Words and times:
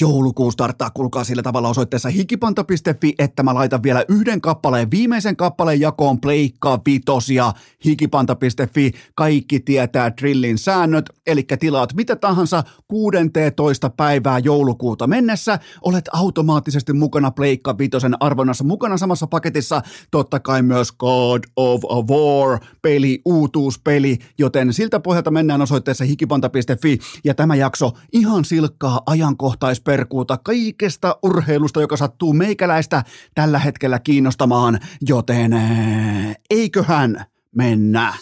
Joulukuu 0.00 0.50
starttaa, 0.50 0.90
kulkaa 0.90 1.24
sillä 1.24 1.42
tavalla 1.42 1.68
osoitteessa 1.68 2.08
hikipanta.fi, 2.08 3.14
että 3.18 3.42
mä 3.42 3.54
laitan 3.54 3.82
vielä 3.82 4.04
yhden 4.08 4.40
kappaleen, 4.40 4.90
viimeisen 4.90 5.36
kappaleen 5.36 5.80
jakoon 5.80 6.20
pleikka 6.20 6.80
vitosia 6.86 7.52
hikipanta.fi. 7.84 8.92
Kaikki 9.14 9.60
tietää 9.60 10.16
drillin 10.16 10.58
säännöt, 10.58 11.10
eli 11.26 11.42
tilaat 11.42 11.94
mitä 11.94 12.16
tahansa 12.16 12.62
16. 12.88 13.90
päivää 13.90 14.38
joulukuuta 14.38 15.06
mennessä, 15.06 15.58
olet 15.82 16.04
automaattisesti 16.12 16.92
mukana 16.92 17.30
pleikka 17.30 17.78
vitosen 17.78 18.22
arvonnassa, 18.22 18.64
mukana 18.64 18.96
samassa 18.96 19.26
paketissa 19.26 19.82
totta 20.10 20.40
kai 20.40 20.62
myös 20.62 20.92
God 20.92 21.42
of 21.56 21.80
War 22.10 22.58
peli, 22.82 23.22
uutuuspeli, 23.24 24.18
joten 24.38 24.72
siltä 24.72 25.00
pohjalta 25.00 25.30
mennään 25.30 25.62
osoitteessa 25.62 26.04
hikipanta.fi 26.04 26.98
ja 27.24 27.34
tämä 27.34 27.54
jakso 27.54 27.92
ihan 28.12 28.44
silkkaa 28.44 29.00
ajankohtais 29.06 29.80
perkuuta 29.86 30.38
kaikesta 30.44 31.18
urheilusta, 31.22 31.80
joka 31.80 31.96
sattuu 31.96 32.32
meikäläistä 32.32 33.04
tällä 33.34 33.58
hetkellä 33.58 33.98
kiinnostamaan, 33.98 34.78
joten 35.08 35.52
eh, 35.52 36.36
eiköhän 36.50 37.24
mennä. 37.56 38.14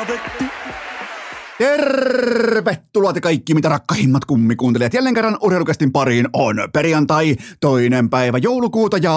Pikku 0.00 0.06
Taavetti. 0.06 0.49
Tervetuloa 1.60 3.12
te 3.12 3.20
kaikki, 3.20 3.54
mitä 3.54 3.68
rakkahimmat 3.68 4.24
kummikuuntelijat. 4.24 4.94
Jälleen 4.94 5.14
kerran 5.14 5.38
urheilukästin 5.42 5.92
pariin 5.92 6.28
on 6.32 6.56
perjantai, 6.72 7.36
toinen 7.60 8.10
päivä 8.10 8.38
joulukuuta 8.38 8.96
ja 8.96 9.14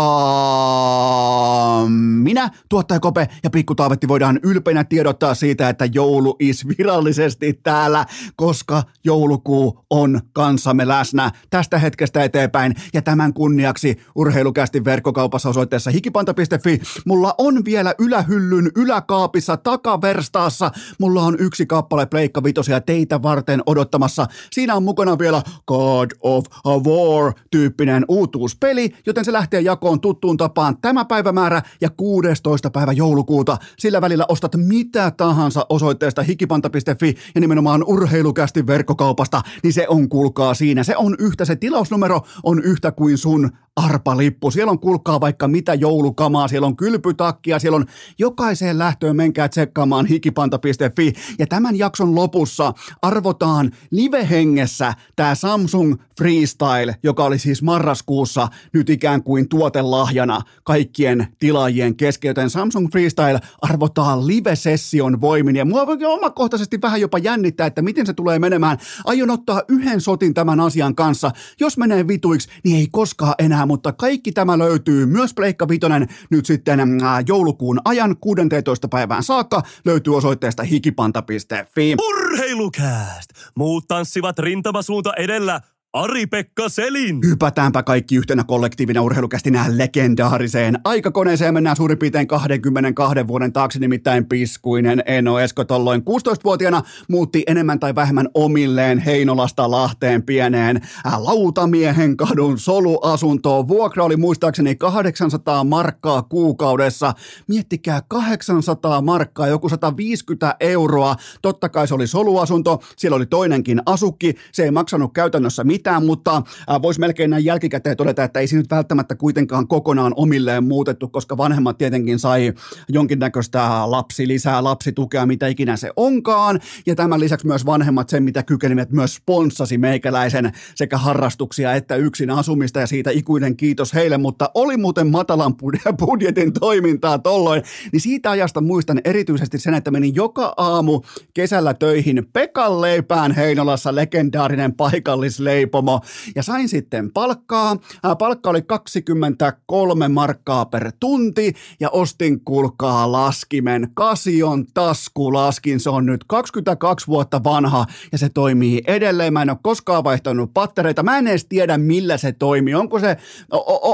minä, 2.23 2.49
tuottaja 2.69 2.99
Kope 2.99 3.27
ja 3.43 3.49
Pikku 3.49 3.75
Taavetti 3.75 4.07
voidaan 4.07 4.39
ylpeinä 4.43 4.83
tiedottaa 4.83 5.35
siitä, 5.35 5.69
että 5.69 5.85
joulu 5.93 6.35
is 6.39 6.67
virallisesti 6.67 7.59
täällä, 7.63 8.05
koska 8.35 8.83
joulukuu 9.03 9.85
on 9.89 10.21
kanssamme 10.33 10.87
läsnä 10.87 11.31
tästä 11.49 11.77
hetkestä 11.77 12.23
eteenpäin. 12.23 12.75
Ja 12.93 13.01
tämän 13.01 13.33
kunniaksi 13.33 13.97
urheilukästin 14.15 14.85
verkkokaupassa 14.85 15.49
osoitteessa 15.49 15.91
hikipanta.fi 15.91 16.81
mulla 17.05 17.35
on 17.37 17.65
vielä 17.65 17.95
ylähyllyn 17.99 18.71
yläkaapissa 18.75 19.57
takaverstaassa. 19.57 20.71
Mulla 20.99 21.23
on 21.23 21.35
yksi 21.39 21.65
kappale 21.65 22.05
Pleikka 22.33 22.43
Vitosia 22.43 22.81
teitä 22.81 23.21
varten 23.21 23.61
odottamassa. 23.65 24.25
Siinä 24.51 24.75
on 24.75 24.83
mukana 24.83 25.19
vielä 25.19 25.41
God 25.67 26.11
of 26.21 26.45
War-tyyppinen 26.65 28.05
uutuuspeli, 28.07 28.89
joten 29.05 29.25
se 29.25 29.33
lähtee 29.33 29.61
jakoon 29.61 29.99
tuttuun 29.99 30.37
tapaan 30.37 30.77
tämä 30.81 31.05
päivämäärä 31.05 31.61
ja 31.81 31.89
16. 31.89 32.69
päivä 32.69 32.91
joulukuuta. 32.91 33.57
Sillä 33.77 34.01
välillä 34.01 34.25
ostat 34.29 34.55
mitä 34.55 35.11
tahansa 35.11 35.65
osoitteesta 35.69 36.23
hikipanta.fi 36.23 37.15
ja 37.35 37.41
nimenomaan 37.41 37.83
urheilukästi 37.87 38.67
verkkokaupasta, 38.67 39.41
niin 39.63 39.73
se 39.73 39.87
on 39.87 40.09
kuulkaa 40.09 40.53
siinä. 40.53 40.83
Se 40.83 40.97
on 40.97 41.15
yhtä, 41.19 41.45
se 41.45 41.55
tilausnumero 41.55 42.21
on 42.43 42.63
yhtä 42.63 42.91
kuin 42.91 43.17
sun 43.17 43.51
arpalippu. 43.75 44.51
Siellä 44.51 44.71
on 44.71 44.79
kuulkaa 44.79 45.21
vaikka 45.21 45.47
mitä 45.47 45.73
joulukamaa, 45.73 46.47
siellä 46.47 46.67
on 46.67 46.75
kylpytakkia, 46.75 47.59
siellä 47.59 47.75
on 47.75 47.85
jokaiseen 48.19 48.79
lähtöön 48.79 49.15
menkää 49.15 49.49
tsekkaamaan 49.49 50.05
hikipanta.fi. 50.05 51.13
Ja 51.39 51.47
tämän 51.47 51.77
jakson 51.77 52.15
lopussa 52.23 52.73
arvotaan 53.01 53.71
livehengessä 53.91 54.93
tämä 55.15 55.35
Samsung 55.35 55.95
Freestyle, 56.17 56.95
joka 57.03 57.23
oli 57.23 57.39
siis 57.39 57.61
marraskuussa 57.61 58.47
nyt 58.73 58.89
ikään 58.89 59.23
kuin 59.23 59.49
tuotelahjana 59.49 60.41
kaikkien 60.63 61.27
tilaajien 61.39 61.95
kesken, 61.95 62.29
joten 62.29 62.49
Samsung 62.49 62.87
Freestyle 62.91 63.39
arvotaan 63.61 64.27
live-session 64.27 65.21
voimin. 65.21 65.55
Ja 65.55 65.65
mua 65.65 65.85
omakohtaisesti 66.07 66.81
vähän 66.81 67.01
jopa 67.01 67.17
jännittää, 67.17 67.67
että 67.67 67.81
miten 67.81 68.05
se 68.05 68.13
tulee 68.13 68.39
menemään. 68.39 68.77
Aion 69.05 69.29
ottaa 69.29 69.61
yhden 69.67 70.01
sotin 70.01 70.33
tämän 70.33 70.59
asian 70.59 70.95
kanssa. 70.95 71.31
Jos 71.59 71.77
menee 71.77 72.07
vituiksi, 72.07 72.49
niin 72.63 72.77
ei 72.77 72.87
koskaan 72.91 73.35
enää, 73.39 73.65
mutta 73.65 73.91
kaikki 73.91 74.31
tämä 74.31 74.57
löytyy 74.57 75.05
myös 75.05 75.33
Pleikka 75.33 75.67
Vitonen 75.67 76.07
nyt 76.29 76.45
sitten 76.45 76.79
ää, 77.03 77.23
joulukuun 77.27 77.79
ajan 77.85 78.15
16. 78.17 78.87
päivään 78.87 79.23
saakka 79.23 79.61
löytyy 79.85 80.15
osoitteesta 80.15 80.63
hikipanta.fi. 80.63 81.95
Urheilukääst. 82.13 83.29
Muut 83.55 83.87
tanssivat 83.87 84.39
rintamasuunta 84.39 85.13
edellä. 85.13 85.61
Ari-Pekka 85.93 86.69
Selin. 86.69 87.19
Hypätäänpä 87.25 87.83
kaikki 87.83 88.15
yhtenä 88.15 88.43
kollektiivina 88.43 89.01
urheilukästinä 89.01 89.65
legendaariseen 89.69 90.79
aikakoneeseen. 90.83 91.53
Mennään 91.53 91.75
suurin 91.75 91.97
piirtein 91.97 92.27
22 92.27 93.27
vuoden 93.27 93.53
taakse, 93.53 93.79
nimittäin 93.79 94.25
piskuinen 94.25 95.03
Eno 95.05 95.39
Esko 95.39 95.65
tolloin 95.65 96.01
16-vuotiaana 96.01 96.81
muutti 97.09 97.43
enemmän 97.47 97.79
tai 97.79 97.95
vähemmän 97.95 98.29
omilleen 98.33 98.99
Heinolasta 98.99 99.71
Lahteen 99.71 100.23
pieneen 100.23 100.81
äh, 101.07 101.21
Lautamiehen 101.21 102.17
kadun 102.17 102.59
soluasuntoon. 102.59 103.67
Vuokra 103.67 104.03
oli 104.03 104.17
muistaakseni 104.17 104.75
800 104.75 105.63
markkaa 105.63 106.21
kuukaudessa. 106.21 107.13
Miettikää 107.47 108.01
800 108.07 109.01
markkaa, 109.01 109.47
joku 109.47 109.69
150 109.69 110.55
euroa. 110.59 111.15
Totta 111.41 111.69
kai 111.69 111.87
se 111.87 111.93
oli 111.93 112.07
soluasunto, 112.07 112.79
siellä 112.97 113.15
oli 113.15 113.25
toinenkin 113.25 113.81
asukki. 113.85 114.35
Se 114.51 114.63
ei 114.63 114.71
maksanut 114.71 115.13
käytännössä 115.13 115.63
mitään 115.63 115.82
mitään, 115.83 116.05
mutta 116.05 116.35
äh, 116.71 116.81
voisi 116.81 116.99
melkein 116.99 117.29
näin 117.29 117.45
jälkikäteen 117.45 117.97
todeta, 117.97 118.23
että 118.23 118.39
ei 118.39 118.47
se 118.47 118.55
nyt 118.55 118.71
välttämättä 118.71 119.15
kuitenkaan 119.15 119.67
kokonaan 119.67 120.13
omilleen 120.15 120.63
muutettu, 120.63 121.07
koska 121.07 121.37
vanhemmat 121.37 121.77
tietenkin 121.77 122.19
sai 122.19 122.53
jonkinnäköistä 122.89 123.91
lapsi 123.91 124.27
lisää, 124.27 124.63
lapsitukea, 124.63 125.25
mitä 125.25 125.47
ikinä 125.47 125.77
se 125.77 125.91
onkaan. 125.95 126.59
Ja 126.85 126.95
tämän 126.95 127.19
lisäksi 127.19 127.47
myös 127.47 127.65
vanhemmat 127.65 128.09
sen, 128.09 128.23
mitä 128.23 128.43
kykenivät, 128.43 128.91
myös 128.91 129.15
sponssasi 129.15 129.77
meikäläisen 129.77 130.51
sekä 130.75 130.97
harrastuksia 130.97 131.73
että 131.73 131.95
yksin 131.95 132.29
asumista 132.29 132.79
ja 132.79 132.87
siitä 132.87 133.11
ikuinen 133.11 133.57
kiitos 133.57 133.93
heille, 133.93 134.17
mutta 134.17 134.49
oli 134.53 134.77
muuten 134.77 135.07
matalan 135.07 135.55
budjetin 135.99 136.53
toimintaa 136.53 137.19
tolloin, 137.19 137.63
niin 137.91 138.01
siitä 138.01 138.31
ajasta 138.31 138.61
muistan 138.61 139.01
erityisesti 139.03 139.59
sen, 139.59 139.73
että 139.73 139.91
menin 139.91 140.15
joka 140.15 140.53
aamu 140.57 141.01
kesällä 141.33 141.73
töihin 141.73 142.27
Pekan 142.33 142.81
leipään 142.81 143.31
Heinolassa 143.31 143.95
legendaarinen 143.95 144.73
paikallisleipo 144.73 145.72
leipomo 145.73 146.01
ja 146.35 146.43
sain 146.43 146.69
sitten 146.69 147.11
palkkaa. 147.11 147.77
Palkka 148.19 148.49
oli 148.49 148.61
23 148.61 150.07
markkaa 150.07 150.65
per 150.65 150.91
tunti 150.99 151.53
ja 151.79 151.89
ostin 151.89 152.41
kuulkaa 152.45 153.11
laskimen, 153.11 153.87
Kasion 153.93 154.65
taskulaskin. 154.73 155.79
Se 155.79 155.89
on 155.89 156.05
nyt 156.05 156.23
22 156.27 157.07
vuotta 157.07 157.43
vanha 157.43 157.85
ja 158.11 158.17
se 158.17 158.29
toimii 158.29 158.81
edelleen. 158.87 159.33
Mä 159.33 159.41
en 159.41 159.49
ole 159.49 159.57
koskaan 159.61 160.03
vaihtanut 160.03 160.53
pattereita. 160.53 161.03
Mä 161.03 161.17
en 161.17 161.27
edes 161.27 161.45
tiedä 161.45 161.77
millä 161.77 162.17
se 162.17 162.31
toimii. 162.31 162.73
Onko 162.75 162.99
se, 162.99 163.17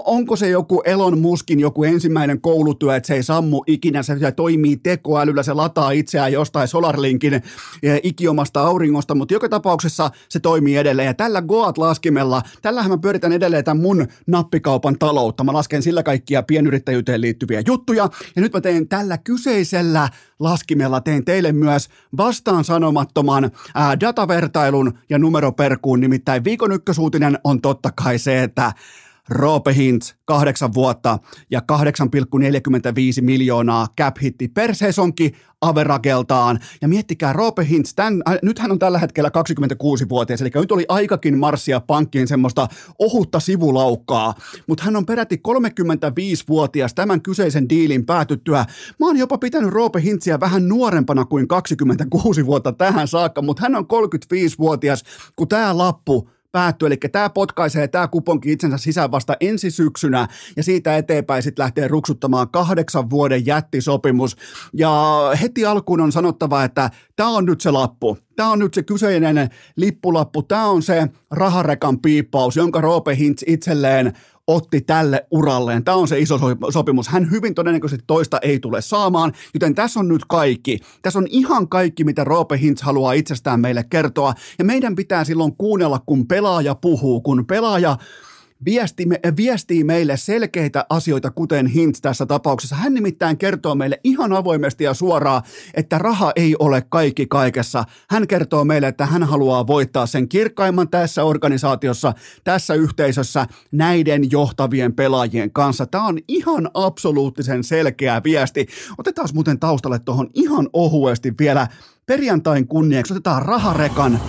onko 0.06 0.35
se 0.35 0.50
joku 0.50 0.81
Elon 0.85 1.19
Muskin 1.19 1.59
joku 1.59 1.84
ensimmäinen 1.84 2.41
koulutyö, 2.41 2.96
että 2.96 3.07
se 3.07 3.13
ei 3.13 3.23
sammu 3.23 3.63
ikinä, 3.67 4.03
se 4.03 4.31
toimii 4.35 4.78
tekoälyllä, 4.78 5.44
se 5.44 5.53
lataa 5.53 5.91
itseään 5.91 6.34
jostain 6.34 6.67
Solarlinkin 6.67 7.41
ikiomasta 8.03 8.61
auringosta, 8.61 9.16
mutta 9.16 9.34
joka 9.34 9.50
tapauksessa 9.50 10.11
se 10.29 10.40
toimii 10.40 10.78
edelleen. 10.78 11.06
Ja 11.06 11.13
tällä 11.13 11.41
Goat-laskimella, 11.69 12.41
tällähän 12.62 12.91
mä 12.91 12.97
pyöritän 12.97 13.31
edelleen 13.31 13.63
tämän 13.63 13.81
mun 13.81 14.07
nappikaupan 14.28 15.00
taloutta. 15.00 15.44
Mä 15.44 15.53
lasken 15.53 15.84
sillä 15.84 16.03
kaikkia 16.03 16.44
pienyrittäjyyteen 16.44 17.22
liittyviä 17.22 17.63
juttuja. 17.68 18.09
Ja 18.35 18.41
nyt 18.41 18.53
mä 18.53 18.62
teen 18.62 18.88
tällä 18.88 19.18
kyseisellä 19.18 20.09
laskimella, 20.40 21.02
teen 21.02 21.25
teille 21.25 21.52
myös 21.52 21.90
vastaan 22.18 22.63
sanomattoman 22.63 23.52
ää, 23.76 23.99
datavertailun 23.99 24.94
ja 25.09 25.20
numeroperkuun. 25.20 25.99
Nimittäin 25.99 26.44
viikon 26.44 26.72
ykkösuutinen 26.72 27.40
on 27.44 27.61
totta 27.61 27.91
kai 28.03 28.20
se, 28.20 28.44
että 28.44 28.73
Roope 29.29 29.76
Hintz, 29.76 30.14
kahdeksan 30.26 30.73
vuotta 30.73 31.20
ja 31.52 31.61
8,45 31.72 33.22
miljoonaa 33.22 33.87
cap 34.02 34.16
hitti 34.22 34.47
per 34.47 34.76
sesonki 34.76 35.31
averageltaan. 35.61 36.59
Ja 36.81 36.87
miettikää 36.87 37.34
Roope 37.34 37.66
Hintz, 37.66 37.93
tämän, 37.96 38.22
äh, 38.29 38.37
nyt 38.43 38.59
hän 38.59 38.72
on 38.72 38.79
tällä 38.79 38.99
hetkellä 38.99 39.29
26-vuotias, 39.29 40.41
eli 40.41 40.49
nyt 40.55 40.72
oli 40.72 40.85
aikakin 40.87 41.37
marssia 41.37 41.79
pankkiin 41.79 42.28
semmoista 42.28 42.67
ohutta 42.99 43.40
sivulaukkaa, 43.40 44.34
mutta 44.67 44.84
hän 44.84 44.96
on 44.96 45.05
peräti 45.05 45.41
35-vuotias 45.47 46.93
tämän 46.93 47.22
kyseisen 47.22 47.70
diilin 47.70 48.05
päätyttyä. 48.05 48.66
Mä 48.99 49.05
oon 49.05 49.17
jopa 49.17 49.37
pitänyt 49.37 49.72
Roope 49.72 50.02
Hintsiä 50.02 50.40
vähän 50.40 50.67
nuorempana 50.67 51.25
kuin 51.25 51.47
26 51.47 52.46
vuotta 52.46 52.73
tähän 52.73 53.08
saakka, 53.08 53.41
mutta 53.41 53.61
hän 53.61 53.75
on 53.75 53.85
35-vuotias, 53.85 55.03
kun 55.35 55.47
tämä 55.47 55.78
lappu 55.78 56.29
päättyy, 56.51 56.87
eli 56.87 56.97
tämä 56.97 57.29
potkaisee 57.29 57.87
tämä 57.87 58.07
kuponki 58.07 58.51
itsensä 58.51 58.78
sisään 58.78 59.11
vasta 59.11 59.35
ensi 59.40 59.72
syksynä, 59.72 60.28
ja 60.57 60.63
siitä 60.63 60.97
eteenpäin 60.97 61.43
sitten 61.43 61.63
lähtee 61.63 61.87
ruksuttamaan 61.87 62.49
kahdeksan 62.49 63.09
vuoden 63.09 63.46
jättisopimus, 63.46 64.35
ja 64.73 65.22
heti 65.41 65.66
alkuun 65.66 66.01
on 66.01 66.11
sanottava, 66.11 66.63
että 66.63 66.90
tämä 67.16 67.29
on 67.29 67.46
nyt 67.46 67.61
se 67.61 67.72
lappu, 67.72 68.17
tämä 68.35 68.51
on 68.51 68.59
nyt 68.59 68.73
se 68.73 68.84
kyseinen 68.84 69.49
lippulappu, 69.75 70.43
tämä 70.43 70.66
on 70.66 70.81
se 70.84 71.07
raharekan 71.31 71.99
piippaus, 71.99 72.55
jonka 72.55 72.81
Roope 72.81 73.16
Hintz 73.16 73.43
itselleen 73.47 74.13
otti 74.49 74.81
tälle 74.81 75.28
uralleen. 75.31 75.84
Tämä 75.84 75.97
on 75.97 76.07
se 76.07 76.19
iso 76.19 76.40
sopimus. 76.69 77.07
Hän 77.07 77.31
hyvin 77.31 77.55
todennäköisesti 77.55 78.03
toista 78.07 78.40
ei 78.41 78.59
tule 78.59 78.81
saamaan, 78.81 79.34
joten 79.53 79.75
tässä 79.75 79.99
on 79.99 80.07
nyt 80.07 80.25
kaikki. 80.28 80.79
Tässä 81.01 81.19
on 81.19 81.28
ihan 81.29 81.67
kaikki, 81.67 82.03
mitä 82.03 82.23
Roope 82.23 82.59
Hintz 82.59 82.81
haluaa 82.81 83.13
itsestään 83.13 83.59
meille 83.59 83.85
kertoa. 83.90 84.34
Ja 84.59 84.66
meidän 84.66 84.96
pitää 84.96 85.23
silloin 85.23 85.55
kuunnella, 85.57 85.99
kun 86.05 86.28
pelaaja 86.28 86.75
puhuu, 86.75 87.22
kun 87.22 87.46
pelaaja 87.46 87.97
viesti, 88.66 89.06
viestii 89.38 89.84
meille 89.84 90.17
selkeitä 90.17 90.85
asioita, 90.90 91.32
kuten 91.32 91.67
Hintz 91.67 92.02
tässä 92.02 92.26
tapauksessa. 92.26 92.76
Hän 92.76 92.94
nimittäin 92.94 93.38
kertoo 93.38 93.76
meille 93.76 94.00
ihan 94.03 94.34
avoimesti 94.34 94.84
ja 94.84 94.94
suoraan, 94.94 95.41
että 95.73 95.97
raha 95.97 96.32
ei 96.35 96.56
ole 96.59 96.84
kaikki 96.90 97.28
kaikessa. 97.28 97.84
Hän 98.09 98.28
kertoo 98.28 98.66
meille, 98.66 98.88
että 98.88 99.06
hän 99.06 99.23
haluaa 99.23 99.67
voittaa 99.67 100.06
sen 100.06 100.29
kirkkaimman 100.29 100.90
tässä 100.90 101.23
organisaatiossa, 101.23 102.14
tässä 102.44 102.73
yhteisössä 102.73 103.47
näiden 103.72 104.32
johtavien 104.32 104.94
pelaajien 104.94 105.52
kanssa. 105.52 105.85
Tämä 105.85 106.08
on 106.08 106.17
ihan 106.28 106.70
absoluuttisen 106.73 107.64
selkeä 107.64 108.22
viesti. 108.23 108.67
Otetaan 108.97 109.29
muuten 109.34 109.59
taustalle 109.59 110.00
tuohon 110.00 110.29
ihan 110.34 110.70
ohuesti 110.73 111.34
vielä 111.40 111.67
perjantain 112.06 112.67
kunniaksi. 112.67 113.14
Otetaan 113.14 113.41
raharekan 113.41 114.20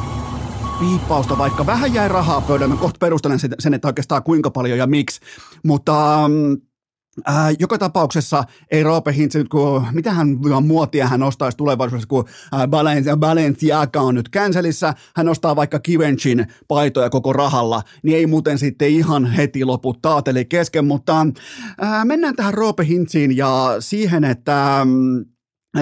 piippausta, 0.81 1.39
vaikka 1.39 1.67
vähän 1.67 1.95
jäi 1.95 2.09
rahaa 2.09 2.41
pöydälle. 2.41 2.75
Mä 2.75 2.81
kohta 2.81 2.99
perustelen 2.99 3.39
sen, 3.59 3.75
että 3.75 3.89
oikeastaan 3.89 4.23
kuinka 4.23 4.51
paljon 4.51 4.79
ja 4.79 4.87
miksi. 4.87 5.21
Mutta 5.65 6.21
Äh, 7.29 7.57
joka 7.59 7.79
tapauksessa 7.79 8.45
ei 8.71 8.83
Roope 8.83 9.13
Hintz 9.13 9.37
nyt, 9.37 9.49
kun 9.49 9.87
mitähän 9.93 10.39
muotia 10.67 11.07
hän 11.07 11.23
ostaisi 11.23 11.57
tulevaisuudessa, 11.57 12.09
kun 12.09 12.25
äh, 12.55 13.17
Balenciaga 13.17 14.01
on 14.01 14.15
nyt 14.15 14.29
känselissä, 14.29 14.95
hän 15.17 15.29
ostaa 15.29 15.57
vaikka 15.57 15.81
Givenchin 15.81 16.47
paitoja 16.69 17.11
koko 17.11 17.33
rahalla, 17.33 17.83
niin 18.03 18.19
ei 18.19 18.27
muuten 18.27 18.59
sitten 18.59 18.89
ihan 18.89 19.27
heti 19.27 19.65
lopu 19.65 19.95
taateli 19.95 20.45
kesken, 20.45 20.85
mutta 20.85 21.27
äh, 21.83 22.05
mennään 22.05 22.37
tähän 22.37 22.55
Roope 22.55 22.87
Hintziin 22.87 23.37
ja 23.37 23.77
siihen, 23.81 24.25
että 24.25 24.81
mm, 24.85 25.25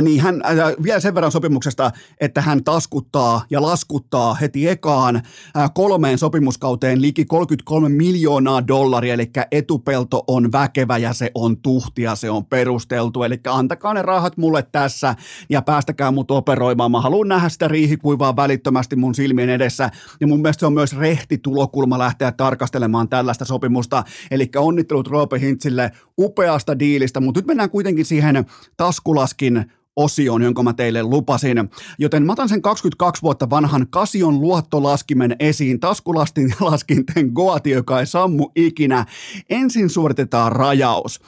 niin 0.02 0.20
hän 0.20 0.42
äh, 0.44 0.74
vielä 0.82 1.00
sen 1.00 1.14
verran 1.14 1.32
sopimuksesta, 1.32 1.90
että 2.20 2.40
hän 2.40 2.64
taskuttaa 2.64 3.44
ja 3.50 3.62
laskuttaa 3.62 4.34
heti 4.34 4.68
ekaan 4.68 5.16
äh, 5.16 5.70
kolmeen 5.74 6.18
sopimuskauteen 6.18 7.02
liki 7.02 7.24
33 7.24 7.88
miljoonaa 7.88 8.66
dollaria, 8.66 9.14
eli 9.14 9.30
etupelto 9.50 10.24
on 10.26 10.52
väkevä 10.52 10.98
ja 10.98 11.12
se 11.12 11.30
on 11.34 11.62
tuhtia, 11.62 12.14
se 12.14 12.30
on 12.30 12.46
perusteltu, 12.46 13.22
eli 13.22 13.40
antakaa 13.48 13.94
ne 13.94 14.02
rahat 14.02 14.36
mulle 14.36 14.62
tässä 14.72 15.14
ja 15.50 15.62
päästäkää 15.62 16.10
mut 16.10 16.30
operoimaan. 16.30 16.90
Mä 16.90 17.00
haluan 17.00 17.28
nähdä 17.28 17.48
sitä 17.48 17.68
riihikuivaa 17.68 18.36
välittömästi 18.36 18.96
mun 18.96 19.14
silmien 19.14 19.50
edessä. 19.50 19.90
Ja 20.20 20.26
mun 20.26 20.42
mielestä 20.42 20.60
se 20.60 20.66
on 20.66 20.72
myös 20.72 20.96
rehti 20.96 21.38
tulokulma 21.38 21.98
lähteä 21.98 22.32
tarkastelemaan 22.32 23.08
tällaista 23.08 23.44
sopimusta, 23.44 24.04
eli 24.30 24.50
onnittelut 24.56 25.08
Roope 25.08 25.40
Hintzille 25.40 25.92
upeasta 26.18 26.78
diilistä, 26.78 27.20
mutta 27.20 27.38
nyt 27.38 27.46
mennään 27.46 27.70
kuitenkin 27.70 28.04
siihen 28.04 28.46
taskulaskin 28.76 29.64
osion, 29.98 30.42
jonka 30.42 30.62
mä 30.62 30.72
teille 30.72 31.02
lupasin. 31.02 31.70
Joten 31.98 32.22
mä 32.22 32.32
otan 32.32 32.48
sen 32.48 32.62
22 32.62 33.22
vuotta 33.22 33.50
vanhan 33.50 33.86
Kasion 33.90 34.40
luottolaskimen 34.40 35.36
esiin 35.40 35.80
taskulastin 35.80 36.54
laskinten 36.60 37.30
Goati, 37.34 37.70
joka 37.70 38.00
ei 38.00 38.06
sammu 38.06 38.50
ikinä. 38.56 39.06
Ensin 39.50 39.90
suoritetaan 39.90 40.52
rajaus. 40.52 41.20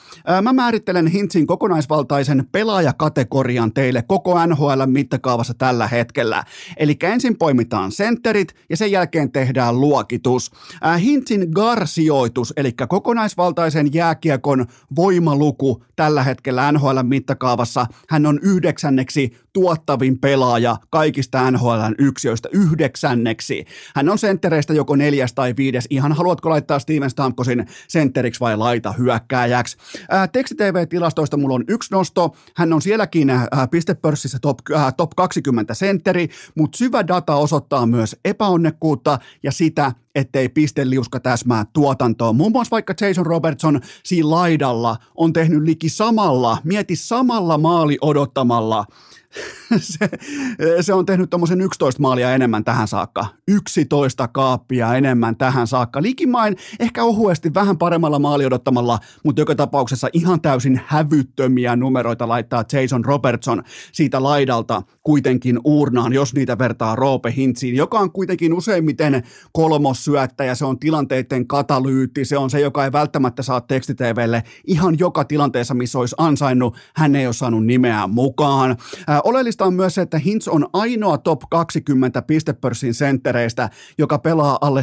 Mä 0.43 0.53
määrittelen 0.53 1.07
Hintsin 1.07 1.47
kokonaisvaltaisen 1.47 2.49
pelaajakategorian 2.53 3.73
teille 3.73 4.03
koko 4.03 4.47
NHL 4.47 4.83
mittakaavassa 4.87 5.55
tällä 5.55 5.87
hetkellä. 5.89 6.45
Eli 6.77 6.97
ensin 7.03 7.39
poimitaan 7.39 7.93
sentterit 7.93 8.55
ja 8.69 8.77
sen 8.77 8.91
jälkeen 8.91 9.33
tehdään 9.33 9.81
luokitus. 9.81 10.51
Hintsin 11.01 11.49
GAR-sijoitus, 11.55 12.53
eli 12.57 12.73
kokonaisvaltaisen 12.89 13.95
jääkiekon 13.95 14.67
voimaluku 14.97 15.85
tällä 15.97 16.23
hetkellä 16.23 16.73
NHL 16.73 16.99
mittakaavassa, 17.03 17.87
hän 18.09 18.27
on 18.27 18.39
yhdeksänneksi 18.61 19.37
tuottavin 19.53 20.19
pelaaja 20.19 20.77
kaikista 20.91 21.51
NHLn 21.51 21.95
yksiöistä 21.99 22.49
yhdeksänneksi. 22.53 23.65
Hän 23.95 24.09
on 24.09 24.19
senttereistä 24.19 24.75
joko 24.75 24.97
neljäs 24.97 25.33
tai 25.35 25.55
viides. 25.57 25.87
Ihan 25.91 26.13
haluatko 26.13 26.51
laittaa 26.51 26.79
Steven 26.79 27.11
Stamkosin 27.11 27.67
sentteriksi 27.89 28.41
vai 28.41 28.57
laita 28.57 28.93
hyökkääjäksi? 28.93 29.77
Ää, 30.09 30.29
Teksti-TV-tilastoista 30.29 31.37
mulla 31.37 31.55
on 31.55 31.65
yksi 31.69 31.95
nosto. 31.95 32.37
Hän 32.57 32.73
on 32.73 32.83
sielläkin 32.83 33.31
ää, 33.31 33.49
pistepörssissä 33.71 34.39
top, 34.43 34.59
ää, 34.75 34.93
top 34.93 35.11
20 35.17 35.75
sentteri, 35.75 36.29
mutta 36.55 36.79
syvä 36.79 37.07
data 37.07 37.35
osoittaa 37.35 37.87
myös 37.87 38.17
epäonnekkuutta 38.25 39.19
ja 39.43 39.53
sitä, 39.53 39.93
ettei 40.15 40.49
pisteliuska 40.49 41.21
täsmää 41.21 41.65
tuotantoon. 41.73 42.37
Muun 42.37 42.53
muassa 42.53 42.71
vaikka 42.71 42.95
Jason 43.01 43.27
Robertson 43.27 43.81
siinä 44.05 44.31
laidalla 44.31 44.97
on 45.15 45.33
tehnyt 45.33 45.63
liki 45.63 45.89
samalla, 45.89 46.59
mieti 46.65 46.97
samalla 46.97 47.59
maali 47.59 47.99
odottamalla 48.01 48.85
se, 49.79 50.09
se 50.81 50.95
on 50.95 51.07
tehnyt 51.07 51.31
tuommoisen 51.31 51.61
11 51.61 52.03
maalia 52.03 52.35
enemmän 52.35 52.65
tähän 52.65 52.89
saakka. 52.89 53.27
11 53.49 54.29
kaappia 54.29 54.95
enemmän 54.95 55.37
tähän 55.37 55.67
saakka. 55.67 56.03
Likimain 56.03 56.57
ehkä 56.81 57.05
ohuesti 57.05 57.55
vähän 57.55 57.79
paremmalla 57.79 58.19
maali 58.19 58.47
odottamalla, 58.47 58.99
mutta 59.25 59.41
joka 59.41 59.55
tapauksessa 59.55 60.09
ihan 60.13 60.41
täysin 60.41 60.81
hävyttömiä 60.87 61.77
numeroita 61.77 62.29
laittaa 62.29 62.65
Jason 62.73 63.05
Robertson 63.05 63.63
siitä 63.93 64.23
laidalta 64.23 64.83
kuitenkin 65.03 65.59
uurnaan, 65.65 66.13
jos 66.13 66.35
niitä 66.35 66.59
vertaa 66.59 66.97
Roope 66.97 67.33
Hintsiin, 67.37 67.77
joka 67.77 67.99
on 67.99 68.13
kuitenkin 68.13 68.55
useimmiten 68.55 69.23
kolmossyöttäjä, 69.53 70.55
se 70.55 70.65
on 70.65 70.79
tilanteiden 70.79 71.47
katalyytti, 71.47 72.25
se 72.25 72.39
on 72.39 72.51
se, 72.51 72.61
joka 72.61 72.85
ei 72.85 72.93
välttämättä 72.93 73.43
saa 73.43 73.61
tekstitvlle 73.61 74.43
ihan 74.67 74.99
joka 74.99 75.25
tilanteessa, 75.25 75.75
missä 75.75 75.99
olisi 75.99 76.15
ansainnut, 76.19 76.77
hän 76.97 77.17
ei 77.17 77.27
ole 77.27 77.33
saanut 77.33 77.67
nimeä 77.67 78.07
mukaan. 78.07 78.77
Ää, 79.21 79.31
oleellista 79.31 79.65
on 79.65 79.75
myös 79.75 79.95
se, 79.95 80.03
että 80.03 80.19
Hintz 80.19 80.49
on 80.49 80.67
ainoa 80.73 81.19
top 81.19 81.43
20 81.51 82.23
pistepörssin 82.23 82.95
senttereistä, 82.95 83.71
joka 83.99 84.19
pelaa 84.19 84.59
alle 84.61 84.81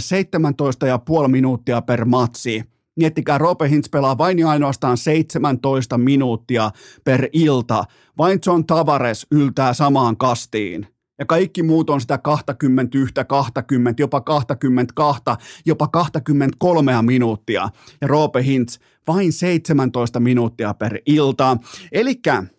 17,5 1.22 1.28
minuuttia 1.28 1.81
per 1.81 2.06
matsi. 2.06 2.63
Miettikää, 2.95 3.38
Roope 3.38 3.69
Hintz 3.69 3.89
pelaa 3.92 4.18
vain 4.18 4.39
ja 4.39 4.50
ainoastaan 4.50 4.98
17 4.98 5.98
minuuttia 5.98 6.72
per 7.04 7.30
ilta. 7.34 7.84
Vain 8.18 8.39
John 8.45 8.66
Tavares 8.66 9.28
yltää 9.31 9.74
samaan 9.74 10.18
kastiin. 10.18 10.88
Ja 11.19 11.25
kaikki 11.25 11.63
muut 11.63 11.89
on 11.89 12.01
sitä 12.01 12.18
21, 12.18 13.13
20, 13.27 14.01
jopa 14.01 14.22
22, 14.22 15.24
jopa 15.65 15.88
23 15.88 17.01
minuuttia. 17.01 17.70
Ja 18.01 18.08
Roope 18.08 18.44
Hintz 18.44 18.77
vain 19.08 19.34
17 19.34 20.20
minuuttia 20.20 20.74
per 20.74 21.00
ilta. 21.06 21.58
Elikkä 21.91 22.44
Äh, 22.44 22.57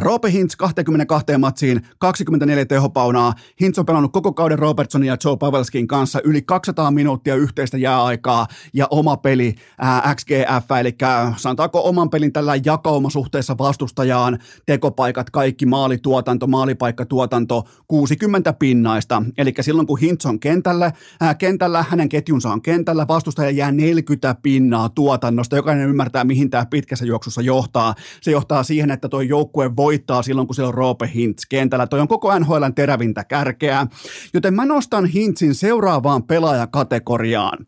Roope 0.00 0.32
Hintz 0.32 0.56
22 0.56 1.38
matsiin, 1.38 1.86
24 1.98 2.66
tehopaunaa. 2.66 3.34
Hintz 3.60 3.78
on 3.78 3.86
pelannut 3.86 4.12
koko 4.12 4.32
kauden 4.32 4.58
Robertsonin 4.58 5.06
ja 5.06 5.16
Joe 5.24 5.36
Pavelskin 5.36 5.86
kanssa 5.86 6.20
yli 6.24 6.42
200 6.42 6.90
minuuttia 6.90 7.34
yhteistä 7.34 7.78
jääaikaa 7.78 8.46
ja 8.74 8.86
oma 8.90 9.16
peli 9.16 9.54
ää, 9.78 9.98
äh, 9.98 10.16
XGF, 10.16 10.70
eli 10.80 10.96
sanotaanko 11.36 11.88
oman 11.88 12.10
pelin 12.10 12.32
tällä 12.32 12.52
jakauma 12.64 13.10
suhteessa 13.10 13.58
vastustajaan, 13.58 14.38
tekopaikat, 14.66 15.30
kaikki 15.30 15.66
maalituotanto, 15.66 16.46
maalipaikkatuotanto, 16.46 17.64
60 17.88 18.52
pinnaista. 18.52 19.22
Eli 19.38 19.54
silloin 19.60 19.86
kun 19.86 19.98
Hintz 19.98 20.26
on 20.26 20.40
kentällä, 20.40 20.92
ää, 21.20 21.30
äh, 21.30 21.38
kentällä, 21.38 21.84
hänen 21.88 22.08
ketjunsa 22.08 22.50
on 22.50 22.62
kentällä, 22.62 23.08
vastustaja 23.08 23.50
jää 23.50 23.72
40 23.72 24.34
pinnaa 24.42 24.88
tuotannosta. 24.88 25.56
Jokainen 25.56 25.88
ymmärtää, 25.88 26.24
mihin 26.24 26.50
tämä 26.50 26.66
pitkässä 26.66 27.04
juoksussa 27.04 27.42
johtaa. 27.42 27.94
Se 28.22 28.30
johtaa 28.30 28.62
siihen, 28.62 28.90
että 28.90 29.08
tuo 29.08 29.20
joukkue 29.20 29.75
voittaa 29.76 30.22
silloin, 30.22 30.46
kun 30.46 30.54
siellä 30.54 30.68
on 30.68 30.74
Roope 30.74 31.10
Hintz 31.14 31.42
kentällä. 31.48 31.86
Toi 31.86 32.00
on 32.00 32.08
koko 32.08 32.38
NHLn 32.38 32.74
terävintä 32.74 33.24
kärkeä. 33.24 33.86
Joten 34.34 34.54
mä 34.54 34.64
nostan 34.64 35.06
Hintzin 35.06 35.54
seuraavaan 35.54 36.22
pelaajakategoriaan. 36.22 37.66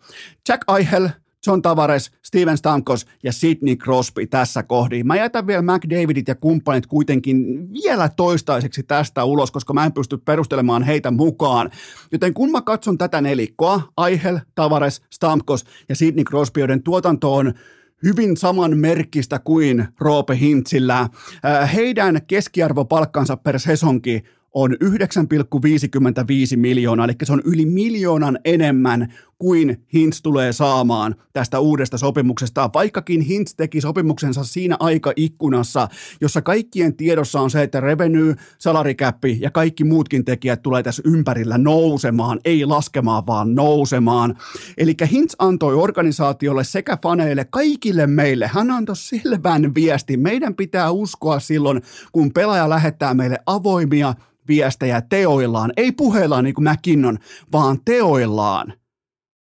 Jack 0.49 0.63
Eichel, 0.79 1.09
John 1.47 1.63
Tavares, 1.63 2.11
Steven 2.23 2.59
Stamkos 2.59 3.07
ja 3.23 3.33
Sidney 3.33 3.77
Crosby 3.77 4.27
tässä 4.27 4.63
kohdin. 4.63 5.07
Mä 5.07 5.17
jätän 5.17 5.47
vielä 5.47 5.63
McDavidit 5.63 6.29
ja 6.29 6.35
kumppanit 6.35 6.87
kuitenkin 6.87 7.69
vielä 7.73 8.09
toistaiseksi 8.09 8.83
tästä 8.83 9.25
ulos, 9.25 9.51
koska 9.51 9.75
mä 9.75 9.85
en 9.85 9.93
pysty 9.93 10.19
perustelemaan 10.19 10.83
heitä 10.83 11.11
mukaan. 11.11 11.71
Joten 12.13 12.35
kun 12.35 12.51
mä 12.51 12.63
katson 12.63 12.99
tätä 12.99 13.21
nelikkoa, 13.21 13.83
Eichel, 14.07 14.39
Tavares, 14.55 15.03
Stamkos 15.11 15.65
ja 15.89 15.97
Sidney 15.97 16.25
Crosby, 16.25 16.61
joiden 16.61 16.83
tuotanto 16.83 17.35
on 17.35 17.55
hyvin 18.03 18.37
saman 18.37 18.77
merkistä 18.77 19.39
kuin 19.39 19.89
Roope 20.01 20.39
Hintzillä. 20.39 21.01
Äh, 21.01 21.75
heidän 21.75 22.21
keskiarvopalkkansa 22.27 23.37
per 23.37 23.59
sesonki 23.59 24.25
on 24.55 24.73
9,55 24.73 26.57
miljoonaa, 26.57 27.05
eli 27.05 27.15
se 27.23 27.33
on 27.33 27.43
yli 27.45 27.67
miljoonan 27.67 28.39
enemmän 28.45 29.13
kuin 29.39 29.87
Hintz 29.95 30.21
tulee 30.23 30.53
saamaan 30.53 31.15
tästä 31.33 31.61
uudesta 31.61 31.99
sopimuksesta, 31.99 32.71
vaikkakin 32.75 33.21
Hintz 33.21 33.55
teki 33.55 33.81
sopimuksensa 33.81 34.45
siinä 34.45 34.77
aikaikkunassa, 34.81 35.89
jossa 36.21 36.43
kaikkien 36.43 36.97
tiedossa 36.97 37.41
on 37.41 37.51
se, 37.51 37.63
että 37.63 37.81
revenue, 37.81 38.35
salarikäppi 38.59 39.39
ja 39.41 39.51
kaikki 39.51 39.85
muutkin 39.85 40.25
tekijät 40.25 40.63
tulee 40.63 40.83
tässä 40.83 41.03
ympärillä 41.07 41.59
nousemaan, 41.59 42.41
ei 42.45 42.65
laskemaan, 42.65 43.27
vaan 43.27 43.55
nousemaan. 43.55 44.39
Eli 44.79 44.95
Hintz 45.11 45.35
antoi 45.39 45.75
organisaatiolle 45.75 46.65
sekä 46.65 46.99
faneille, 47.03 47.45
kaikille 47.45 48.07
meille, 48.07 48.51
hän 48.53 48.71
antoi 48.71 48.97
selvän 48.97 49.75
viesti. 49.75 50.17
Meidän 50.17 50.55
pitää 50.55 50.91
uskoa 50.91 51.41
silloin, 51.41 51.83
kun 52.13 52.33
pelaaja 52.33 52.69
lähettää 52.69 53.15
meille 53.15 53.39
avoimia 53.47 54.15
viestejä 54.49 55.01
teoillaan, 55.01 55.73
ei 55.77 55.93
puheillaan 55.93 56.45
niin 56.45 56.55
kuin 56.55 56.71
McKinnon, 56.71 57.19
vaan 57.53 57.79
teoillaan. 57.85 58.73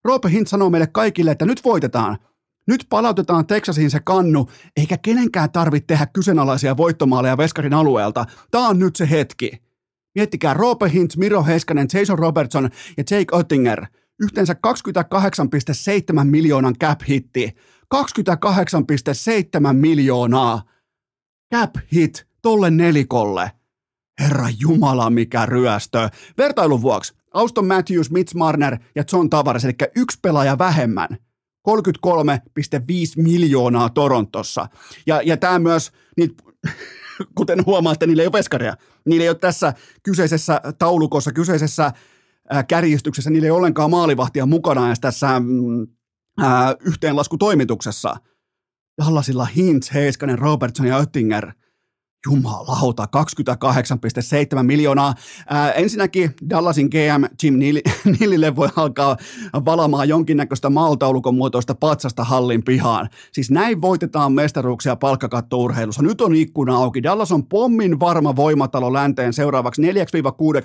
Roope 0.05 0.31
Hint 0.31 0.47
sanoo 0.47 0.69
meille 0.69 0.87
kaikille, 0.87 1.31
että 1.31 1.45
nyt 1.45 1.63
voitetaan. 1.65 2.17
Nyt 2.67 2.85
palautetaan 2.89 3.47
Texasiin 3.47 3.91
se 3.91 3.99
kannu, 3.99 4.49
eikä 4.77 4.97
kenenkään 4.97 5.51
tarvitse 5.51 5.87
tehdä 5.87 6.05
kyseenalaisia 6.05 6.77
voittomaaleja 6.77 7.37
Veskarin 7.37 7.73
alueelta. 7.73 8.25
Tämä 8.51 8.67
on 8.67 8.79
nyt 8.79 8.95
se 8.95 9.09
hetki. 9.09 9.51
Miettikää 10.15 10.53
Roope 10.53 10.89
Hintz, 10.89 11.17
Miro 11.17 11.43
Heiskanen, 11.43 11.87
Jason 11.93 12.19
Robertson 12.19 12.69
ja 12.97 13.03
Jake 13.11 13.35
Oettinger. 13.35 13.85
Yhteensä 14.21 14.53
28,7 14.53 16.23
miljoonan 16.23 16.75
cap-hitti. 16.83 17.55
28,7 17.95 19.73
miljoonaa 19.73 20.61
cap-hit 21.55 22.27
tolle 22.41 22.71
nelikolle. 22.71 23.51
Herra 24.19 24.47
Jumala, 24.59 25.09
mikä 25.09 25.45
ryöstö. 25.45 26.09
Vertailun 26.37 26.81
vuoksi 26.81 27.13
Auston 27.33 27.67
Matthews, 27.67 28.11
Mitch 28.11 28.35
Marner 28.35 28.77
ja 28.95 29.03
John 29.13 29.29
Tavares, 29.29 29.65
eli 29.65 29.73
yksi 29.95 30.19
pelaaja 30.21 30.57
vähemmän. 30.57 31.09
33,5 31.69 31.75
miljoonaa 33.15 33.89
Torontossa. 33.89 34.67
Ja, 35.07 35.21
ja 35.21 35.37
tämä 35.37 35.59
myös, 35.59 35.91
niin, 36.17 36.37
kuten 37.37 37.65
huomaatte, 37.65 38.07
niillä 38.07 38.23
ei 38.23 38.27
ole 38.27 38.33
veskaria. 38.33 38.77
Niillä 39.05 39.23
ei 39.23 39.29
ole 39.29 39.37
tässä 39.37 39.73
kyseisessä 40.03 40.61
taulukossa, 40.79 41.31
kyseisessä 41.31 41.91
kärjistyksessä, 42.67 43.29
niillä 43.29 43.45
ei 43.45 43.51
ole 43.51 43.57
ollenkaan 43.57 43.89
maalivahtia 43.89 44.45
mukana 44.45 44.87
edes 44.87 44.99
tässä 44.99 45.39
mm, 45.39 45.87
ää, 46.39 46.75
yhteenlaskutoimituksessa. 46.85 48.15
Dallasilla 49.05 49.45
Hintz, 49.45 49.93
Heiskanen, 49.93 50.39
Robertson 50.39 50.87
ja 50.87 50.97
Oettinger– 50.97 51.51
Jumalauta, 52.25 53.07
28,7 54.57 54.63
miljoonaa. 54.63 55.13
Ää, 55.49 55.71
ensinnäkin 55.71 56.35
Dallasin 56.49 56.87
GM 56.87 57.23
Jim 57.43 57.59
Nillille 58.19 58.55
voi 58.55 58.69
alkaa 58.75 59.17
valamaan 59.65 60.09
jonkinnäköistä 60.09 60.69
maltaulukon 60.69 61.35
muotoista 61.35 61.75
patsasta 61.75 62.23
hallin 62.23 62.63
pihaan. 62.63 63.09
Siis 63.31 63.51
näin 63.51 63.81
voitetaan 63.81 64.33
mestaruuksia 64.33 64.95
palkkakattourheilussa. 64.95 66.01
Nyt 66.01 66.21
on 66.21 66.35
ikkuna 66.35 66.75
auki. 66.77 67.03
Dallas 67.03 67.31
on 67.31 67.45
pommin 67.45 67.99
varma 67.99 68.35
voimatalo 68.35 68.93
länteen 68.93 69.33
seuraavaksi 69.33 69.81
4-6 69.81 69.85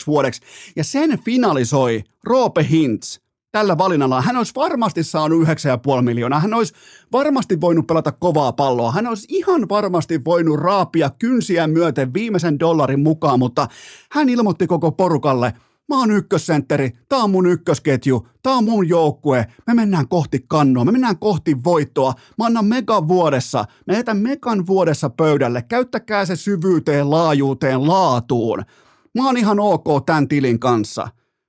vuodeksi 0.07 0.43
ja 0.77 0.85
sen 0.85 1.19
finalisoi 1.25 2.05
Roope 2.25 2.67
Hintz– 2.71 3.19
tällä 3.57 3.79
valinnalla. 3.79 4.23
Hän 4.23 4.37
olisi 4.37 4.53
varmasti 4.57 5.03
saanut 5.03 5.43
9,5 5.43 6.03
miljoonaa. 6.03 6.41
Hän 6.41 6.55
olisi 6.55 6.75
varmasti 7.13 7.61
voinut 7.61 7.87
pelata 7.87 8.13
kovaa 8.13 8.53
palloa. 8.53 8.93
Hän 8.93 9.07
olisi 9.07 9.27
ihan 9.31 9.69
varmasti 9.69 10.25
voinut 10.25 10.59
raapia 10.59 11.11
kynsiä 11.19 11.67
myöten 11.67 12.15
viimeisen 12.15 12.61
dollarin 12.61 13.01
mukaan, 13.01 13.39
mutta 13.39 13.69
hän 14.11 14.29
ilmoitti 14.29 14.67
koko 14.67 14.93
porukalle, 14.93 15.53
mä 15.89 15.99
oon 15.99 16.11
ykkössentteri, 16.11 16.91
tää 17.09 17.19
on 17.19 17.31
mun 17.31 17.47
ykkösketju, 17.47 18.29
tää 18.43 18.53
on 18.53 18.65
mun 18.65 18.89
joukkue, 18.89 19.47
me 19.67 19.75
mennään 19.75 20.09
kohti 20.09 20.45
kannoa, 20.49 20.85
me 20.85 20.93
mennään 20.93 21.19
kohti 21.19 21.65
voittoa, 21.65 22.15
mä 22.39 22.47
annan 22.47 22.65
megan 22.65 23.09
vuodessa, 23.09 23.65
mä 23.87 23.95
jätän 23.95 24.17
megan 24.17 24.67
vuodessa 24.67 25.11
pöydälle, 25.11 25.63
käyttäkää 25.63 26.25
se 26.25 26.37
syvyyteen, 26.37 27.11
laajuuteen, 27.11 27.89
laatuun. 27.89 28.63
Mä 29.15 29.27
oon 29.27 29.37
ihan 29.37 29.61
ok 29.61 29.87
tämän 30.07 30.29
tilin 30.29 30.59
kanssa. 30.59 31.09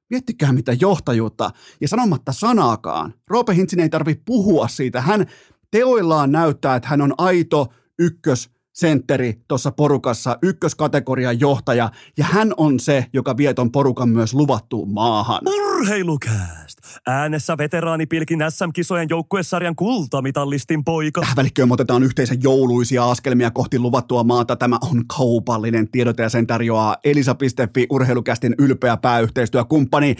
Miettikää 0.09 0.53
mitä 0.53 0.73
johtajuutta 0.73 1.49
ja 1.81 1.87
sanomatta 1.87 2.31
sanaakaan. 2.31 3.13
Roope 3.27 3.55
Hintsin 3.55 3.79
ei 3.79 3.89
tarvitse 3.89 4.23
puhua 4.25 4.67
siitä. 4.67 5.01
Hän 5.01 5.25
teoillaan 5.71 6.31
näyttää, 6.31 6.75
että 6.75 6.89
hän 6.89 7.01
on 7.01 7.13
aito 7.17 7.67
ykkös 7.99 8.49
sentteri 8.73 9.41
tuossa 9.47 9.71
porukassa, 9.71 10.37
ykköskategorian 10.41 11.39
johtaja, 11.39 11.91
ja 12.17 12.25
hän 12.25 12.53
on 12.57 12.79
se, 12.79 13.05
joka 13.13 13.37
vie 13.37 13.53
ton 13.53 13.71
porukan 13.71 14.09
myös 14.09 14.33
luvattuun 14.33 14.93
maahan. 14.93 15.41
Urheilukääst! 15.45 16.66
Äänessä 17.07 17.57
veteraani 17.57 18.05
Pilkin 18.05 18.39
SM-kisojen 18.49 19.07
joukkuesarjan 19.09 19.75
kultamitallistin 19.75 20.83
poika. 20.83 21.21
Tähän 21.21 21.35
välikköön 21.35 21.71
otetaan 21.71 22.03
yhteisen 22.03 22.43
jouluisia 22.43 23.11
askelmia 23.11 23.51
kohti 23.51 23.79
luvattua 23.79 24.23
maata. 24.23 24.55
Tämä 24.55 24.77
on 24.91 25.07
kaupallinen 25.17 25.91
tiedote 25.91 26.23
ja 26.23 26.29
sen 26.29 26.47
tarjoaa 26.47 26.97
Elisa.fi 27.03 27.87
urheilukästin 27.89 28.55
ylpeä 28.57 28.97
pääyhteistyökumppani. 28.97 30.15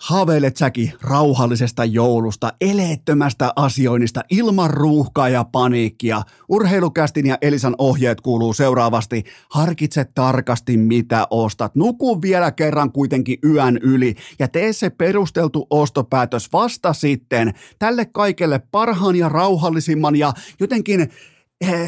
Haaveilet 0.00 0.56
säkin 0.56 0.92
rauhallisesta 1.02 1.84
joulusta, 1.84 2.52
eleettömästä 2.60 3.52
asioinnista, 3.56 4.20
ilman 4.30 4.70
ruuhkaa 4.70 5.28
ja 5.28 5.44
paniikkia. 5.44 6.22
Urheilukästin 6.48 7.26
ja 7.26 7.38
Elisan 7.42 7.74
ohjeet 7.78 8.20
kuuluu 8.20 8.52
seuraavasti. 8.52 9.24
Harkitse 9.50 10.04
tarkasti 10.04 10.76
mitä 10.76 11.26
ostat. 11.30 11.74
Nuku 11.74 12.22
vielä 12.22 12.52
kerran 12.52 12.92
kuitenkin 12.92 13.38
yön 13.44 13.78
yli 13.82 14.14
ja 14.38 14.48
tee 14.48 14.72
se 14.72 14.90
perusteltu 14.90 15.66
ostopäätös 15.70 16.52
vasta 16.52 16.92
sitten. 16.92 17.54
Tälle 17.78 18.04
kaikelle 18.04 18.60
parhaan 18.70 19.16
ja 19.16 19.28
rauhallisimman 19.28 20.16
ja 20.16 20.32
jotenkin 20.60 21.10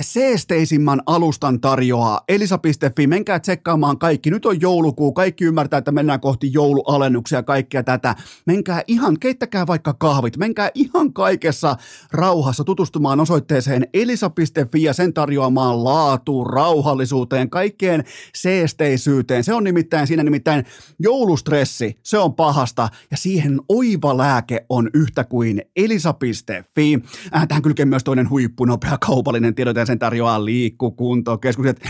seesteisimmän 0.01 1.01
alustan 1.07 1.61
tarjoaa 1.61 2.21
elisa.fi. 2.29 3.07
Menkää 3.07 3.41
tsekkaamaan 3.41 3.99
kaikki. 3.99 4.31
Nyt 4.31 4.47
on 4.47 4.61
joulukuu. 4.61 5.13
Kaikki 5.13 5.45
ymmärtää, 5.45 5.79
että 5.79 5.93
mennään 5.93 6.21
kohti 6.21 6.53
joulualennuksia 6.53 7.39
ja 7.39 7.43
kaikkea 7.43 7.83
tätä. 7.83 8.15
Menkää 8.47 8.83
ihan, 8.87 9.19
keittäkää 9.21 9.67
vaikka 9.67 9.95
kahvit. 9.95 10.37
Menkää 10.37 10.71
ihan 10.75 11.13
kaikessa 11.13 11.77
rauhassa 12.13 12.65
tutustumaan 12.65 13.21
osoitteeseen 13.21 13.87
elisa.fi 13.95 14.83
ja 14.83 14.93
sen 14.93 15.13
tarjoamaan 15.13 15.85
laatuun, 15.85 16.47
rauhallisuuteen, 16.47 17.51
kaikkeen 17.51 18.05
seesteisyyteen. 18.35 19.45
Se 19.45 19.55
on 19.55 19.65
nimittäin 19.65 20.07
siinä 20.07 20.23
nimittäin 20.23 20.65
joulustressi. 20.99 21.99
Se 22.03 22.19
on 22.19 22.35
pahasta 22.35 22.89
ja 23.11 23.17
siihen 23.17 23.61
oiva 23.69 24.17
lääke 24.17 24.67
on 24.69 24.91
yhtä 24.95 25.25
kuin 25.25 25.63
elisa.fi. 25.77 27.01
Äh, 27.37 27.49
tähän 27.49 27.63
kylkee 27.63 27.85
myös 27.85 28.05
toinen 28.05 28.31
huippunopea 28.31 28.99
kaupallinen 28.99 29.55
tiedot 29.65 29.87
sen 29.87 29.99
tarjoaa 29.99 30.45
liikkukuntokeskukset. 30.45 31.81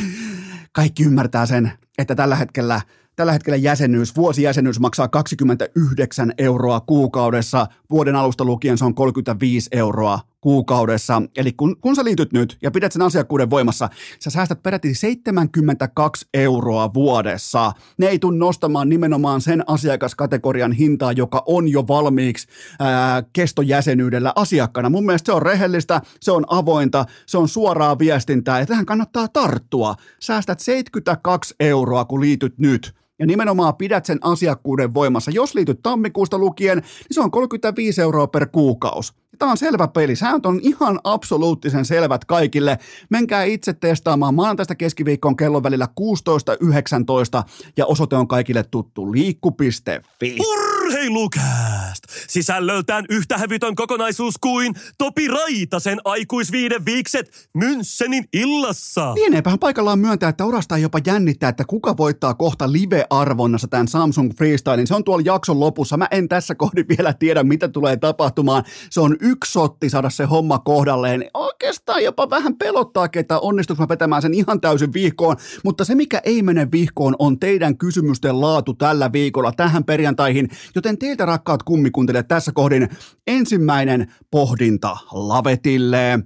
Kaikki 0.73 1.05
ymmärtää 1.05 1.47
sen, 1.47 1.73
että 1.99 2.15
tällä 2.15 2.37
hetkellä– 2.37 2.81
Tällä 3.17 3.33
hetkellä 3.33 3.57
jäsenyys, 3.57 4.17
vuosijäsenyys 4.17 4.81
maksaa 4.81 5.09
29 5.09 6.33
euroa 6.39 6.81
kuukaudessa. 6.81 7.67
Vuoden 7.91 8.17
alusta 8.17 8.45
lukien 8.45 8.79
se 8.79 8.85
on 8.85 8.95
35 8.95 9.69
euroa 9.73 10.21
kuukaudessa. 10.43 11.23
Eli 11.37 11.53
kun, 11.53 11.77
kun 11.81 11.97
sä 11.97 12.05
liityt 12.05 12.33
nyt 12.33 12.59
ja 12.63 12.71
pidät 12.71 12.93
sen 12.93 13.03
asiakkuuden 13.03 13.51
voimassa, 13.51 13.89
sä 14.21 14.31
säästät 14.31 14.63
peräti 14.63 14.95
72 14.95 16.27
euroa 16.35 16.95
vuodessa. 16.95 17.73
Ne 17.99 18.07
ei 18.07 18.19
tule 18.19 18.39
nostamaan 18.39 18.89
nimenomaan 18.89 19.41
sen 19.41 19.65
asiakaskategorian 19.67 20.73
hintaa, 20.73 21.13
joka 21.13 21.43
on 21.47 21.69
jo 21.69 21.85
valmiiksi 21.89 22.49
ää, 22.79 23.23
kestojäsenyydellä 23.33 24.33
asiakkaana. 24.37 24.91
Mun 24.91 25.07
mielestä 25.07 25.27
se 25.27 25.33
on 25.33 25.43
rehellistä, 25.43 26.01
se 26.21 26.33
on 26.33 26.45
avointa, 26.49 27.05
se 27.27 27.39
on 27.39 27.49
suoraa 27.49 27.99
viestintää 27.99 28.61
ja 28.61 28.67
tähän 28.67 28.87
kannattaa 28.87 29.29
tarttua. 29.29 29.95
Säästät 30.21 30.61
72 30.61 31.55
euroa, 31.61 32.05
kun 32.05 32.21
liityt 32.21 32.59
nyt 32.59 33.02
ja 33.19 33.27
nimenomaan 33.27 33.77
pidät 33.77 34.07
sen 34.07 34.19
asiakkuuden 34.21 34.95
voimassa. 34.95 35.31
Jos 35.31 35.55
liityt 35.55 35.83
tammikuusta 35.83 36.39
lukien, 36.39 36.79
niin 36.79 36.87
se 37.11 37.21
on 37.21 37.31
35 37.31 38.01
euroa 38.01 38.27
per 38.27 38.47
kuukausi. 38.53 39.13
Tämä 39.39 39.51
on 39.51 39.57
selvä 39.57 39.89
peli. 39.89 40.17
Sääntö 40.17 40.49
on 40.49 40.61
ihan 40.63 41.01
absoluuttisen 41.05 41.85
selvät 41.85 42.25
kaikille. 42.25 42.79
Menkää 43.11 43.45
itse 43.45 43.73
testaamaan 43.73 44.35
maanantaista 44.35 44.75
keskiviikkoon 44.75 45.37
kellon 45.37 45.63
välillä 45.63 45.89
16.19 46.01 47.43
ja 47.77 47.87
osoite 47.87 48.17
on 48.17 48.29
kaikille 48.29 48.63
tuttu 48.63 49.13
liikku.fi. 49.13 50.37
Urheilu! 50.41 50.72
Urheilukääst! 50.93 52.05
Sisällöltään 52.29 53.05
yhtä 53.11 53.39
hävytön 53.39 53.75
kokonaisuus 53.75 54.35
kuin 54.41 54.75
Topi 54.99 55.29
Raitasen 55.29 55.99
aikuisviiden 56.05 56.85
viikset 56.85 57.49
Münssenin 57.59 58.25
illassa. 58.33 59.15
Lieneepähän 59.15 59.59
paikallaan 59.59 59.99
myöntää, 59.99 60.29
että 60.29 60.45
orasta 60.45 60.79
jopa 60.79 60.99
jännittää, 61.07 61.49
että 61.49 61.65
kuka 61.65 61.97
voittaa 61.97 62.35
kohta 62.35 62.73
live-arvonnassa 62.73 63.69
tämän 63.69 63.89
Samsung 63.89 64.31
Freestylin. 64.39 64.87
Se 64.87 64.95
on 64.95 65.05
tuolla 65.05 65.23
jakson 65.27 65.61
lopussa. 65.61 65.97
Mä 65.97 66.09
en 66.11 66.29
tässä 66.29 66.55
kohdin 66.55 66.87
vielä 66.89 67.13
tiedä, 67.13 67.43
mitä 67.43 67.69
tulee 67.69 67.97
tapahtumaan. 67.97 68.65
Se 68.91 69.01
on 69.01 69.17
yksi 69.21 69.53
sotti 69.53 69.91
saada 69.91 70.11
se 70.11 70.25
homma 70.25 70.59
kohdalleen. 70.59 71.25
Oikeastaan 71.35 72.05
jopa 72.05 72.31
vähän 72.31 72.57
pelottaa, 72.57 73.09
että 73.17 73.39
onnistuuko 73.39 73.83
mä 73.83 73.89
vetämään 73.89 74.23
sen 74.23 74.35
ihan 74.35 74.61
täysin 74.61 74.93
vihkoon. 74.93 75.37
Mutta 75.65 75.85
se, 75.85 75.95
mikä 75.95 76.21
ei 76.25 76.43
mene 76.43 76.69
vihkoon, 76.73 77.17
on 77.19 77.39
teidän 77.39 77.79
kysymysten 77.79 78.41
laatu 78.41 78.75
tällä 78.75 79.13
viikolla 79.13 79.53
tähän 79.53 79.85
perjantaihin. 79.85 80.49
Joten 80.83 80.99
teiltä 80.99 81.27
rakkaat 81.27 81.63
kummikuntelijat 81.63 82.29
tässä 82.29 82.53
kohdin 82.53 82.89
ensimmäinen 83.27 84.13
pohdinta 84.31 84.97
lavetille. 85.13 86.19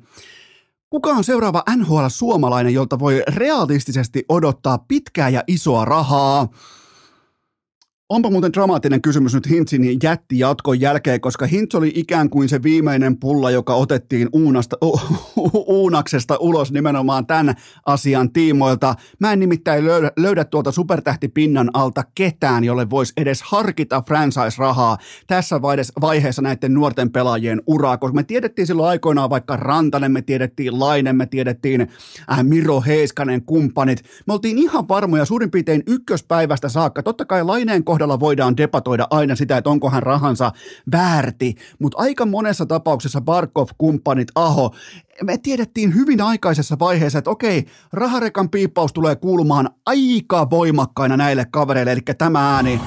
Kuka 0.91 1.11
on 1.11 1.25
seuraava 1.25 1.63
NHL-suomalainen, 1.77 2.75
jolta 2.75 2.99
voi 2.99 3.23
realistisesti 3.29 4.25
odottaa 4.29 4.79
pitkää 4.79 5.29
ja 5.29 5.45
isoa 5.47 5.85
rahaa? 5.85 6.49
Onpa 8.09 8.31
muuten 8.31 8.53
dramaattinen 8.53 9.03
kysymys 9.03 9.35
nyt 9.35 9.51
Hintzin 9.51 9.99
jätti 10.03 10.39
jatkon 10.39 10.81
jälkeen, 10.81 11.21
koska 11.21 11.47
Hintz 11.47 11.75
oli 11.75 11.93
ikään 11.95 12.31
kuin 12.31 12.49
se 12.49 12.63
viimeinen 12.63 13.17
pulla, 13.21 13.51
joka 13.51 13.75
otettiin 13.75 14.29
uunasta, 14.33 14.77
u, 14.85 15.01
u, 15.37 15.65
uunaksesta 15.67 16.37
ulos 16.41 16.73
nimenomaan 16.73 17.27
tämän 17.27 17.55
asian 17.87 18.33
tiimoilta. 18.33 18.95
Mä 19.21 19.33
en 19.33 19.39
nimittäin 19.41 19.85
löydä, 19.85 20.13
löydä 20.17 20.45
tuolta 20.45 20.73
supertähtipinnan 20.73 21.71
alta 21.75 22.05
ketään, 22.15 22.65
jolle 22.65 22.91
voisi 22.91 23.13
edes 23.17 23.43
harkita 23.43 24.03
franchise-rahaa 24.07 24.99
tässä 25.27 25.63
vaiheessa 26.01 26.43
näiden 26.43 26.75
nuorten 26.75 27.13
pelaajien 27.13 27.63
uraa, 27.67 27.99
koska 27.99 28.15
me 28.15 28.23
tiedettiin 28.23 28.67
silloin 28.67 28.89
aikoinaan 28.89 29.31
vaikka 29.31 29.57
Rantanen, 29.57 30.13
me 30.13 30.23
tiedettiin 30.23 30.81
Lainen, 30.81 31.17
me 31.17 31.27
tiedettiin 31.27 31.81
äh, 32.33 32.45
Miro 32.45 32.81
Heiskanen, 32.81 33.43
kumppanit. 33.43 34.03
Me 34.27 34.33
oltiin 34.33 34.59
ihan 34.59 34.89
varmoja 34.89 35.25
suurin 35.25 35.51
piirtein 35.51 35.83
ykköspäivästä 35.87 36.69
saakka. 36.69 37.03
Totta 37.03 37.25
kai 37.25 37.45
Laineen 37.45 37.85
voidaan 38.21 38.57
debatoida 38.57 39.07
aina 39.11 39.37
sitä, 39.37 39.57
että 39.57 39.71
onko 39.71 39.91
hän 39.91 40.03
rahansa 40.03 40.53
väärti, 40.93 41.55
mutta 41.79 41.99
aika 41.99 42.27
monessa 42.27 42.67
tapauksessa 42.67 43.21
Barkov, 43.21 43.69
kumppanit, 43.79 44.29
Aho, 44.35 44.75
me 45.23 45.39
tiedettiin 45.39 45.95
hyvin 45.95 46.21
aikaisessa 46.21 46.77
vaiheessa, 46.79 47.19
että 47.19 47.31
okei, 47.31 47.67
raharekan 47.93 48.51
piippaus 48.51 48.93
tulee 48.93 49.17
kuulumaan 49.17 49.71
aika 49.87 50.51
voimakkaina 50.51 51.17
näille 51.17 51.47
kavereille, 51.51 51.93
eli 51.93 52.01
tämä 52.19 52.55
ääni 52.55 52.81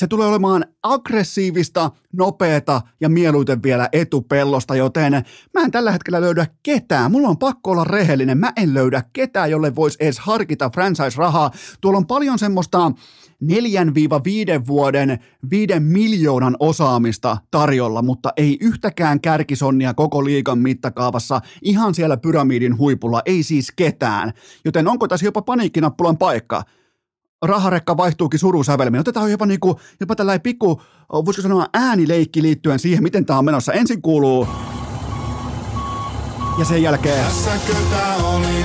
se 0.00 0.06
tulee 0.06 0.26
olemaan 0.26 0.64
aggressiivista, 0.82 1.90
nopeata 2.12 2.80
ja 3.00 3.08
mieluiten 3.08 3.62
vielä 3.62 3.88
etupellosta, 3.92 4.76
joten 4.76 5.12
mä 5.54 5.60
en 5.64 5.70
tällä 5.70 5.92
hetkellä 5.92 6.20
löydä 6.20 6.46
ketään. 6.62 7.12
Mulla 7.12 7.28
on 7.28 7.38
pakko 7.38 7.70
olla 7.70 7.84
rehellinen. 7.84 8.38
Mä 8.38 8.52
en 8.56 8.74
löydä 8.74 9.02
ketään, 9.12 9.50
jolle 9.50 9.74
voisi 9.74 9.98
edes 10.00 10.18
harkita 10.18 10.70
franchise-rahaa. 10.70 11.50
Tuolla 11.80 11.98
on 11.98 12.06
paljon 12.06 12.38
semmoista 12.38 12.92
4-5 13.44 14.66
vuoden 14.66 15.18
5 15.50 15.80
miljoonan 15.80 16.56
osaamista 16.60 17.36
tarjolla, 17.50 18.02
mutta 18.02 18.32
ei 18.36 18.58
yhtäkään 18.60 19.20
kärkisonnia 19.20 19.94
koko 19.94 20.24
liikan 20.24 20.58
mittakaavassa 20.58 21.40
ihan 21.62 21.94
siellä 21.94 22.16
pyramidin 22.16 22.78
huipulla, 22.78 23.22
ei 23.24 23.42
siis 23.42 23.72
ketään. 23.76 24.32
Joten 24.64 24.88
onko 24.88 25.08
tässä 25.08 25.26
jopa 25.26 25.42
paniikkinappulan 25.42 26.18
paikka? 26.18 26.62
Raharekka 27.42 27.96
vaihtuukin 27.96 28.40
surusävelmiin. 28.40 29.00
Otetaan 29.00 29.30
jopa, 29.30 29.46
niinku, 29.46 29.80
jopa 30.00 30.16
tällainen 30.16 30.40
pikku, 30.40 30.82
voisiko 31.12 31.42
sanoa 31.42 31.66
äänileikki 31.74 32.42
liittyen 32.42 32.78
siihen, 32.78 33.02
miten 33.02 33.26
tämä 33.26 33.38
on 33.38 33.44
menossa. 33.44 33.72
Ensin 33.72 34.02
kuuluu 34.02 34.48
ja 36.60 36.66
sen 36.66 36.82
jälkeen... 36.82 37.24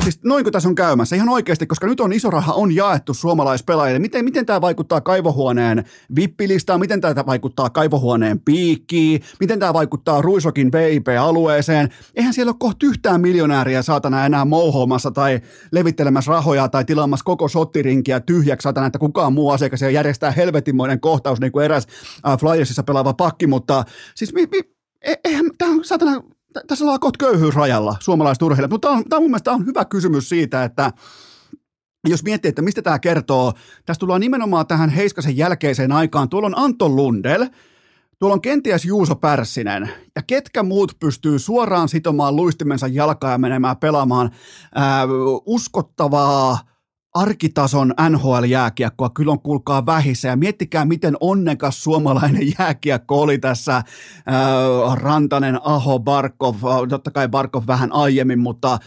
Siis 0.04 0.20
noinko 0.24 0.52
tässä 0.52 0.70
on 0.70 0.75
käymässä? 0.75 1.16
Ihan 1.16 1.30
oikeasti, 1.30 1.68
koska 1.68 1.88
nyt 1.88 2.00
on 2.00 2.14
iso 2.14 2.30
raha 2.30 2.54
on 2.54 2.75
jaettu 2.75 3.14
suomalaispelaajille. 3.14 4.00
Miten, 4.00 4.25
miten 4.25 4.46
tämä 4.46 4.62
vaikuttaa 4.62 5.02
kaivohuoneen 5.02 5.86
vippilistaan? 6.16 6.80
Miten 6.80 7.02
tämä 7.02 7.25
vaikuttaa 7.25 7.70
kaivohuoneen 7.70 8.40
piikkiin? 8.40 9.22
Miten 9.40 9.60
tämä 9.60 9.74
vaikuttaa 9.74 10.22
Ruisokin 10.22 10.72
VIP-alueeseen? 10.72 11.90
Eihän 12.16 12.34
siellä 12.34 12.50
ole 12.50 12.56
kohta 12.60 12.86
yhtään 12.86 13.22
miljonääriä 13.22 13.82
saatana 13.82 14.25
enää 14.25 14.46
mouhoamassa 14.46 15.12
tai 15.12 15.40
levittelemässä 15.72 16.32
rahoja 16.32 16.68
tai 16.68 16.86
tilaamassa 16.86 17.24
koko 17.24 17.48
sottirinkiä 17.48 18.20
tyhjäksi 18.20 18.64
saatana, 18.64 18.88
että 18.88 19.00
kukaan 19.00 19.34
muu 19.34 19.50
asiakas 19.50 19.82
ja 19.82 19.90
järjestää 19.90 20.32
helvetinmoinen 20.32 21.00
kohtaus 21.00 21.40
niin 21.40 21.52
kuin 21.52 21.66
eräs 21.66 21.88
äh, 22.28 22.40
Flyersissa 22.40 22.84
pelaava 22.84 23.14
pakki, 23.14 23.48
mutta 23.48 23.84
siis 24.16 24.34
mi, 24.34 24.48
mi, 24.52 24.62
e, 25.02 25.14
eihän, 25.24 25.46
tämä 25.58 25.72
on 25.72 25.86
saatana 25.86 26.22
tässä 26.68 26.86
ollaan 26.86 27.00
kohta 27.00 27.26
köyhyysrajalla 27.26 27.96
suomalaiset 28.00 28.42
urheilijat, 28.42 28.72
mutta 28.72 28.88
tämä 28.88 28.98
on, 28.98 29.04
tämä 29.10 29.18
on 29.18 29.24
mun 29.24 29.32
mielestä 29.32 29.52
on 29.52 29.66
hyvä 29.66 29.86
kysymys 29.86 30.30
siitä, 30.30 30.64
että 30.64 30.92
jos 32.08 32.24
miettii, 32.24 32.50
että 32.50 32.62
mistä 32.62 32.82
tämä 32.82 33.00
kertoo, 33.00 33.54
tässä 33.86 34.00
tullaan 34.00 34.22
nimenomaan 34.22 34.68
tähän 34.68 34.90
Heiskasen 34.90 35.38
jälkeiseen 35.38 35.92
aikaan. 35.92 36.30
Tuolla 36.30 36.48
on 36.48 36.58
Anton 36.58 36.96
Lundel, 36.96 37.46
tuolla 38.20 38.34
on 38.34 38.41
kenties 38.41 38.86
Juuso 38.86 39.15
Pärssinen, 39.15 39.89
ja 40.15 40.22
ketkä 40.28 40.63
muut 40.63 40.91
pystyy 41.00 41.39
suoraan 41.39 41.89
sitomaan 41.89 42.36
luistimensa 42.36 42.88
jalkaa 42.88 43.32
ja 43.32 43.38
menemään 43.38 43.78
pelaamaan 43.78 44.30
ää, 44.76 45.08
uskottavaa, 45.46 46.60
arkitason 47.15 47.93
NHL-jääkiekkoa 48.10 49.10
kyllä 49.10 49.32
on 49.32 49.41
kuulkaa 49.41 49.86
vähissä 49.86 50.28
ja 50.28 50.36
miettikää 50.36 50.86
miten 50.86 51.17
onnekas 51.19 51.84
suomalainen 51.84 52.54
jääkiekko 52.60 53.21
oli 53.21 53.38
tässä 53.38 53.75
äh, 53.75 53.86
Rantanen, 54.93 55.60
Aho, 55.63 55.99
Barkov, 55.99 56.56
totta 56.89 57.12
kai 57.12 57.28
Barkov 57.28 57.63
vähän 57.67 57.91
aiemmin, 57.93 58.39
mutta 58.39 58.80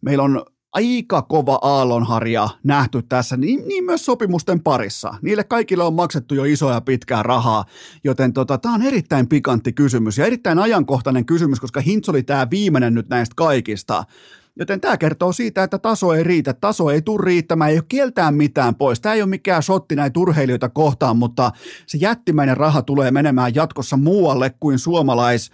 meillä 0.00 0.24
on 0.24 0.42
aika 0.72 1.22
kova 1.22 1.58
aallonharja 1.62 2.48
nähty 2.64 3.02
tässä, 3.02 3.36
niin, 3.36 3.68
niin 3.68 3.84
myös 3.84 4.04
sopimusten 4.04 4.62
parissa. 4.62 5.14
Niille 5.22 5.44
kaikille 5.44 5.84
on 5.84 5.94
maksettu 5.94 6.34
jo 6.34 6.44
isoja 6.44 6.80
pitkää 6.80 7.22
rahaa, 7.22 7.64
joten 8.04 8.32
tota, 8.32 8.58
tämä 8.58 8.74
on 8.74 8.82
erittäin 8.82 9.28
pikantti 9.28 9.72
kysymys 9.72 10.18
ja 10.18 10.26
erittäin 10.26 10.58
ajankohtainen 10.58 11.26
kysymys, 11.26 11.60
koska 11.60 11.80
Hintz 11.80 12.08
oli 12.08 12.22
tämä 12.22 12.50
viimeinen 12.50 12.94
nyt 12.94 13.08
näistä 13.08 13.34
kaikista. 13.36 14.04
Joten 14.58 14.80
tämä 14.80 14.96
kertoo 14.96 15.32
siitä, 15.32 15.62
että 15.62 15.78
taso 15.78 16.12
ei 16.14 16.22
riitä, 16.22 16.52
taso 16.52 16.90
ei 16.90 17.02
tule 17.02 17.24
riittämään, 17.24 17.70
ei 17.70 17.76
ole 17.76 17.84
kieltään 17.88 18.34
mitään 18.34 18.74
pois. 18.74 19.00
Tämä 19.00 19.14
ei 19.14 19.22
ole 19.22 19.28
mikään 19.28 19.62
sotti 19.62 19.96
näitä 19.96 20.20
urheilijoita 20.20 20.68
kohtaan, 20.68 21.16
mutta 21.16 21.52
se 21.86 21.98
jättimäinen 21.98 22.56
raha 22.56 22.82
tulee 22.82 23.10
menemään 23.10 23.54
jatkossa 23.54 23.96
muualle 23.96 24.54
kuin 24.60 24.78
suomalais 24.78 25.50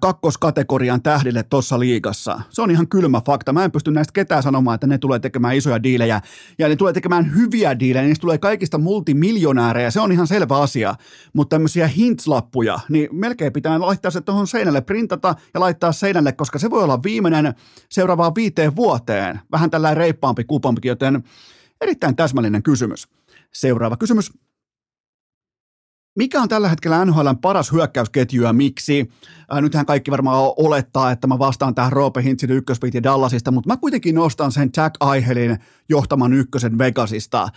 kakkoskategorian 0.00 1.02
tähdille 1.02 1.42
tuossa 1.42 1.80
liigassa. 1.80 2.40
Se 2.50 2.62
on 2.62 2.70
ihan 2.70 2.88
kylmä 2.88 3.20
fakta. 3.26 3.52
Mä 3.52 3.64
en 3.64 3.72
pysty 3.72 3.90
näistä 3.90 4.12
ketään 4.12 4.42
sanomaan, 4.42 4.74
että 4.74 4.86
ne 4.86 4.98
tulee 4.98 5.18
tekemään 5.18 5.56
isoja 5.56 5.82
diilejä 5.82 6.20
ja 6.58 6.68
ne 6.68 6.76
tulee 6.76 6.92
tekemään 6.92 7.34
hyviä 7.34 7.78
diilejä. 7.78 8.06
Niistä 8.06 8.20
tulee 8.20 8.38
kaikista 8.38 8.78
multimiljonäärejä. 8.78 9.90
Se 9.90 10.00
on 10.00 10.12
ihan 10.12 10.26
selvä 10.26 10.58
asia. 10.58 10.94
Mutta 11.32 11.54
tämmöisiä 11.54 11.86
hintslappuja, 11.86 12.80
niin 12.88 13.08
melkein 13.12 13.52
pitää 13.52 13.80
laittaa 13.80 14.10
se 14.10 14.20
tuohon 14.20 14.46
seinälle, 14.46 14.80
printata 14.80 15.34
ja 15.54 15.60
laittaa 15.60 15.92
seinälle, 15.92 16.32
koska 16.32 16.58
se 16.58 16.70
voi 16.70 16.82
olla 16.82 17.02
viimeinen 17.02 17.54
seuraavaan 17.88 18.34
viiteen 18.34 18.76
vuoteen. 18.76 19.40
Vähän 19.52 19.70
tällainen 19.70 19.96
reippaampi 19.96 20.44
kupompi, 20.44 20.88
joten 20.88 21.24
erittäin 21.80 22.16
täsmällinen 22.16 22.62
kysymys. 22.62 23.08
Seuraava 23.52 23.96
kysymys. 23.96 24.32
Mikä 26.18 26.42
on 26.42 26.48
tällä 26.48 26.68
hetkellä 26.68 27.04
NHLn 27.04 27.38
paras 27.40 27.72
hyökkäysketju 27.72 28.42
ja 28.42 28.52
miksi? 28.52 29.10
Ää, 29.50 29.60
nythän 29.60 29.86
kaikki 29.86 30.10
varmaan 30.10 30.52
olettaa, 30.56 31.10
että 31.10 31.26
mä 31.26 31.38
vastaan 31.38 31.74
tähän 31.74 31.92
Roope 31.92 32.22
Hintzin 32.22 32.50
ykkösviiti 32.50 33.02
Dallasista, 33.02 33.50
mutta 33.50 33.68
mä 33.68 33.76
kuitenkin 33.76 34.14
nostan 34.14 34.52
sen 34.52 34.70
Jack 34.76 34.94
Aihelin 35.00 35.58
johtaman 35.90 36.32
ykkösen 36.32 36.78
Vegasista. 36.78 37.48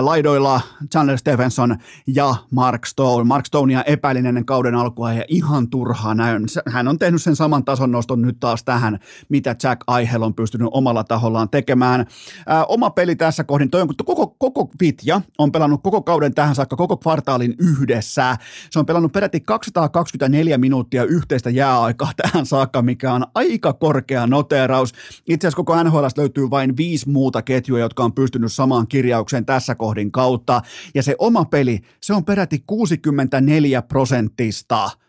Laidoilla 0.00 0.60
Chandler 0.92 1.18
Stephenson 1.18 1.76
ja 2.06 2.34
Mark 2.50 2.86
Stone. 2.86 3.24
Mark 3.24 3.46
Stonea 3.46 3.82
epäilin 3.82 4.26
ennen 4.26 4.44
kauden 4.44 4.74
alkua 4.74 5.12
ja 5.12 5.24
ihan 5.28 5.70
turhaa 5.70 6.14
näyn. 6.14 6.44
Hän 6.66 6.88
on 6.88 6.98
tehnyt 6.98 7.22
sen 7.22 7.36
saman 7.36 7.64
tason 7.64 7.90
noston 7.90 8.22
nyt 8.22 8.40
taas 8.40 8.64
tähän, 8.64 8.98
mitä 9.28 9.56
Jack 9.62 9.80
Aihel 9.86 10.22
on 10.22 10.34
pystynyt 10.34 10.68
omalla 10.70 11.04
tahollaan 11.04 11.48
tekemään. 11.48 12.06
Ää, 12.46 12.64
oma 12.64 12.90
peli 12.90 13.16
tässä 13.16 13.44
kohdin, 13.44 13.70
toi 13.70 13.82
on 13.82 13.88
koko, 14.04 14.26
koko 14.26 14.70
Vitja 14.80 15.20
on 15.38 15.52
pelannut 15.52 15.82
koko 15.82 16.02
kauden 16.02 16.34
tähän 16.34 16.54
saakka, 16.54 16.76
koko 16.76 16.96
kvartaalin 16.96 17.54
yhdessä. 17.58 18.36
Se 18.70 18.78
on 18.78 18.86
pelannut 18.86 19.12
peräti 19.12 19.40
224 19.40 20.58
minuuttia 20.58 21.04
yhteistä 21.04 21.50
jääaikaa 21.50 22.12
tähän 22.16 22.46
saakka, 22.46 22.82
mikä 22.82 23.12
on 23.12 23.26
aika 23.34 23.72
korkea 23.72 24.26
noteraus. 24.26 24.92
Itse 25.26 25.46
asiassa 25.46 25.56
koko 25.56 25.82
NHL 25.82 26.06
löytyy 26.16 26.50
vain 26.50 26.76
viisi 26.76 27.10
muuta 27.10 27.42
ketjua, 27.42 27.77
jotka 27.78 28.04
on 28.04 28.12
pystynyt 28.12 28.52
samaan 28.52 28.88
kirjaukseen 28.88 29.46
tässä 29.46 29.74
kohdin 29.74 30.12
kautta. 30.12 30.62
Ja 30.94 31.02
se 31.02 31.14
oma 31.18 31.44
peli, 31.44 31.80
se 32.02 32.14
on 32.14 32.24
peräti 32.24 32.62
64 32.66 33.82
prosenttista 33.82 34.90
Eli 34.90 35.07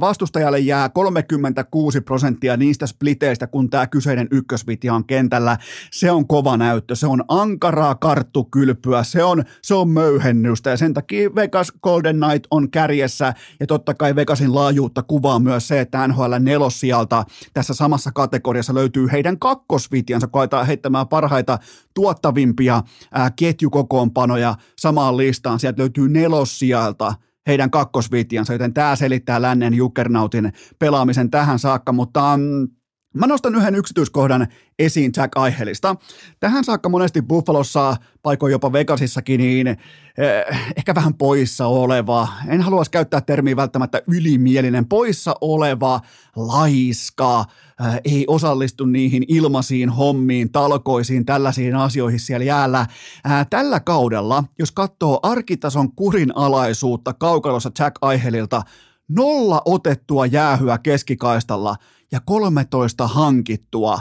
vastustajalle 0.00 0.58
jää 0.58 0.88
36 0.88 2.00
prosenttia 2.00 2.56
niistä 2.56 2.86
spliteistä, 2.86 3.46
kun 3.46 3.70
tämä 3.70 3.86
kyseinen 3.86 4.28
ykkösviti 4.30 4.90
on 4.90 5.04
kentällä. 5.04 5.58
Se 5.90 6.10
on 6.10 6.26
kova 6.26 6.56
näyttö, 6.56 6.94
se 6.94 7.06
on 7.06 7.24
ankaraa 7.28 7.94
karttukylpyä, 7.94 9.02
se 9.02 9.24
on, 9.24 9.44
se 9.62 9.74
on 9.74 9.88
möyhennystä 9.88 10.70
ja 10.70 10.76
sen 10.76 10.94
takia 10.94 11.34
Vegas 11.34 11.72
Golden 11.82 12.20
Knight 12.20 12.46
on 12.50 12.70
kärjessä 12.70 13.34
ja 13.60 13.66
totta 13.66 13.94
kai 13.94 14.16
Vegasin 14.16 14.54
laajuutta 14.54 15.02
kuvaa 15.02 15.38
myös 15.38 15.68
se, 15.68 15.80
että 15.80 16.08
NHL 16.08 16.34
nelossijalta 16.40 17.24
tässä 17.52 17.74
samassa 17.74 18.10
kategoriassa 18.12 18.74
löytyy 18.74 19.08
heidän 19.12 19.38
kakkosvitiansa, 19.38 20.26
kun 20.26 20.40
aletaan 20.40 20.66
heittämään 20.66 21.08
parhaita 21.08 21.58
tuottavimpia 21.94 22.82
ää, 23.12 23.30
ketjukokoonpanoja 23.30 24.54
samaan 24.78 25.16
listaan. 25.16 25.60
Sieltä 25.60 25.80
löytyy 25.82 26.08
nelossijalta 26.08 27.14
heidän 27.46 27.70
kakkosvitiansa, 27.70 28.52
joten 28.52 28.74
tämä 28.74 28.96
selittää 28.96 29.42
lännen 29.42 29.74
Jukkernautin 29.74 30.52
pelaamisen 30.78 31.30
tähän 31.30 31.58
saakka, 31.58 31.92
mutta 31.92 32.36
mm, 32.36 32.68
Mä 33.12 33.26
nostan 33.26 33.54
yhden 33.54 33.74
yksityiskohdan 33.74 34.46
esiin 34.78 35.12
Jack 35.16 35.36
Aihelista. 35.36 35.96
Tähän 36.40 36.64
saakka 36.64 36.88
monesti 36.88 37.22
Buffalossa, 37.22 37.96
paikoin 38.22 38.52
jopa 38.52 38.72
Vegasissakin, 38.72 39.40
niin 39.40 39.66
eh, 39.66 39.78
ehkä 40.76 40.94
vähän 40.94 41.14
poissa 41.14 41.66
oleva, 41.66 42.28
en 42.48 42.60
haluaisi 42.60 42.90
käyttää 42.90 43.20
termiä 43.20 43.56
välttämättä 43.56 44.02
ylimielinen, 44.06 44.88
poissa 44.88 45.34
oleva, 45.40 46.00
laiska, 46.36 47.44
eh, 47.86 48.00
ei 48.04 48.24
osallistu 48.28 48.84
niihin 48.84 49.24
ilmaisiin 49.28 49.88
hommiin, 49.88 50.52
talkoisiin, 50.52 51.24
tällaisiin 51.24 51.76
asioihin 51.76 52.20
siellä 52.20 52.44
jäällä. 52.44 52.86
Eh, 53.24 53.46
tällä 53.50 53.80
kaudella, 53.80 54.44
jos 54.58 54.72
katsoo 54.72 55.20
arkitason 55.22 55.92
kurinalaisuutta 55.92 57.12
kaukalossa 57.12 57.70
Jack 57.78 57.96
Aihelilta, 58.00 58.62
nolla 59.08 59.62
otettua 59.64 60.26
jäähyä 60.26 60.78
keskikaistalla– 60.78 61.76
ja 62.12 62.20
13 62.24 63.06
hankittua. 63.06 64.00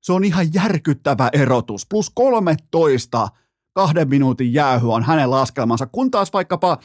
Se 0.00 0.12
on 0.12 0.24
ihan 0.24 0.54
järkyttävä 0.54 1.30
erotus. 1.32 1.86
Plus 1.86 2.10
13 2.10 3.28
kahden 3.72 4.08
minuutin 4.08 4.54
jäähy 4.54 4.92
on 4.92 5.02
hänen 5.02 5.30
laskelmansa, 5.30 5.86
kun 5.86 6.10
taas 6.10 6.32
vaikkapa 6.32 6.78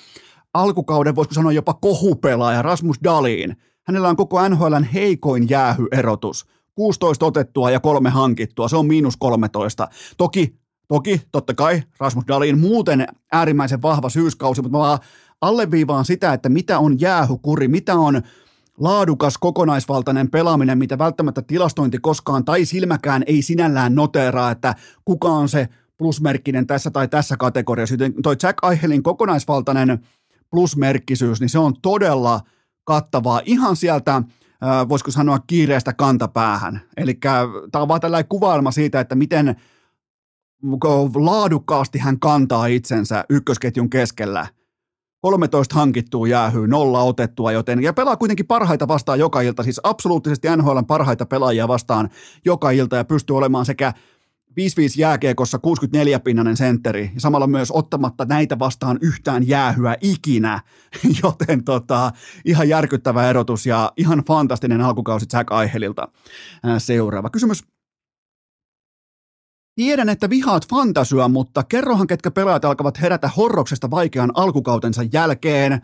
alkukauden, 0.54 1.16
voisiko 1.16 1.34
sanoa 1.34 1.52
jopa 1.52 1.74
kohupelaaja 1.74 2.62
Rasmus 2.62 2.98
Daliin. 3.04 3.56
Hänellä 3.88 4.10
on 4.10 4.16
koko 4.16 4.50
NHLn 4.50 4.84
heikoin 4.84 5.50
jäähyerotus. 5.50 6.46
16 6.76 7.26
otettua 7.26 7.72
ja 7.72 7.80
kolme 7.80 8.10
hankittua, 8.10 8.68
se 8.68 8.78
on 8.78 8.86
miinus 8.86 9.18
13. 9.18 9.88
Toki, 10.18 10.60
toki, 10.88 11.22
totta 11.32 11.54
kai 11.54 11.84
Rasmus 12.00 12.28
Dalin 12.28 12.60
muuten 12.60 13.08
äärimmäisen 13.32 13.82
vahva 13.82 14.10
syyskausi, 14.10 14.62
mutta 14.62 14.78
mä 14.78 14.82
vaan 14.82 15.00
alleviivaan 15.42 16.06
sitä, 16.06 16.34
että 16.34 16.50
mitä 16.50 16.80
on 16.80 17.00
jäähykuri, 17.00 17.68
mitä 17.68 17.96
on 17.96 18.22
laadukas 18.80 19.38
kokonaisvaltainen 19.38 20.30
pelaaminen, 20.30 20.78
mitä 20.78 20.98
välttämättä 20.98 21.42
tilastointi 21.42 21.98
koskaan 22.02 22.46
tai 22.46 22.66
silmäkään 22.66 23.24
ei 23.28 23.42
sinällään 23.42 23.96
noteraa, 23.96 24.52
että 24.52 24.76
kuka 25.06 25.28
on 25.28 25.50
se 25.50 25.70
plusmerkkinen 25.98 26.68
tässä 26.68 26.92
tai 26.92 27.08
tässä 27.08 27.38
kategoriassa. 27.38 27.94
Joten 27.94 28.14
toi 28.24 28.36
Jack 28.44 28.58
Eichelin 28.72 29.04
kokonaisvaltainen 29.04 30.00
plusmerkkisyys, 30.50 31.40
niin 31.40 31.50
se 31.50 31.60
on 31.60 31.74
todella 31.82 32.42
kattavaa 32.84 33.42
ihan 33.46 33.76
sieltä, 33.76 34.22
voisiko 34.90 35.12
sanoa 35.12 35.40
kiireestä 35.48 35.94
kantapäähän. 35.94 36.82
Eli 36.98 37.14
tämä 37.72 37.82
on 37.82 37.88
vaan 37.88 38.02
tällainen 38.02 38.30
kuvailma 38.30 38.72
siitä, 38.72 39.00
että 39.00 39.16
miten 39.16 39.56
laadukkaasti 41.16 42.00
hän 42.00 42.20
kantaa 42.20 42.66
itsensä 42.66 43.26
ykkösketjun 43.30 43.90
keskellä– 43.90 44.48
13 45.24 45.76
hankittua 45.76 46.28
jäähyy, 46.28 46.68
nolla 46.68 47.02
otettua, 47.02 47.52
joten 47.52 47.84
ja 47.84 47.94
pelaa 47.94 48.18
kuitenkin 48.18 48.48
parhaita 48.48 48.88
vastaan 48.88 49.20
joka 49.20 49.42
ilta, 49.42 49.64
siis 49.64 49.80
absoluuttisesti 49.84 50.48
NHLn 50.58 50.86
parhaita 50.86 51.26
pelaajia 51.26 51.68
vastaan 51.68 52.10
joka 52.46 52.72
ilta 52.72 52.96
ja 52.96 53.06
pystyy 53.06 53.38
olemaan 53.38 53.66
sekä 53.66 53.94
5-5 54.52 54.54
jääkiekossa 54.98 55.60
64-pinnanen 55.68 56.58
sentteri 56.58 57.12
ja 57.16 57.22
samalla 57.22 57.48
myös 57.48 57.72
ottamatta 57.72 58.26
näitä 58.26 58.60
vastaan 58.60 58.98
yhtään 59.02 59.48
jäähyä 59.48 59.96
ikinä, 60.02 60.62
joten 61.24 61.64
tota, 61.64 62.12
ihan 62.46 62.70
järkyttävä 62.70 63.30
erotus 63.30 63.66
ja 63.66 63.92
ihan 63.98 64.24
fantastinen 64.28 64.82
alkukausi 64.82 65.26
Jack 65.34 65.52
Aihelilta. 65.52 66.08
Seuraava 66.78 67.30
kysymys 67.30 67.64
Tiedän, 69.76 70.10
että 70.10 70.30
vihaat 70.30 70.70
fantasyä, 70.70 71.28
mutta 71.28 71.64
kerrohan, 71.64 72.08
ketkä 72.08 72.32
pelaajat 72.32 72.66
alkavat 72.66 73.02
herätä 73.02 73.30
horroksesta 73.38 73.92
vaikean 73.92 74.32
alkukautensa 74.34 75.04
jälkeen. 75.14 75.82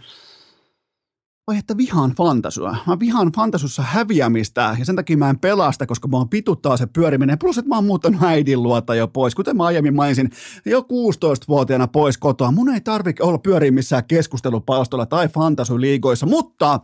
Vai 1.47 1.57
että 1.57 1.77
vihaan 1.77 2.11
fantasua. 2.11 2.77
Mä 2.87 2.99
vihaan 2.99 3.31
fantasussa 3.35 3.83
häviämistä 3.83 4.75
ja 4.79 4.85
sen 4.85 4.95
takia 4.95 5.17
mä 5.17 5.29
en 5.29 5.39
pelasta, 5.39 5.85
koska 5.85 6.07
mua 6.07 6.25
pituttaa 6.25 6.77
se 6.77 6.85
pyöriminen. 6.85 7.39
Plus, 7.39 7.57
että 7.57 7.69
mä 7.69 7.75
oon 7.75 7.85
muuttanut 7.85 8.23
äidin 8.23 8.63
luota 8.63 8.95
jo 8.95 9.07
pois. 9.07 9.35
Kuten 9.35 9.57
mä 9.57 9.65
aiemmin 9.65 9.95
mainitsin, 9.95 10.29
jo 10.65 10.81
16-vuotiaana 10.81 11.87
pois 11.87 12.17
kotoa. 12.17 12.51
Mun 12.51 12.73
ei 12.73 12.81
tarvitse 12.81 13.23
olla 13.23 13.37
pyöriä 13.37 13.71
missään 13.71 14.05
keskustelupalstolla 14.05 15.05
tai 15.05 15.27
fantasy-liigoissa, 15.27 16.25
mutta 16.25 16.79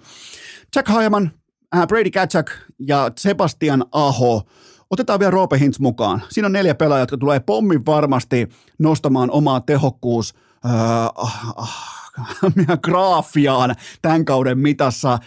Jack 0.76 0.90
Hyman, 0.90 1.32
äh, 1.76 1.88
Brady 1.88 2.12
Katchak 2.12 2.52
ja 2.80 3.12
Sebastian 3.18 3.86
Aho– 3.92 4.42
Otetaan 4.96 5.20
vielä 5.20 5.32
Roope 5.32 5.60
Hintz 5.60 5.80
mukaan. 5.80 6.22
Siinä 6.30 6.46
on 6.46 6.54
neljä 6.54 6.76
pelaajaa, 6.76 7.02
jotka 7.02 7.18
tulee 7.18 7.40
pommin 7.40 7.86
varmasti 7.86 8.50
nostamaan 8.80 9.32
omaa 9.32 9.62
tehokkuus 9.62 10.36
äh, 10.66 11.06
äh, 12.70 12.80
graafiaan 12.82 13.76
tämän 14.02 14.26
kauden 14.26 14.60
mitassa. 14.60 15.20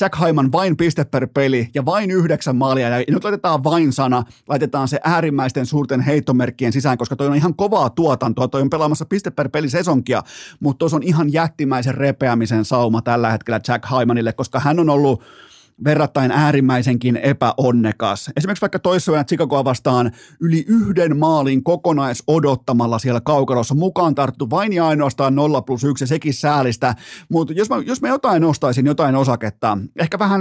Jack 0.00 0.20
Hyman 0.20 0.52
vain 0.52 0.76
piste 0.76 1.04
per 1.04 1.28
peli 1.34 1.68
ja 1.74 1.84
vain 1.84 2.10
yhdeksän 2.10 2.56
maalia. 2.56 2.88
Ja 2.88 3.04
nyt 3.08 3.24
laitetaan 3.24 3.64
vain 3.64 3.92
sana, 3.92 4.24
laitetaan 4.48 4.88
se 4.88 5.00
äärimmäisten 5.04 5.66
suurten 5.66 6.00
heittomerkkien 6.00 6.72
sisään, 6.72 6.98
koska 6.98 7.16
toi 7.16 7.26
on 7.26 7.36
ihan 7.36 7.54
kovaa 7.54 7.90
tuotantoa. 7.90 8.48
Toi 8.48 8.62
on 8.62 8.70
pelaamassa 8.70 9.04
piste 9.04 9.30
per 9.30 9.48
peli 9.48 9.68
sesonkia, 9.68 10.22
mutta 10.60 10.78
tuossa 10.78 10.96
on 10.96 11.02
ihan 11.02 11.32
jättimäisen 11.32 11.94
repeämisen 11.94 12.64
sauma 12.64 13.02
tällä 13.02 13.30
hetkellä 13.30 13.60
Jack 13.68 13.84
Hymanille, 13.90 14.32
koska 14.32 14.60
hän 14.60 14.80
on 14.80 14.90
ollut 14.90 15.22
verrattain 15.84 16.30
äärimmäisenkin 16.30 17.16
epäonnekas. 17.16 18.30
Esimerkiksi 18.36 18.60
vaikka 18.60 18.78
toisessa 18.78 19.24
Chicagoa 19.24 19.64
vastaan 19.64 20.12
yli 20.40 20.64
yhden 20.68 21.16
maalin 21.16 21.64
kokonaisodottamalla 21.64 22.98
siellä 22.98 23.20
kaukalossa 23.20 23.74
mukaan 23.74 24.14
tarttu 24.14 24.50
vain 24.50 24.72
ja 24.72 24.88
ainoastaan 24.88 25.34
0 25.34 25.62
plus 25.62 25.84
1 25.84 26.02
ja 26.04 26.08
sekin 26.08 26.34
säälistä. 26.34 26.94
Mutta 27.28 27.52
jos 27.52 27.70
mä, 27.70 27.76
jos 27.86 28.02
mä 28.02 28.08
jotain 28.08 28.42
nostaisin, 28.42 28.86
jotain 28.86 29.16
osaketta, 29.16 29.78
ehkä 29.96 30.18
vähän, 30.18 30.40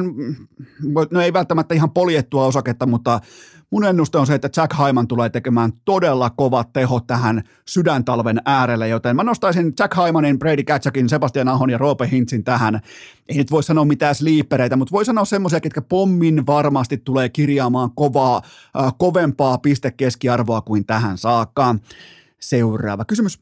no 1.12 1.22
ei 1.22 1.34
välttämättä 1.34 1.76
ihan 1.76 1.92
poljettua 1.92 2.46
osaketta, 2.46 2.86
mutta 2.86 3.20
Mun 3.74 3.86
ennuste 3.86 4.18
on 4.18 4.28
se, 4.28 4.36
että 4.36 4.50
Jack 4.58 4.74
Hyman 4.80 5.08
tulee 5.08 5.30
tekemään 5.30 5.74
todella 5.86 6.30
kovat 6.30 6.74
tehot 6.74 7.08
tähän 7.08 7.44
sydäntalven 7.68 8.42
äärelle, 8.46 8.88
joten 8.88 9.16
mä 9.16 9.24
nostaisin 9.24 9.74
Jack 9.80 9.98
Hymanin, 9.98 10.40
Brady 10.40 10.64
Katsakin, 10.64 11.10
Sebastian 11.10 11.48
Ahon 11.48 11.70
ja 11.70 11.78
Roope 11.78 12.10
Hintzin 12.12 12.44
tähän. 12.44 12.82
Ei 13.30 13.38
nyt 13.38 13.52
voi 13.52 13.64
sanoa 13.64 13.86
mitään 13.86 14.16
sliippereitä, 14.16 14.76
mutta 14.76 14.92
voi 14.92 15.06
sanoa 15.06 15.26
semmoisia, 15.26 15.60
ketkä 15.60 15.82
pommin 15.82 16.46
varmasti 16.46 16.98
tulee 16.98 17.30
kirjaamaan 17.30 17.92
kovaa, 17.96 18.42
äh, 18.82 18.94
kovempaa 18.98 19.58
pistekeskiarvoa 19.58 20.62
kuin 20.62 20.86
tähän 20.86 21.18
saakka. 21.18 21.76
Seuraava 22.42 23.06
kysymys. 23.06 23.40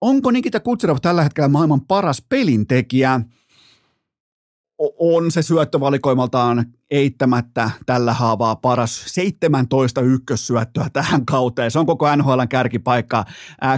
Onko 0.00 0.30
Nikita 0.30 0.60
Kutserov 0.60 0.96
tällä 1.02 1.22
hetkellä 1.22 1.48
maailman 1.48 1.80
paras 1.80 2.22
pelintekijä? 2.28 3.20
on 4.98 5.30
se 5.30 5.42
syöttövalikoimaltaan 5.42 6.66
eittämättä 6.90 7.70
tällä 7.86 8.12
haavaa 8.12 8.56
paras 8.56 9.04
17 9.06 10.00
ykkössyöttöä 10.00 10.86
tähän 10.92 11.26
kauteen. 11.26 11.70
Se 11.70 11.78
on 11.78 11.86
koko 11.86 12.16
NHLn 12.16 12.48
kärkipaikka. 12.48 13.24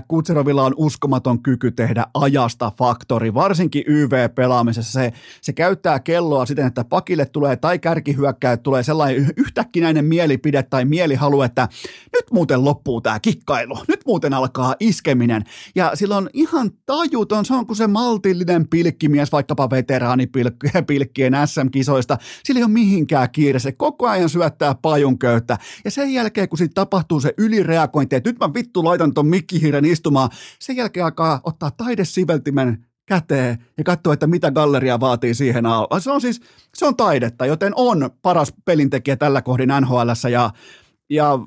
Kutserovilla 0.08 0.64
on 0.64 0.74
uskomaton 0.76 1.42
kyky 1.42 1.70
tehdä 1.70 2.06
ajasta 2.14 2.72
faktori, 2.78 3.34
varsinkin 3.34 3.84
YV-pelaamisessa. 3.86 4.92
Se, 4.92 5.12
se 5.40 5.52
käyttää 5.52 6.00
kelloa 6.00 6.46
siten, 6.46 6.66
että 6.66 6.84
pakille 6.84 7.26
tulee 7.26 7.56
tai 7.56 7.78
kärkihyökkäät 7.78 8.62
tulee 8.62 8.82
sellainen 8.82 9.32
yhtäkkinäinen 9.36 10.04
mielipide 10.04 10.62
tai 10.62 10.84
mielihalu, 10.84 11.42
että 11.42 11.68
nyt 12.12 12.24
muuten 12.32 12.64
loppuu 12.64 13.00
tämä 13.00 13.20
kikkailu, 13.20 13.78
nyt 13.88 14.00
muuten 14.06 14.34
alkaa 14.34 14.74
iskeminen. 14.80 15.44
Ja 15.74 15.90
sillä 15.94 16.16
on 16.16 16.30
ihan 16.32 16.70
tajuton, 16.86 17.44
se 17.44 17.54
on 17.54 17.66
kuin 17.66 17.76
se 17.76 17.86
maltillinen 17.86 18.68
pilkkimies, 18.68 19.32
vaikkapa 19.32 19.70
veteraanipilkkien 19.70 21.32
SM-kisoista. 21.46 22.18
Sillä 22.44 22.58
ei 22.58 22.64
ole 22.64 22.72
mihin 22.72 22.97
mihinkään 22.98 23.30
kiire. 23.30 23.58
Se 23.58 23.72
koko 23.72 24.08
ajan 24.08 24.28
syöttää 24.28 24.74
pajun 24.74 25.18
köyttä. 25.18 25.58
Ja 25.84 25.90
sen 25.90 26.12
jälkeen, 26.12 26.48
kun 26.48 26.58
sitten 26.58 26.74
tapahtuu 26.74 27.20
se 27.20 27.34
ylireagointi, 27.38 28.16
että 28.16 28.30
nyt 28.30 28.38
mä 28.38 28.54
vittu 28.54 28.84
laitan 28.84 29.14
ton 29.14 29.26
mikkihiiren 29.26 29.84
istumaan, 29.84 30.30
sen 30.58 30.76
jälkeen 30.76 31.04
alkaa 31.04 31.40
ottaa 31.44 31.70
taidesiveltimen 31.70 32.86
käteen 33.06 33.58
ja 33.78 33.84
katsoa, 33.84 34.12
että 34.12 34.26
mitä 34.26 34.50
galleria 34.50 35.00
vaatii 35.00 35.34
siihen 35.34 35.66
alla. 35.66 36.00
Se 36.00 36.10
on 36.10 36.20
siis, 36.20 36.40
se 36.74 36.86
on 36.86 36.96
taidetta, 36.96 37.46
joten 37.46 37.72
on 37.76 38.10
paras 38.22 38.52
pelintekijä 38.64 39.16
tällä 39.16 39.42
kohdin 39.42 39.70
NHL 39.80 40.28
ja, 40.30 40.50
ja 41.10 41.38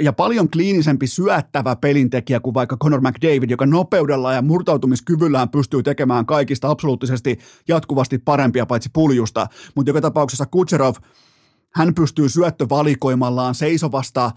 ja 0.00 0.12
paljon 0.12 0.50
kliinisempi 0.50 1.06
syöttävä 1.06 1.76
pelintekijä 1.76 2.40
kuin 2.40 2.54
vaikka 2.54 2.76
Conor 2.76 3.00
McDavid, 3.00 3.50
joka 3.50 3.66
nopeudella 3.66 4.32
ja 4.32 4.42
murtautumiskyvyllään 4.42 5.48
pystyy 5.48 5.82
tekemään 5.82 6.26
kaikista 6.26 6.70
absoluuttisesti 6.70 7.38
jatkuvasti 7.68 8.18
parempia 8.18 8.66
paitsi 8.66 8.90
puljusta. 8.92 9.46
Mutta 9.74 9.90
joka 9.90 10.00
tapauksessa 10.00 10.46
Kutserov, 10.46 10.94
hän 11.74 11.94
pystyy 11.94 12.28
syöttövalikoimallaan 12.28 13.54
seisovasta 13.54 14.30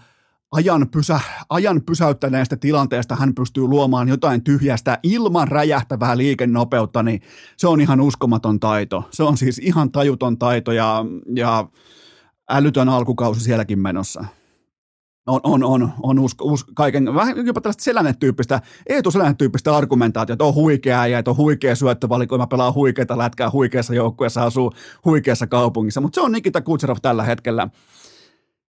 ajan, 0.52 0.88
pysä, 0.88 1.20
ajan 1.48 1.82
pysäyttäneestä 1.86 2.56
tilanteesta 2.56 3.16
hän 3.16 3.34
pystyy 3.34 3.64
luomaan 3.64 4.08
jotain 4.08 4.44
tyhjästä 4.44 4.98
ilman 5.02 5.48
räjähtävää 5.48 6.16
liikennopeutta, 6.16 7.02
niin 7.02 7.20
se 7.56 7.68
on 7.68 7.80
ihan 7.80 8.00
uskomaton 8.00 8.60
taito. 8.60 9.08
Se 9.10 9.22
on 9.22 9.36
siis 9.36 9.58
ihan 9.58 9.92
tajuton 9.92 10.38
taito 10.38 10.72
ja, 10.72 11.04
ja 11.36 11.68
älytön 12.50 12.88
alkukausi 12.88 13.40
sielläkin 13.40 13.78
menossa. 13.78 14.24
On, 15.26 15.40
on, 15.42 15.64
on, 15.64 15.92
on 16.02 16.18
usko, 16.18 16.44
usko, 16.44 16.72
kaiken, 16.74 17.14
vähän 17.14 17.46
jopa 17.46 17.60
tällaista 17.60 17.84
selänetyyppistä, 17.84 18.60
Eetu 18.88 19.10
selänetyyppistä 19.10 19.76
argumentaatiota, 19.76 20.32
että 20.32 20.44
on 20.44 20.54
huikea 20.54 21.06
ja 21.06 21.18
että 21.18 21.30
on 21.30 21.36
huikea 21.36 21.74
syöttövalikoima, 21.74 22.46
pelaa 22.46 22.72
huikeita 22.72 23.18
lätkää 23.18 23.50
huikeassa 23.50 23.94
joukkueessa, 23.94 24.44
asuu 24.44 24.72
huikeassa 25.04 25.46
kaupungissa, 25.46 26.00
mutta 26.00 26.14
se 26.14 26.20
on 26.20 26.32
Nikita 26.32 26.60
Kutserov 26.60 26.96
tällä 27.02 27.24
hetkellä. 27.24 27.68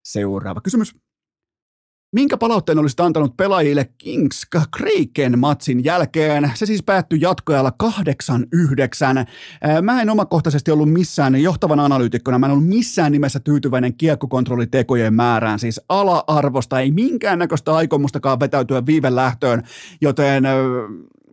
Seuraava 0.03 0.61
kysymys. 0.61 0.95
Minkä 2.15 2.37
palautteen 2.37 2.79
olisit 2.79 3.01
antanut 3.01 3.37
pelaajille 3.37 3.89
Kings 3.99 4.47
Kraken 4.77 5.39
matsin 5.39 5.85
jälkeen? 5.85 6.53
Se 6.55 6.67
siis 6.67 6.83
päättyi 6.83 7.21
jatkoajalla 7.21 7.73
8-9. 7.83 7.87
Mä 9.83 10.03
en 10.03 10.11
omakohtaisesti 10.11 10.71
ollut 10.71 10.93
missään 10.93 11.43
johtavan 11.43 11.81
analyytikkona, 11.81 12.39
mä 12.39 12.47
en 12.47 12.53
ollut 12.53 12.69
missään 12.69 13.13
nimessä 13.13 13.41
tyytyväinen 13.41 13.95
kiekkokontrollitekojen 13.95 15.15
määrään. 15.15 15.59
Siis 15.59 15.81
ala-arvosta 15.89 16.81
ei 16.81 16.91
minkäännäköistä 16.91 17.75
aikomustakaan 17.75 18.41
vetäytyä 18.41 18.87
viivelähtöön, 18.87 19.63
joten 20.01 20.45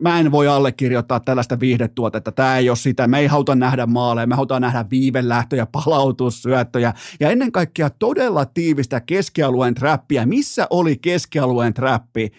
mä 0.02 0.20
en 0.20 0.32
voi 0.32 0.48
allekirjoittaa 0.48 1.20
tällaista 1.20 1.60
viihdetuotetta. 1.60 2.32
Tämä 2.32 2.58
ei 2.58 2.70
ole 2.70 2.78
sitä. 2.78 3.08
Me 3.08 3.20
ei 3.20 3.28
haluta 3.28 3.56
nähdä 3.56 3.86
maaleja, 3.86 4.28
me 4.28 4.36
halutaan 4.36 4.62
nähdä 4.62 4.86
viivelähtöjä, 4.92 5.66
palautussyöttöjä 5.66 6.94
ja 7.20 7.30
ennen 7.30 7.52
kaikkea 7.52 7.90
todella 7.90 8.46
tiivistä 8.46 9.00
keskialueen 9.00 9.74
trappia. 9.74 10.26
Missä 10.26 10.68
oli 10.70 10.98
keskialueen 10.98 11.74
trappi? 11.74 12.32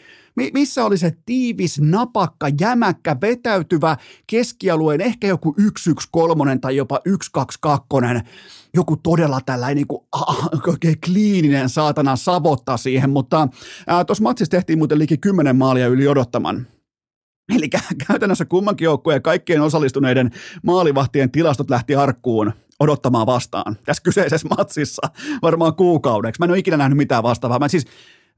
missä 0.53 0.85
oli 0.85 0.99
se 0.99 1.17
tiivis, 1.27 1.81
napakka, 1.81 2.49
jämäkkä, 2.61 3.17
vetäytyvä 3.21 3.97
keskialueen, 4.27 5.01
ehkä 5.01 5.27
joku 5.27 5.55
1-1-3 5.61 6.59
tai 6.61 6.77
jopa 6.77 7.01
1-2-2, 8.19 8.25
joku 8.75 8.97
todella 8.97 9.41
tällainen 9.47 9.77
niin 9.77 9.87
kuin, 9.87 10.07
oikein 10.67 11.01
kliininen 11.05 11.69
saatana 11.69 12.17
savotta 12.17 12.77
siihen, 12.77 13.11
mutta 13.11 13.49
tuossa 14.07 14.23
matsissa 14.23 14.51
tehtiin 14.51 14.79
muuten 14.79 14.99
liki 14.99 15.19
10 15.19 15.57
maalia 15.57 15.87
yli 15.87 16.09
odottaman. 16.09 16.67
Eli 17.57 17.69
käytännössä 18.07 18.45
kummankin 18.45 18.85
joukkueen 18.85 19.23
kaikkien 19.23 19.63
osallistuneiden 19.63 20.31
maalivahtien 20.63 21.31
tilastot 21.31 21.71
lähti 21.71 21.95
arkkuun 21.95 22.53
odottamaan 22.81 23.27
vastaan 23.27 23.77
tässä 23.85 24.03
kyseisessä 24.03 24.49
matsissa 24.59 25.03
varmaan 25.43 25.75
kuukaudeksi. 25.75 26.39
Mä 26.39 26.45
en 26.45 26.51
ole 26.51 26.59
ikinä 26.59 26.77
nähnyt 26.77 26.97
mitään 26.97 27.23
vastaavaa. 27.23 27.59
Mä 27.59 27.69
siis, 27.69 27.87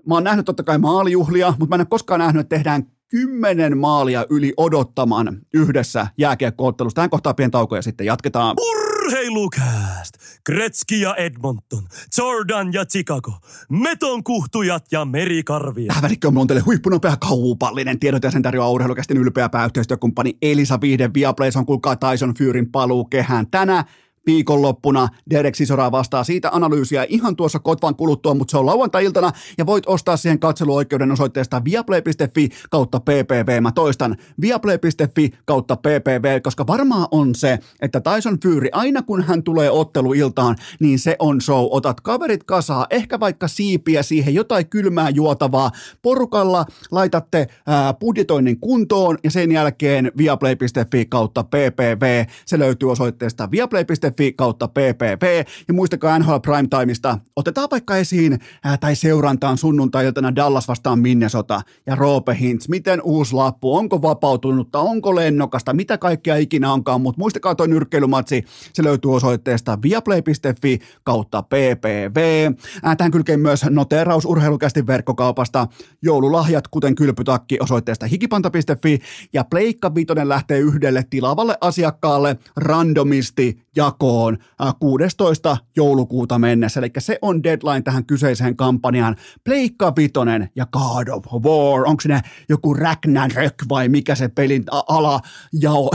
mä 0.07 0.15
oon 0.15 0.25
nähnyt 0.25 0.47
totta 0.47 0.63
kai 0.63 0.79
maalijuhlia, 0.79 1.55
mutta 1.59 1.67
mä 1.67 1.75
en 1.75 1.81
ole 1.81 1.87
koskaan 1.91 2.21
nähnyt, 2.21 2.41
että 2.41 2.57
tehdään 2.57 2.87
kymmenen 3.09 3.79
maalia 3.79 4.27
yli 4.31 4.53
odottaman 4.57 5.39
yhdessä 5.55 6.07
jääkiekkoottelussa. 6.19 6.95
Tähän 6.95 7.11
kohtaa 7.11 7.35
pieni 7.35 7.51
tauko 7.51 7.77
ja 7.77 7.83
sitten 7.83 8.07
jatketaan. 8.07 8.57
Urheilukääst! 8.61 10.15
Kretski 10.47 11.01
ja 11.01 11.15
Edmonton, 11.15 11.83
Jordan 12.19 12.73
ja 12.73 12.85
Chicago, 12.85 13.33
metonkuhtujat 13.69 14.85
ja 14.93 15.05
merikarvia. 15.05 15.89
Tähän 15.89 16.03
välikköön 16.03 16.39
on 16.39 16.47
teille 16.47 16.63
huippunopea 16.63 17.17
kaupallinen 17.17 17.99
tiedot 18.01 18.23
ja 18.23 18.31
sen 18.31 18.43
tarjoaa 18.43 18.71
urheilukästin 18.71 19.17
ylpeä 19.17 19.49
pääyhteistyökumppani 19.49 20.37
Elisa 20.43 20.81
Vihde 20.81 21.11
Viaplays 21.15 21.57
on 21.57 21.67
kuulkaa 21.67 21.97
Tyson 21.97 22.35
Furyn 22.39 22.73
paluu 22.73 23.05
kehään 23.05 23.47
tänä 23.51 23.85
viikonloppuna. 24.27 25.09
Derek 25.31 25.55
Sisoraa 25.55 25.93
vastaa 25.93 26.25
siitä 26.25 26.51
analyysiä 26.53 27.07
ihan 27.09 27.37
tuossa 27.37 27.59
kotvan 27.59 27.97
kuluttua, 27.97 28.35
mutta 28.35 28.51
se 28.51 28.59
on 28.59 28.67
lauantai-iltana 28.67 29.31
ja 29.59 29.67
voit 29.67 29.87
ostaa 29.87 30.17
siihen 30.17 30.39
katseluoikeuden 30.39 31.13
osoitteesta 31.13 31.65
viaplay.fi 31.65 32.49
kautta 32.71 33.01
ppv. 33.01 33.63
Mä 33.63 33.73
toistan 33.73 34.17
viaplay.fi 34.41 35.31
kautta 35.45 35.77
ppv, 35.77 36.41
koska 36.43 36.67
varmaa 36.67 37.09
on 37.11 37.35
se, 37.35 37.59
että 37.83 38.01
Tyson 38.01 38.39
Fury, 38.43 38.69
aina 38.73 39.03
kun 39.03 39.23
hän 39.23 39.43
tulee 39.43 39.71
otteluiltaan, 39.71 40.57
niin 40.81 40.99
se 40.99 41.17
on 41.19 41.41
show. 41.41 41.67
Otat 41.71 42.01
kaverit 42.01 42.45
kasaa, 42.45 42.87
ehkä 42.91 43.21
vaikka 43.21 43.49
siipiä 43.49 44.03
siihen, 44.03 44.35
jotain 44.35 44.69
kylmää 44.69 45.11
juotavaa. 45.11 45.71
Porukalla 46.03 46.65
laitatte 46.91 47.47
ää, 47.67 47.95
budjetoinnin 47.95 48.61
kuntoon 48.61 49.19
ja 49.25 49.31
sen 49.31 49.53
jälkeen 49.53 50.13
viaplay.fi 50.17 51.07
kautta 51.07 51.45
ppv. 51.45 52.25
Se 52.47 52.59
löytyy 52.59 52.91
osoitteesta 52.91 53.51
viaplay.fi 53.51 54.12
yle.fi 54.13 54.33
kautta 54.33 54.69
ppv. 54.69 55.45
Ja 55.69 55.75
muistakaa 55.75 56.19
NHL 56.19 56.37
Primetimeista, 56.43 57.19
otetaan 57.37 57.69
vaikka 57.71 57.97
esiin 57.97 58.39
ää, 58.65 58.77
tai 58.77 58.97
seurantaan 58.97 59.59
sunnuntai-iltana 59.59 60.37
Dallas 60.37 60.69
vastaan 60.69 60.99
Minnesota. 60.99 61.61
Ja 61.87 61.95
Roope 61.95 62.37
Hintz. 62.41 62.69
Miten 62.69 63.03
uusi 63.03 63.35
lappu, 63.35 63.77
onko 63.77 64.03
vapautunutta, 64.03 64.81
onko 64.81 65.15
lennokasta, 65.15 65.73
mitä 65.73 65.99
kaikkea 65.99 66.37
ikinä 66.37 66.73
onkaan, 66.73 67.01
mutta 67.01 67.19
muistakaa 67.19 67.55
toi 67.55 67.69
nyrkkeilymatsi, 67.69 68.45
se 68.73 68.85
löytyy 68.85 69.15
osoitteesta 69.15 69.79
viaplay.fi 69.83 70.79
kautta 71.03 71.43
ppv. 71.43 72.49
Ää, 72.83 72.97
tähän 72.97 73.11
kylkeen 73.11 73.41
myös 73.41 73.65
noteraus 73.71 74.25
urheilukästi 74.25 74.87
verkkokaupasta, 74.87 75.67
joululahjat 76.03 76.69
kuten 76.69 76.95
kylpytakki 76.95 77.59
osoitteesta 77.61 78.07
hikipanta.fi 78.07 78.99
ja 79.33 79.45
Pleikka 79.45 79.95
Vitonen 79.95 80.29
lähtee 80.29 80.59
yhdelle 80.59 81.05
tilaavalle 81.11 81.57
asiakkaalle 81.61 82.37
randomisti 82.57 83.63
jako 83.77 84.02
jakoon 84.03 84.39
16. 84.79 85.51
Äh, 85.51 85.61
joulukuuta 85.77 86.39
mennessä, 86.39 86.81
eli 86.81 86.91
se 86.99 87.19
on 87.23 87.43
deadline 87.43 87.83
tähän 87.83 88.07
kyseiseen 88.07 88.57
kampanjaan. 88.57 89.17
Pleikka 89.45 89.93
Vitonen 89.97 90.49
ja 90.57 90.67
God 90.67 91.09
of 91.09 91.45
War, 91.45 91.83
onko 91.87 92.03
ne 92.09 92.21
joku 92.49 92.75
Ragnarök 92.75 93.55
vai 93.69 93.89
mikä 93.89 94.15
se 94.15 94.29
pelin 94.29 94.65
ala 94.89 95.21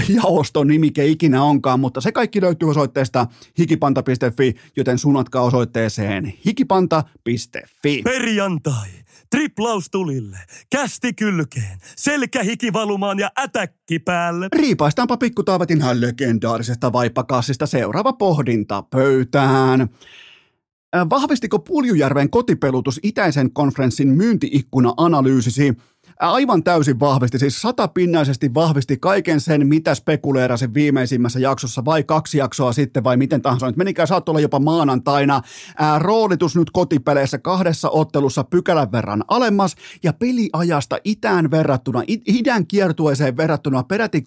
jaoston 0.08 0.68
nimike 0.68 1.06
ikinä 1.06 1.44
onkaan, 1.44 1.80
mutta 1.80 2.02
se 2.02 2.12
kaikki 2.12 2.42
löytyy 2.42 2.70
osoitteesta 2.70 3.28
hikipanta.fi, 3.60 4.54
joten 4.78 4.98
sunatkaa 4.98 5.42
osoitteeseen 5.42 6.34
hikipanta.fi. 6.46 8.02
Perjantai 8.04 9.07
Triplaus 9.32 9.90
tulille, 9.90 10.38
kästi 10.72 11.14
kylkeen, 11.14 11.78
selkähiki 11.96 12.74
valumaan 12.74 13.20
ja 13.20 13.32
ätäkki 13.40 14.00
päälle. 14.00 14.48
Riipaistaanpa 14.56 15.18
pikkutaavetin 15.18 15.82
legendaarisesta 15.94 16.94
vaippakassista 16.94 17.66
seuraava 17.66 18.14
pohdinta 18.14 18.84
pöytään. 18.84 19.90
Vahvistiko 21.10 21.60
Puljujärven 21.60 22.30
kotipelutus 22.30 23.00
itäisen 23.04 23.54
konferenssin 23.54 24.08
myyntiikkuna-analyysisi? 24.08 25.74
Aivan 26.20 26.64
täysin 26.64 27.00
vahvisti, 27.00 27.40
siis 27.40 27.62
satapinnaisesti 27.62 28.54
vahvisti 28.54 28.98
kaiken 28.98 29.42
sen, 29.42 29.68
mitä 29.68 29.96
spekuleerasin 29.96 30.74
viimeisimmässä 30.74 31.40
jaksossa, 31.40 31.86
vai 31.86 32.04
kaksi 32.04 32.38
jaksoa 32.38 32.74
sitten, 32.74 33.04
vai 33.04 33.18
miten 33.18 33.42
tahansa 33.42 33.68
nyt 33.68 33.78
menikään, 33.78 34.08
saattoi 34.08 34.32
olla 34.32 34.40
jopa 34.40 34.60
maanantaina. 34.60 35.42
Ää, 35.78 36.00
roolitus 36.00 36.56
nyt 36.56 36.72
kotipeleissä 36.72 37.38
kahdessa 37.38 37.90
ottelussa 37.90 38.44
pykälän 38.44 38.92
verran 38.92 39.24
alemmas, 39.28 39.76
ja 40.04 40.14
peliajasta 40.14 40.98
itään 41.04 41.52
verrattuna, 41.52 42.04
idän 42.28 42.68
kiertueeseen 42.68 43.38
verrattuna 43.38 43.84
peräti 43.84 44.24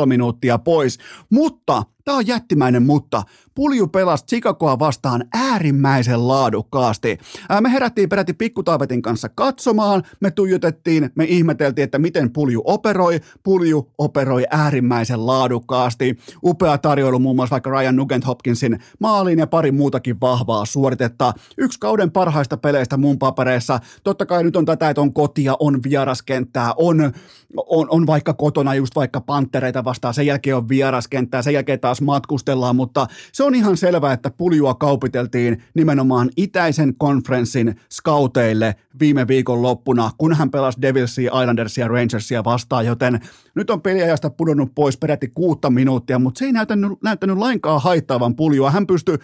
6,5 0.00 0.06
minuuttia 0.06 0.58
pois, 0.58 0.98
mutta 1.30 1.82
Tämä 2.10 2.18
on 2.18 2.26
jättimäinen, 2.26 2.82
mutta 2.82 3.22
Pulju 3.54 3.86
pelasi 3.86 4.26
Chicagoa 4.26 4.78
vastaan 4.78 5.24
äärimmäisen 5.34 6.28
laadukkaasti. 6.28 7.18
Me 7.60 7.72
herättiin 7.72 8.08
peräti 8.08 8.32
Pikkutaavetin 8.32 9.02
kanssa 9.02 9.28
katsomaan, 9.28 10.02
me 10.20 10.30
tuijotettiin, 10.30 11.10
me 11.14 11.24
ihmeteltiin, 11.24 11.84
että 11.84 11.98
miten 11.98 12.32
Pulju 12.32 12.62
operoi. 12.64 13.20
Pulju 13.42 13.90
operoi 13.98 14.44
äärimmäisen 14.50 15.26
laadukkaasti. 15.26 16.16
Upea 16.44 16.78
tarjoilu 16.78 17.18
muun 17.18 17.36
muassa 17.36 17.54
vaikka 17.54 17.70
Ryan 17.70 17.96
Nugent 17.96 18.26
Hopkinsin 18.26 18.78
maaliin 18.98 19.38
ja 19.38 19.46
pari 19.46 19.72
muutakin 19.72 20.20
vahvaa 20.20 20.64
suoritetta. 20.64 21.32
Yksi 21.58 21.80
kauden 21.80 22.10
parhaista 22.10 22.56
peleistä 22.56 22.96
mun 22.96 23.18
papereissa. 23.18 23.80
Totta 24.04 24.26
kai 24.26 24.44
nyt 24.44 24.56
on 24.56 24.64
tätä, 24.64 24.90
että 24.90 25.00
on 25.00 25.12
kotia, 25.12 25.56
on 25.60 25.82
vieraskenttää, 25.82 26.74
on, 26.76 27.12
on, 27.56 27.86
on 27.90 28.06
vaikka 28.06 28.34
kotona 28.34 28.74
just 28.74 28.96
vaikka 28.96 29.20
panttereita 29.20 29.84
vastaan, 29.84 30.14
sen 30.14 30.26
jälkeen 30.26 30.56
on 30.56 30.68
vieraskenttää, 30.68 31.42
sen 31.42 31.54
jälkeen 31.54 31.80
taas 31.80 31.99
matkustellaan, 32.04 32.76
mutta 32.76 33.06
se 33.32 33.44
on 33.44 33.54
ihan 33.54 33.76
selvää, 33.76 34.12
että 34.12 34.30
puljua 34.30 34.74
kaupiteltiin 34.74 35.62
nimenomaan 35.74 36.30
itäisen 36.36 36.94
konferenssin 36.98 37.80
scouteille 37.92 38.74
viime 39.00 39.28
viikon 39.28 39.62
loppuna, 39.62 40.10
kun 40.18 40.34
hän 40.34 40.50
pelasi 40.50 40.82
Devilsia, 40.82 41.40
Islandersia 41.40 41.88
Rangersia 41.88 42.44
vastaan, 42.44 42.86
joten 42.86 43.20
nyt 43.54 43.70
on 43.70 43.82
peliajasta 43.82 44.30
pudonnut 44.30 44.74
pois 44.74 44.96
peräti 44.96 45.28
kuutta 45.28 45.70
minuuttia, 45.70 46.18
mutta 46.18 46.38
se 46.38 46.44
ei 46.44 46.52
näyttänyt, 46.52 46.92
näyttänyt 47.02 47.38
lainkaan 47.38 47.82
haittaavan 47.82 48.36
puljua. 48.36 48.70
Hän 48.70 48.86
pystyi 48.86 49.18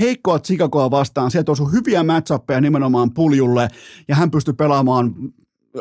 heikkoa 0.00 0.38
Chicagoa 0.38 0.90
vastaan. 0.90 1.30
Sieltä 1.30 1.52
osui 1.52 1.72
hyviä 1.72 2.04
matchappeja 2.04 2.60
nimenomaan 2.60 3.10
puljulle 3.14 3.68
ja 4.08 4.14
hän 4.14 4.30
pystyi 4.30 4.54
pelaamaan, 4.54 5.14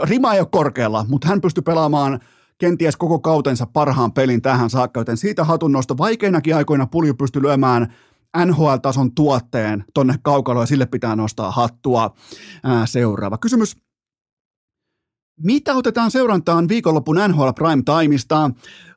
rima 0.03 0.33
ei 0.33 0.39
ole 0.39 0.47
korkealla, 0.51 1.05
mutta 1.09 1.27
hän 1.27 1.41
pystyi 1.41 1.61
pelaamaan 1.61 2.19
kenties 2.59 2.97
koko 2.97 3.19
kautensa 3.19 3.65
parhaan 3.65 4.11
pelin 4.11 4.41
tähän 4.41 4.69
saakka, 4.69 4.99
joten 4.99 5.17
siitä 5.17 5.43
hatunnosto 5.43 5.97
vaikeinakin 5.97 6.55
aikoina 6.55 6.87
pulju 6.87 7.13
pystyi 7.13 7.41
lyömään 7.41 7.93
NHL-tason 8.45 9.11
tuotteen 9.15 9.85
tonne 9.93 10.15
kaukaloon 10.21 10.63
ja 10.63 10.67
sille 10.67 10.85
pitää 10.85 11.15
nostaa 11.15 11.51
hattua. 11.51 12.13
Ää, 12.63 12.85
seuraava 12.85 13.37
kysymys. 13.37 13.88
Mitä 15.43 15.75
otetaan 15.75 16.11
seurantaan 16.11 16.67
viikonlopun 16.67 17.17
NHL 17.27 17.49
Prime 17.55 17.83
Timeista? 17.85 18.51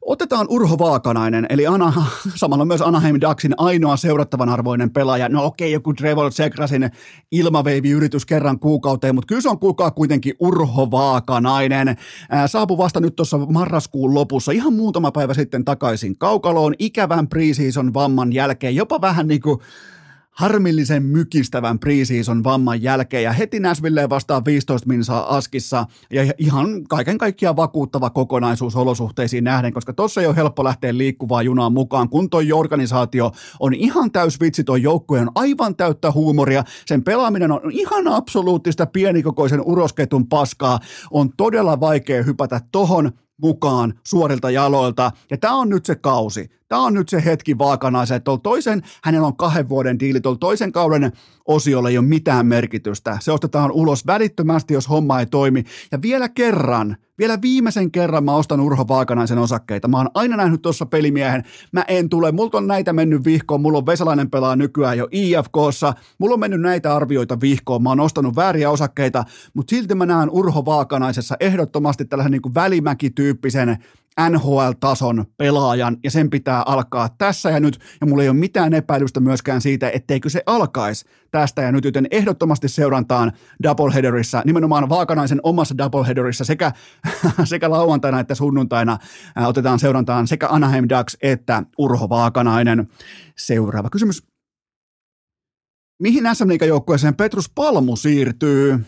Otetaan 0.07 0.47
Urho 0.51 0.79
Vaakanainen, 0.79 1.47
eli 1.49 1.67
Ana, 1.67 1.93
samalla 2.35 2.65
myös 2.65 2.83
Anaheim 2.83 3.17
Ducksin 3.21 3.55
ainoa 3.57 3.97
seurattavan 3.97 4.49
arvoinen 4.49 4.91
pelaaja. 4.91 5.29
No 5.29 5.45
okei, 5.45 5.67
okay, 5.67 5.73
joku 5.73 5.93
Trevor 5.93 6.33
Segrasin 6.33 6.91
ilmaveivi-yritys 7.33 8.27
kerran 8.27 8.59
kuukauteen, 8.59 9.15
mutta 9.15 9.27
kyllä 9.27 9.41
se 9.41 9.49
on 9.49 9.59
kuulkaa 9.59 9.91
kuitenkin 9.91 10.35
Urho 10.41 10.91
Vaakanainen. 10.91 11.97
Ää, 12.31 12.49
saapui 12.49 12.79
vasta 12.79 13.01
nyt 13.01 13.17
tuossa 13.17 13.39
marraskuun 13.39 14.15
lopussa, 14.15 14.53
ihan 14.53 14.73
muutama 14.73 15.13
päivä 15.13 15.35
sitten 15.35 15.65
takaisin 15.65 16.19
kaukaloon, 16.19 16.75
ikävän 16.79 17.29
preseason 17.29 17.95
vamman 17.95 18.33
jälkeen, 18.33 18.77
jopa 18.77 19.01
vähän 19.01 19.29
niin 19.29 19.41
kuin 19.41 19.59
harmillisen 20.33 21.03
mykistävän 21.03 21.79
preseason 21.79 22.45
vamman 22.45 22.83
jälkeen 22.83 23.23
ja 23.23 23.33
heti 23.33 23.61
Näsvilleen 23.61 24.11
vastaan 24.11 24.45
15 24.45 24.88
minsaa 24.88 25.37
askissa 25.37 25.87
ja 26.12 26.33
ihan 26.38 26.85
kaiken 26.88 27.18
kaikkiaan 27.18 27.57
vakuuttava 27.57 28.11
kokonaisuus 28.11 28.77
olosuhteisiin 28.77 29.45
nähden, 29.45 29.73
koska 29.73 29.92
tossa 29.92 30.21
ei 30.21 30.27
ole 30.27 30.37
helppo 30.37 30.64
lähteä 30.64 30.99
liikkuvaa 30.99 31.42
junaa 31.42 31.71
mukaan, 31.71 32.09
kun 32.09 32.31
toi 32.31 32.53
organisaatio 32.53 33.33
on 33.61 33.75
ihan 33.75 34.12
täys 34.12 34.40
vitsi, 34.40 34.64
toi 34.64 34.83
joukkue 34.83 35.21
on 35.21 35.31
aivan 35.35 35.77
täyttä 35.77 36.12
huumoria, 36.12 36.64
sen 36.87 37.05
pelaaminen 37.05 37.53
on 37.53 37.61
ihan 37.71 38.09
absoluuttista 38.09 38.87
pienikokoisen 38.87 39.61
urosketun 39.61 40.29
paskaa, 40.29 40.81
on 41.11 41.31
todella 41.37 41.81
vaikea 41.81 42.23
hypätä 42.23 42.61
tohon 42.73 43.12
mukaan 43.42 43.95
suorilta 44.07 44.51
jaloilta. 44.51 45.11
Ja 45.31 45.38
tämä 45.38 45.55
on 45.55 45.68
nyt 45.68 45.87
se 45.87 45.95
kausi. 45.95 46.51
Tämä 46.73 46.83
on 46.83 46.95
nyt 46.95 47.09
se 47.09 47.25
hetki 47.25 47.59
vaakanaisen, 47.59 48.17
että 48.17 48.31
toisen, 48.43 48.83
hänellä 49.05 49.27
on 49.27 49.37
kahden 49.37 49.69
vuoden 49.69 50.01
diili, 50.01 50.21
tuolla 50.21 50.39
toisen 50.39 50.73
kauden 50.73 51.13
osiolla 51.45 51.89
ei 51.89 51.99
ole 51.99 52.07
mitään 52.07 52.47
merkitystä. 52.47 53.19
Se 53.21 53.33
ostetaan 53.33 53.73
ulos 53.73 54.07
välittömästi, 54.07 54.75
jos 54.75 54.89
homma 54.89 55.21
ei 55.21 55.27
toimi. 55.27 55.65
Ja 55.93 56.03
vielä 56.03 56.29
kerran, 56.29 56.97
vielä 57.19 57.39
viimeisen 57.43 57.91
kerran 57.91 58.25
mä 58.25 58.35
ostan 58.35 58.61
Urho 58.61 58.89
Vaakanaisen 58.89 59.39
osakkeita. 59.39 59.89
Mä 59.89 59.97
oon 59.97 60.11
aina 60.15 60.37
nähnyt 60.37 60.63
tuossa 60.63 60.87
pelimiehen. 60.87 61.45
Mä 61.73 61.85
en 61.89 62.09
tule, 62.09 62.33
multa 62.33 62.59
on 62.59 62.67
näitä 62.67 62.93
mennyt 62.93 63.25
vihkoon. 63.25 63.61
Mulla 63.61 63.79
on 63.79 63.87
Vesalainen 63.87 64.31
pelaa 64.31 64.57
nykyään 64.57 64.99
jo 64.99 65.09
IFKssa. 65.11 65.95
Mulla 66.19 66.35
on 66.35 66.41
mennyt 66.41 66.61
näitä 66.61 66.97
arvioita 66.97 67.41
vihkoon. 67.41 67.83
Mä 67.83 67.89
oon 67.89 68.01
ostanut 68.01 68.37
vääriä 68.37 68.71
osakkeita, 68.71 69.25
mutta 69.55 69.71
silti 69.71 69.95
mä 69.95 70.07
näen 70.07 70.31
Urho 70.31 70.65
Vaakanaisessa 70.65 71.37
ehdottomasti 71.41 72.05
tällaisen 72.05 72.33
niin 72.33 72.43
kuin 72.43 72.55
välimäki-tyyppisen 72.55 73.77
NHL-tason 74.20 75.25
pelaajan 75.37 75.96
ja 76.05 76.11
sen 76.11 76.31
pitää 76.31 76.62
alkaa 76.66 77.09
tässä 77.18 77.51
ja 77.51 77.61
nyt 77.61 77.79
ja 78.01 78.07
mulla 78.07 78.22
ei 78.22 78.29
ole 78.29 78.37
mitään 78.37 78.75
epäilystä 78.75 79.20
myöskään 79.20 79.61
siitä, 79.61 79.90
etteikö 79.90 80.29
se 80.29 80.42
alkaisi 80.46 81.05
tästä 81.31 81.62
ja 81.62 81.72
nyt, 81.72 81.85
joten 81.85 82.07
ehdottomasti 82.11 82.68
seurantaan 82.68 83.33
doubleheaderissa, 83.62 84.42
nimenomaan 84.44 84.88
Vaakanaisen 84.88 85.40
omassa 85.42 85.79
doubleheaderissa 85.79 86.44
sekä, 86.44 86.72
sekä 87.44 87.70
lauantaina 87.70 88.20
että 88.20 88.35
sunnuntaina 88.35 88.98
ää, 89.37 89.48
otetaan 89.48 89.79
seurantaan 89.79 90.27
sekä 90.27 90.48
Anaheim 90.48 90.85
Ducks 90.88 91.16
että 91.22 91.62
Urho 91.79 92.09
Vaakanainen. 92.09 92.88
Seuraava 93.38 93.90
kysymys. 93.90 94.22
Mihin 96.03 96.25
SM 96.35 96.66
joukkueeseen 96.66 97.14
Petrus 97.14 97.51
Palmu 97.55 97.96
siirtyy? 97.96 98.85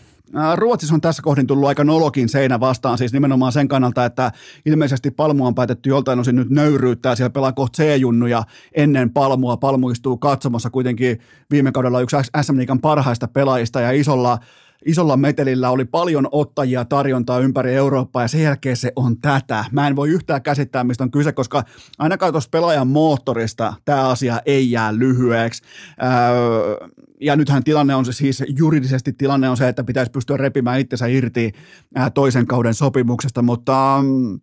Ruotsissa 0.55 0.95
on 0.95 1.01
tässä 1.01 1.21
kohdin 1.21 1.47
tullut 1.47 1.67
aika 1.67 1.83
nolokin 1.83 2.29
seinä 2.29 2.59
vastaan, 2.59 2.97
siis 2.97 3.13
nimenomaan 3.13 3.51
sen 3.51 3.67
kannalta, 3.67 4.05
että 4.05 4.31
ilmeisesti 4.65 5.11
Palmu 5.11 5.45
on 5.45 5.55
päätetty 5.55 5.89
joltain 5.89 6.19
osin 6.19 6.35
nyt 6.35 6.49
nöyryyttää, 6.49 7.15
siellä 7.15 7.29
pelaa 7.29 7.51
kohta 7.51 7.83
C-junnuja 7.83 8.43
ennen 8.73 9.13
Palmua, 9.13 9.57
Palmu 9.57 9.89
istuu 9.89 10.17
katsomassa 10.17 10.69
kuitenkin 10.69 11.19
viime 11.51 11.71
kaudella 11.71 12.01
yksi 12.01 12.15
SM 12.41 12.57
Liigan 12.57 12.81
parhaista 12.81 13.27
pelaajista 13.27 13.81
ja 13.81 13.91
isolla 13.91 14.39
isolla 14.85 15.17
metelillä 15.17 15.69
oli 15.69 15.85
paljon 15.85 16.27
ottajia 16.31 16.85
tarjontaa 16.85 17.39
ympäri 17.39 17.73
Eurooppaa 17.73 18.21
ja 18.21 18.27
sen 18.27 18.41
jälkeen 18.41 18.77
se 18.77 18.91
on 18.95 19.21
tätä. 19.21 19.65
Mä 19.71 19.87
en 19.87 19.95
voi 19.95 20.09
yhtään 20.09 20.41
käsittää, 20.41 20.83
mistä 20.83 21.03
on 21.03 21.11
kyse, 21.11 21.31
koska 21.31 21.63
ainakaan 21.97 22.33
tuossa 22.33 22.49
pelaajan 22.49 22.87
moottorista 22.87 23.73
tämä 23.85 24.09
asia 24.09 24.41
ei 24.45 24.71
jää 24.71 24.97
lyhyeksi. 24.97 25.63
Öö, 26.03 26.87
ja 27.21 27.35
nythän 27.35 27.63
tilanne 27.63 27.95
on 27.95 28.05
se 28.05 28.13
siis, 28.13 28.43
juridisesti 28.57 29.13
tilanne 29.13 29.49
on 29.49 29.57
se, 29.57 29.67
että 29.67 29.83
pitäisi 29.83 30.11
pystyä 30.11 30.37
repimään 30.37 30.79
itsensä 30.79 31.07
irti 31.07 31.51
toisen 32.13 32.47
kauden 32.47 32.73
sopimuksesta, 32.73 33.41
mutta 33.41 33.99
mm, 34.03 34.39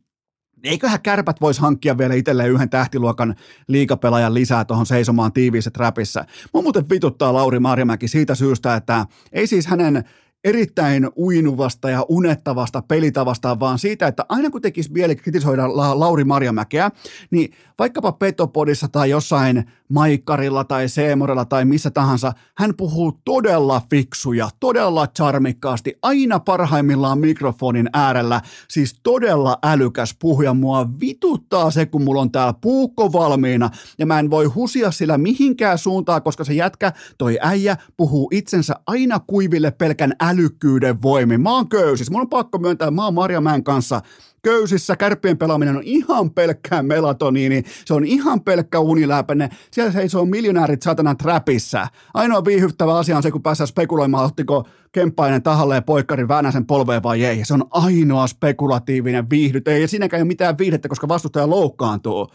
eiköhän 0.65 1.03
kärpät 1.03 1.41
voisi 1.41 1.61
hankkia 1.61 1.99
vielä 1.99 2.15
itselleen 2.15 2.51
yhden 2.51 2.71
tähtiluokan 2.71 3.35
liikapelaajan 3.69 4.35
lisää 4.35 4.65
tuohon 4.65 4.87
seisomaan 4.87 5.33
tiiviissä 5.33 5.71
trapissa. 5.71 6.25
Mun 6.55 6.65
muuten 6.65 6.91
vituttaa 6.91 7.33
Lauri 7.33 7.59
Marjamäki 7.59 8.09
siitä 8.09 8.35
syystä, 8.35 8.77
että 8.77 9.07
ei 9.33 9.47
siis 9.47 9.67
hänen 9.67 10.05
erittäin 10.45 11.11
uinuvasta 11.17 11.91
ja 11.91 12.07
unettavasta 12.09 12.83
pelitavasta, 12.89 13.61
vaan 13.61 13.79
siitä, 13.79 14.07
että 14.07 14.25
aina 14.29 14.51
kun 14.51 14.63
tekisi 14.63 14.93
mieli 14.93 15.17
kritisoida 15.17 15.77
La- 15.77 16.01
Lauri 16.01 16.25
Marjamäkeä, 16.25 16.91
niin 17.31 17.53
vaikkapa 17.79 18.13
Petopodissa 18.13 18.89
tai 18.89 19.11
jossain 19.11 19.65
Maikkarilla 19.89 20.65
tai 20.65 20.89
Seemorella 20.89 21.45
tai 21.45 21.65
missä 21.65 21.91
tahansa, 21.91 22.33
hän 22.57 22.75
puhuu 22.77 23.21
todella 23.25 23.83
fiksuja, 23.91 24.49
todella 24.61 25.07
charmikkaasti, 25.07 25.99
aina 26.03 26.41
parhaimmillaan 26.41 27.19
mikrofonin 27.19 27.91
äärellä, 27.93 28.41
siis 28.69 29.01
todella 29.03 29.59
älykäs 29.63 30.17
puhuja. 30.21 30.55
Mua 30.55 30.89
vituttaa 31.01 31.71
se, 31.71 31.87
kun 31.87 32.03
mulla 32.03 32.21
on 32.21 32.33
täällä 32.33 32.55
puukko 32.61 33.13
valmiina 33.13 33.71
ja 33.99 34.07
mä 34.07 34.19
en 34.19 34.31
voi 34.31 34.45
husia 34.45 34.91
sillä 34.91 35.19
mihinkään 35.19 35.79
suuntaan, 35.79 36.23
koska 36.23 36.45
se 36.45 36.53
jätkä, 36.53 36.93
toi 37.19 37.39
äijä, 37.43 37.77
puhuu 37.97 38.29
itsensä 38.33 38.75
aina 38.87 39.21
kuiville 39.27 39.71
pelkän 39.71 40.13
älykkyyden 40.33 41.03
voimin. 41.03 41.41
Mä 41.41 41.51
oon 41.55 41.69
köysis, 41.69 42.11
mun 42.11 42.21
on 42.21 42.29
pakko 42.29 42.59
myöntää, 42.59 42.91
mä 42.91 43.05
oon 43.05 43.15
Marjamäen 43.15 43.65
kanssa 43.65 44.01
köysissä, 44.43 44.97
kärppien 44.97 45.39
pelaaminen 45.39 45.77
on 45.77 45.83
ihan 45.83 46.31
pelkkää 46.31 46.83
melatoniini, 46.83 47.63
se 47.85 47.95
on 47.95 48.05
ihan 48.05 48.41
pelkkä 48.41 48.81
uniläpäne, 48.81 49.49
siellä 49.71 49.93
seisoo 49.93 50.25
miljonäärit 50.25 50.83
satana 50.83 51.15
trapissa. 51.15 51.87
Ainoa 52.15 52.45
viihyttävä 52.45 52.99
asia 52.99 53.17
on 53.17 53.23
se, 53.23 53.31
kun 53.31 53.43
päässään 53.43 53.69
spekuloimaan, 53.69 54.25
ottiko 54.25 54.69
Kemppainen 54.93 55.43
tahalle 55.43 55.75
ja 55.75 55.83
poikkarin 55.83 56.29
Väänäsen 56.29 56.67
polveen 56.67 57.03
vai 57.03 57.25
ei. 57.25 57.45
Se 57.45 57.55
on 57.55 57.65
ainoa 57.71 58.27
spekulatiivinen 58.27 59.31
viihdyt, 59.31 59.69
ei 59.69 59.89
siinäkään 59.89 60.23
ole 60.23 60.29
mitään 60.29 60.59
viihdettä, 60.59 60.89
koska 60.89 61.09
vastustaja 61.09 61.51
loukkaantuu. 61.51 62.29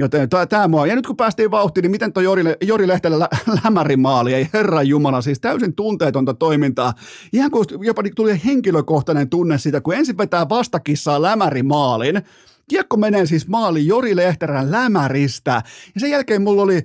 Joten 0.00 0.28
tämä 0.48 0.68
mua. 0.68 0.86
Ja 0.86 0.96
nyt 0.96 1.06
kun 1.06 1.16
päästiin 1.16 1.50
vauhtiin, 1.50 1.82
niin 1.82 1.90
miten 1.90 2.12
tuo 2.12 2.22
Jori, 2.22 2.42
Jori 2.62 2.88
Lehtelä 2.88 3.18
lä, 3.18 3.28
lämärimaali, 3.64 4.34
ei 4.34 4.48
herran 4.52 4.88
jumala, 4.88 5.20
siis 5.20 5.40
täysin 5.40 5.74
tunteetonta 5.74 6.34
toimintaa. 6.34 6.94
Ihan 7.32 7.50
kuin 7.50 7.66
jopa 7.80 8.02
tuli 8.16 8.40
henkilökohtainen 8.44 9.28
tunne 9.28 9.58
siitä, 9.58 9.80
kun 9.80 9.94
ensin 9.94 10.18
vetää 10.18 10.48
vastakissaa 10.48 11.22
lämärimaalin, 11.22 12.22
Kiekko 12.68 12.96
menee 12.96 13.26
siis 13.26 13.48
maali 13.48 13.86
Jori 13.86 14.16
Lehterän 14.16 14.70
lämäristä. 14.70 15.62
Ja 15.94 16.00
sen 16.00 16.10
jälkeen 16.10 16.42
mulla 16.42 16.62
oli 16.62 16.82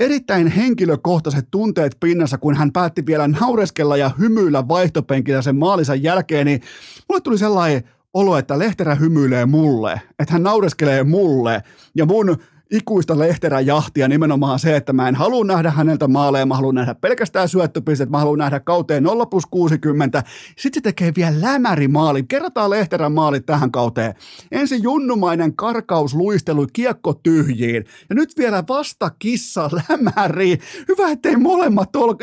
erittäin 0.00 0.46
henkilökohtaiset 0.46 1.48
tunteet 1.50 1.96
pinnassa, 2.00 2.38
kun 2.38 2.56
hän 2.56 2.72
päätti 2.72 3.06
vielä 3.06 3.28
naureskella 3.28 3.96
ja 3.96 4.10
hymyillä 4.18 4.68
vaihtopenkillä 4.68 5.42
sen 5.42 5.56
maalinsa 5.56 5.94
jälkeen, 5.94 6.46
niin 6.46 6.60
mulle 7.08 7.20
tuli 7.20 7.38
sellainen 7.38 7.82
olo, 8.14 8.38
että 8.38 8.58
Lehterä 8.58 8.94
hymyilee 8.94 9.46
mulle, 9.46 10.00
että 10.18 10.32
hän 10.32 10.42
naureskelee 10.42 11.04
mulle 11.04 11.62
ja 11.94 12.06
mun 12.06 12.36
ikuista 12.70 13.18
lehterän 13.18 13.66
jahtia 13.66 14.08
nimenomaan 14.08 14.58
se, 14.58 14.76
että 14.76 14.92
mä 14.92 15.08
en 15.08 15.14
halua 15.14 15.44
nähdä 15.44 15.70
häneltä 15.70 16.08
maaleja, 16.08 16.46
mä 16.46 16.54
haluan 16.54 16.74
nähdä 16.74 16.94
pelkästään 16.94 17.48
syöttöpisteet, 17.48 18.10
mä 18.10 18.18
haluan 18.18 18.38
nähdä 18.38 18.60
kauteen 18.60 19.02
0 19.02 19.26
plus 19.26 19.46
60. 19.46 20.22
Sitten 20.56 20.80
se 20.80 20.80
tekee 20.80 21.12
vielä 21.16 21.40
lämärimaalin. 21.40 22.28
Kerrotaan 22.28 22.70
lehterän 22.70 23.12
maalit 23.12 23.46
tähän 23.46 23.70
kauteen. 23.70 24.14
Ensin 24.52 24.82
junnumainen 24.82 25.56
karkaus, 25.56 26.14
luistelu, 26.14 26.66
kiekko 26.72 27.14
tyhjiin. 27.14 27.84
Ja 28.08 28.14
nyt 28.14 28.32
vielä 28.38 28.64
vasta 28.68 29.10
kissa 29.18 29.70
lämäri. 29.88 30.58
Hyvä, 30.88 31.10
ettei 31.10 31.36
molemmat 31.36 31.96
ole. 31.96 32.16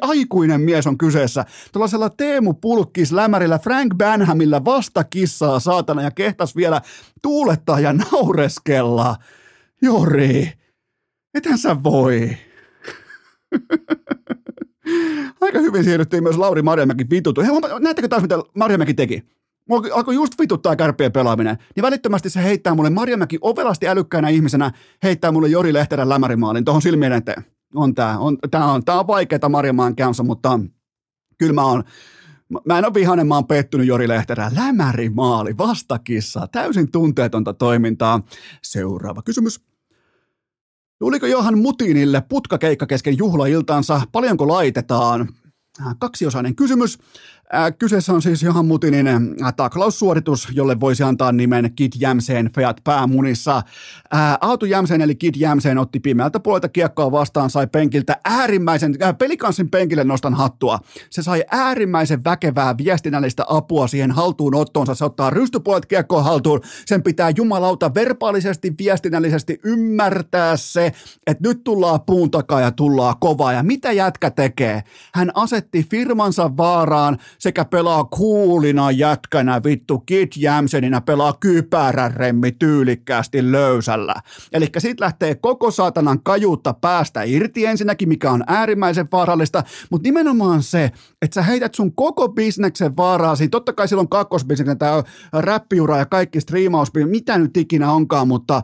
aikuinen 0.00 0.60
mies 0.60 0.86
on 0.86 0.98
kyseessä. 0.98 1.44
Tuollaisella 1.72 2.10
Teemu 2.10 2.54
Pulkkis 2.54 3.12
lämärillä 3.12 3.58
Frank 3.58 3.94
Banhamilla 3.94 4.64
vasta 4.64 5.04
kissaa 5.04 5.60
saatana 5.60 6.02
ja 6.02 6.10
kehtas 6.10 6.56
vielä 6.56 6.80
tuulettaa 7.22 7.80
ja 7.80 7.92
naureskella. 7.92 9.16
Jori, 9.84 10.52
ethän 11.34 11.58
sä 11.58 11.82
voi. 11.82 12.36
Aika 15.40 15.58
hyvin 15.58 15.84
siirryttiin 15.84 16.22
myös 16.22 16.38
Lauri 16.38 16.62
Marjamäki 16.62 17.04
vitutu. 17.10 17.40
Hei, 17.40 17.50
näettekö 17.80 18.08
taas, 18.08 18.22
mitä 18.22 18.38
Marjamäki 18.54 18.94
teki? 18.94 19.22
Mulla 19.68 19.94
alkoi 19.94 20.14
just 20.14 20.34
vituttaa 20.38 20.76
kärppien 20.76 21.12
pelaaminen. 21.12 21.56
Niin 21.76 21.82
välittömästi 21.82 22.30
se 22.30 22.42
heittää 22.42 22.74
mulle, 22.74 22.90
Marjamäki 22.90 23.38
ovelasti 23.40 23.88
älykkäänä 23.88 24.28
ihmisenä 24.28 24.72
heittää 25.02 25.32
mulle 25.32 25.48
Jori 25.48 25.72
Lehterän 25.72 26.08
lämärimaalin 26.08 26.64
tuohon 26.64 26.82
silmien 26.82 27.12
eteen. 27.12 27.44
on 27.74 27.94
tämä. 27.94 28.18
On, 28.18 28.38
tämä 28.50 28.72
on, 28.72 28.84
tää 28.84 28.98
on 28.98 29.06
vaikeaa 29.06 29.48
Marjamaan 29.48 29.96
kanssa, 29.96 30.22
mutta 30.22 30.60
kyllä 31.38 31.52
mä 31.52 31.64
oon, 31.64 31.84
Mä 32.64 32.78
en 32.78 32.84
ole 32.84 32.94
vihainen, 32.94 33.26
mä 33.26 33.34
oon 33.34 33.46
pettynyt 33.46 33.86
Jori 33.86 34.08
Lehterää. 34.08 34.50
Lämäri 34.54 35.10
maali, 35.10 35.58
vastakissa, 35.58 36.48
täysin 36.52 36.90
tunteetonta 36.90 37.54
toimintaa. 37.54 38.20
Seuraava 38.62 39.22
kysymys. 39.22 39.73
Tuliko 41.04 41.26
Johan 41.26 41.58
Mutinille 41.58 42.22
putkakeikka 42.28 42.86
kesken 42.86 43.18
juhlailtansa? 43.18 44.00
Paljonko 44.12 44.48
laitetaan? 44.48 45.28
Kaksiosainen 45.98 46.56
kysymys. 46.56 46.98
Kyseessä 47.78 48.12
on 48.12 48.22
siis 48.22 48.42
Johan 48.42 48.66
Mutinin 48.66 49.06
taklaussuoritus, 49.56 50.48
jolle 50.52 50.80
voisi 50.80 51.02
antaa 51.02 51.32
nimen 51.32 51.72
Kid 51.76 51.92
Jämseen 51.98 52.50
Feat 52.54 52.80
päämunissa. 52.84 53.62
Aatu 54.40 54.66
Jämseen 54.66 55.00
eli 55.00 55.14
Kid 55.14 55.34
Jämseen 55.36 55.78
otti 55.78 56.00
pimeältä 56.00 56.40
puolelta 56.40 56.68
kiekkoa 56.68 57.12
vastaan, 57.12 57.50
sai 57.50 57.66
penkiltä 57.66 58.16
äärimmäisen, 58.24 58.96
äh, 59.02 59.18
pelikanssin 59.18 59.70
penkille 59.70 60.04
nostan 60.04 60.34
hattua. 60.34 60.78
Se 61.10 61.22
sai 61.22 61.44
äärimmäisen 61.50 62.24
väkevää 62.24 62.74
viestinnällistä 62.78 63.44
apua 63.48 63.86
siihen 63.86 64.10
haltuunottoonsa. 64.10 64.94
Se 64.94 65.04
ottaa 65.04 65.30
rystypuolet 65.30 65.86
kiekkoa 65.86 66.22
haltuun. 66.22 66.60
Sen 66.86 67.02
pitää 67.02 67.30
jumalauta 67.36 67.94
verbaalisesti, 67.94 68.74
viestinnällisesti 68.78 69.60
ymmärtää 69.64 70.56
se, 70.56 70.92
että 71.26 71.48
nyt 71.48 71.64
tullaan 71.64 72.00
puun 72.00 72.30
takaa 72.30 72.60
ja 72.60 72.70
tullaan 72.70 73.14
kovaa. 73.20 73.52
Ja 73.52 73.62
mitä 73.62 73.92
jätkä 73.92 74.30
tekee? 74.30 74.82
Hän 75.14 75.30
asetti 75.34 75.86
firmansa 75.90 76.56
vaaraan 76.56 77.18
sekä 77.44 77.64
pelaa 77.64 78.04
kuulina 78.04 78.90
jätkänä 78.90 79.60
vittu 79.64 79.98
Kid 79.98 80.28
Jämseninä 80.36 81.00
pelaa 81.00 81.32
kypäräremmi 81.32 82.52
tyylikkäästi 82.52 83.52
löysällä. 83.52 84.14
Eli 84.52 84.66
siitä 84.78 85.04
lähtee 85.04 85.34
koko 85.34 85.70
saatanan 85.70 86.22
kajuutta 86.22 86.74
päästä 86.74 87.22
irti 87.22 87.66
ensinnäkin, 87.66 88.08
mikä 88.08 88.30
on 88.30 88.44
äärimmäisen 88.46 89.08
vaarallista, 89.12 89.62
mutta 89.90 90.08
nimenomaan 90.08 90.62
se, 90.62 90.90
että 91.22 91.34
sä 91.34 91.42
heität 91.42 91.74
sun 91.74 91.94
koko 91.94 92.28
bisneksen 92.28 92.96
vaaraasi. 92.96 93.48
Totta 93.48 93.72
kai 93.72 93.88
silloin 93.88 94.08
kakkosbisneksen 94.08 94.78
tämä 94.78 95.02
räppiura 95.32 95.98
ja 95.98 96.06
kaikki 96.06 96.40
striimaus, 96.40 96.88
mitä 97.06 97.38
nyt 97.38 97.56
ikinä 97.56 97.92
onkaan, 97.92 98.28
mutta 98.28 98.62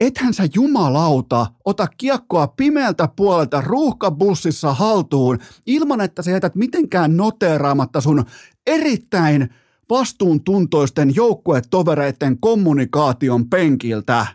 ethän 0.00 0.34
sä 0.34 0.48
jumalauta 0.54 1.46
ota 1.64 1.86
kiekkoa 1.96 2.46
pimeältä 2.46 3.08
puolelta 3.16 3.60
ruuhkabussissa 3.60 4.74
haltuun 4.74 5.38
ilman, 5.66 6.00
että 6.00 6.22
sä 6.22 6.30
jätät 6.30 6.54
mitenkään 6.54 7.16
noteeraamatta 7.16 8.00
sun 8.00 8.24
erittäin 8.66 9.48
vastuuntuntoisten 9.90 11.14
joukkuetovereiden 11.14 12.38
kommunikaation 12.40 13.48
penkiltä. 13.50 14.26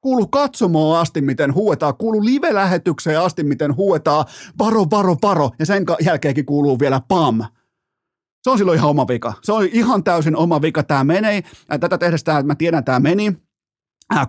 Kuulu 0.00 0.26
katsomoon 0.26 0.98
asti, 0.98 1.20
miten 1.20 1.54
huuetaan, 1.54 1.96
kuulu 1.96 2.24
live-lähetykseen 2.24 3.20
asti, 3.20 3.44
miten 3.44 3.76
huuetaan, 3.76 4.24
varo, 4.58 4.86
varo, 4.90 5.16
varo, 5.22 5.50
ja 5.58 5.66
sen 5.66 5.84
jälkeenkin 6.00 6.46
kuuluu 6.46 6.78
vielä 6.78 7.00
pam. 7.08 7.44
Se 8.42 8.50
on 8.50 8.58
silloin 8.58 8.78
ihan 8.78 8.90
oma 8.90 9.08
vika. 9.08 9.32
Se 9.42 9.52
on 9.52 9.64
ihan 9.72 10.04
täysin 10.04 10.36
oma 10.36 10.62
vika. 10.62 10.82
Tämä 10.82 11.04
menee. 11.04 11.42
Tätä 11.80 11.98
tehdessä 11.98 12.42
mä 12.42 12.54
tiedän, 12.54 12.84
tämä 12.84 13.00
meni 13.00 13.36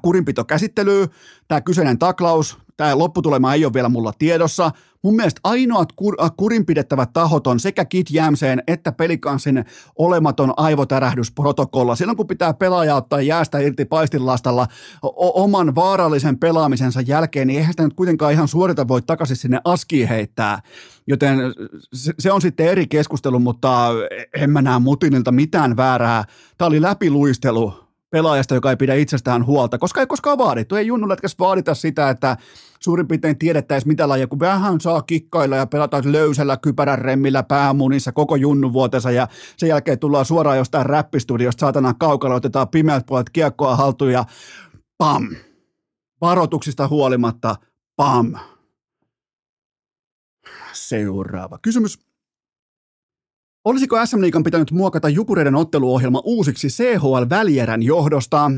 kurinpito 0.02 0.44
käsittelyy, 0.44 1.08
tämä 1.48 1.62
kyseinen 1.62 2.00
taklaus, 2.00 2.58
tämä 2.78 2.98
lopputulema 2.98 3.54
ei 3.54 3.66
ole 3.66 3.74
vielä 3.74 3.90
mulla 3.90 4.14
tiedossa. 4.20 4.72
Mun 5.04 5.16
mielestä 5.16 5.42
ainoat 5.44 5.92
kur, 5.92 6.16
äh, 6.24 6.32
kurinpidettävät 6.38 7.14
tahot 7.14 7.48
on 7.48 7.60
sekä 7.60 7.86
Kit 7.86 8.12
Jämseen 8.12 8.64
että 8.68 8.92
Pelikansin 8.92 9.66
olematon 9.96 10.54
aivotärähdysprotokolla. 10.58 11.96
Silloin 11.96 12.18
kun 12.18 12.28
pitää 12.28 12.54
pelaaja 12.54 12.96
ottaa 12.96 13.22
jäästä 13.22 13.60
irti 13.60 13.86
paistinlastalla 13.86 14.68
o- 15.04 15.44
oman 15.44 15.76
vaarallisen 15.76 16.40
pelaamisensa 16.40 17.02
jälkeen, 17.02 17.48
niin 17.48 17.58
eihän 17.58 17.74
sitä 17.74 17.84
nyt 17.84 17.94
kuitenkaan 17.94 18.34
ihan 18.34 18.48
suorita 18.48 18.88
voi 18.88 19.02
takaisin 19.02 19.36
sinne 19.36 19.62
askiin 19.66 20.08
heittää. 20.08 20.60
Joten 21.08 21.40
se, 21.94 22.14
se 22.20 22.32
on 22.32 22.42
sitten 22.42 22.66
eri 22.66 22.88
keskustelu, 22.88 23.40
mutta 23.40 23.90
en 24.36 24.50
mä 24.50 24.62
näe 24.62 24.80
Mutinilta 24.80 25.32
mitään 25.32 25.78
väärää. 25.78 26.24
Tämä 26.58 26.68
oli 26.68 26.82
läpiluistelu 26.82 27.87
pelaajasta, 28.10 28.56
joka 28.56 28.70
ei 28.70 28.76
pidä 28.78 28.96
itsestään 28.96 29.46
huolta, 29.46 29.78
koska 29.78 30.02
ei 30.02 30.08
koskaan 30.08 30.38
vaadittu. 30.38 30.76
Ei 30.76 30.88
junnulätkäs 30.88 31.40
vaadita 31.40 31.76
sitä, 31.76 32.10
että 32.10 32.38
suurin 32.80 33.08
piirtein 33.08 33.38
tiedettäisiin 33.38 33.88
mitä 33.88 34.10
lajia, 34.10 34.28
kun 34.28 34.40
vähän 34.40 34.82
saa 34.82 35.02
kikkailla 35.02 35.56
ja 35.56 35.66
pelata 35.66 36.02
löysällä 36.06 36.58
kypärän 36.58 37.00
remmillä 37.00 37.44
päämunissa 37.44 38.12
koko 38.12 38.36
junnuvuotensa 38.36 39.12
ja 39.12 39.28
sen 39.58 39.70
jälkeen 39.70 40.00
tullaan 40.00 40.26
suoraan 40.26 40.58
jostain 40.58 40.86
räppistudiosta, 40.86 41.60
saatana 41.60 41.94
kaukalla, 41.94 42.36
otetaan 42.36 42.70
pimeät 42.70 43.06
puolet 43.06 43.30
kiekkoa 43.30 43.76
haltuun 43.76 44.12
ja 44.12 44.26
pam, 44.98 45.30
varoituksista 46.22 46.88
huolimatta, 46.88 47.56
pam. 47.96 48.34
Seuraava 50.74 51.60
kysymys. 51.62 52.07
Olisiko 53.66 54.06
SM 54.06 54.22
Liikan 54.22 54.44
pitänyt 54.44 54.72
muokata 54.72 55.10
Jukureiden 55.10 55.56
otteluohjelma 55.56 56.22
uusiksi 56.24 56.68
CHL-välierän 56.68 57.84
johdosta? 57.84 58.52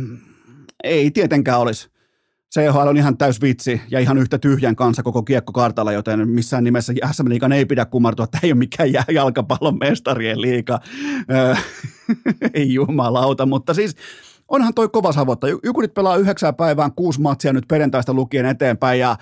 Ei 0.83 1.11
tietenkään 1.11 1.59
olisi. 1.59 1.89
CHL 2.53 2.87
on 2.87 2.97
ihan 2.97 3.17
täys 3.17 3.41
vitsi 3.41 3.81
ja 3.91 3.99
ihan 3.99 4.17
yhtä 4.17 4.37
tyhjän 4.37 4.75
kanssa 4.75 5.03
koko 5.03 5.23
kiekkokartalla, 5.23 5.91
joten 5.91 6.29
missään 6.29 6.63
nimessä 6.63 6.93
SM 7.11 7.29
Liikan 7.29 7.51
ei 7.51 7.65
pidä 7.65 7.85
kumartua, 7.85 8.23
että 8.23 8.39
ei 8.43 8.51
ole 8.51 8.59
mikään 8.59 8.89
jalkapallon 9.11 9.77
mestarien 9.79 10.41
liika. 10.41 10.79
ei 12.53 12.73
jumalauta, 12.73 13.45
mutta 13.45 13.73
siis 13.73 13.95
onhan 14.49 14.73
toi 14.73 14.89
kova 14.89 15.11
savotta. 15.11 15.47
Jukurit 15.63 15.93
pelaa 15.93 16.15
yhdeksän 16.15 16.55
päivään 16.55 16.91
kuusi 16.91 17.21
matsia 17.21 17.53
nyt 17.53 17.67
perjantaista 17.67 18.13
lukien 18.13 18.45
eteenpäin 18.45 18.99
ja, 18.99 19.17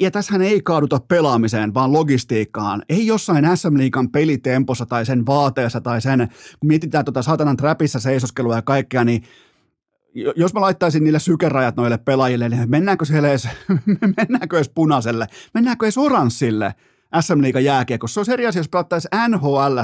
ja 0.00 0.10
tässähän 0.10 0.42
ei 0.42 0.62
kaaduta 0.62 1.00
pelaamiseen, 1.08 1.74
vaan 1.74 1.92
logistiikkaan. 1.92 2.82
Ei 2.88 3.06
jossain 3.06 3.56
SM 3.56 3.78
Liikan 3.78 4.10
pelitempossa 4.10 4.86
tai 4.86 5.06
sen 5.06 5.26
vaateessa 5.26 5.80
tai 5.80 6.00
sen, 6.00 6.28
kun 6.60 6.68
mietitään 6.68 7.04
tuota 7.04 7.22
saatanan 7.22 7.56
trapissa 7.56 8.00
seisoskelua 8.00 8.56
ja 8.56 8.62
kaikkea, 8.62 9.04
niin 9.04 9.22
jos 10.36 10.54
mä 10.54 10.60
laittaisin 10.60 11.04
niille 11.04 11.18
sykerajat 11.18 11.76
noille 11.76 11.98
pelaajille, 11.98 12.48
niin 12.48 12.70
mennäänkö 12.70 13.04
siellä 13.04 13.28
edes, 13.28 13.48
mennäänkö 14.18 14.56
edes 14.56 14.70
punaiselle, 14.74 15.26
mennäänkö 15.54 15.86
edes 15.86 15.98
oranssille– 15.98 16.74
SM 17.20 17.42
Liiga 17.42 17.60
jääkiekossa. 17.60 18.24
Se 18.24 18.30
on 18.30 18.34
eri 18.34 18.46
asia, 18.46 18.60
jos 18.60 18.68
pelattaisiin 18.68 19.10
NHL 19.28 19.78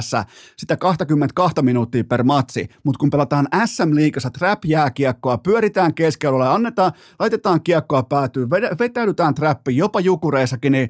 sitä 0.57 0.77
22 0.77 1.61
minuuttia 1.61 2.03
per 2.03 2.23
matsi, 2.23 2.69
mutta 2.83 2.99
kun 2.99 3.09
pelataan 3.09 3.47
SM 3.65 3.95
Liigassa 3.95 4.29
trap-jääkiekkoa, 4.29 5.37
pyöritään 5.37 5.93
keskellä, 5.93 6.53
annetaan, 6.53 6.91
laitetaan 7.19 7.63
kiekkoa 7.63 8.03
päätyy, 8.03 8.49
vetäydytään 8.79 9.35
trappiin, 9.35 9.77
jopa 9.77 9.99
jukureissakin, 9.99 10.71
niin 10.71 10.89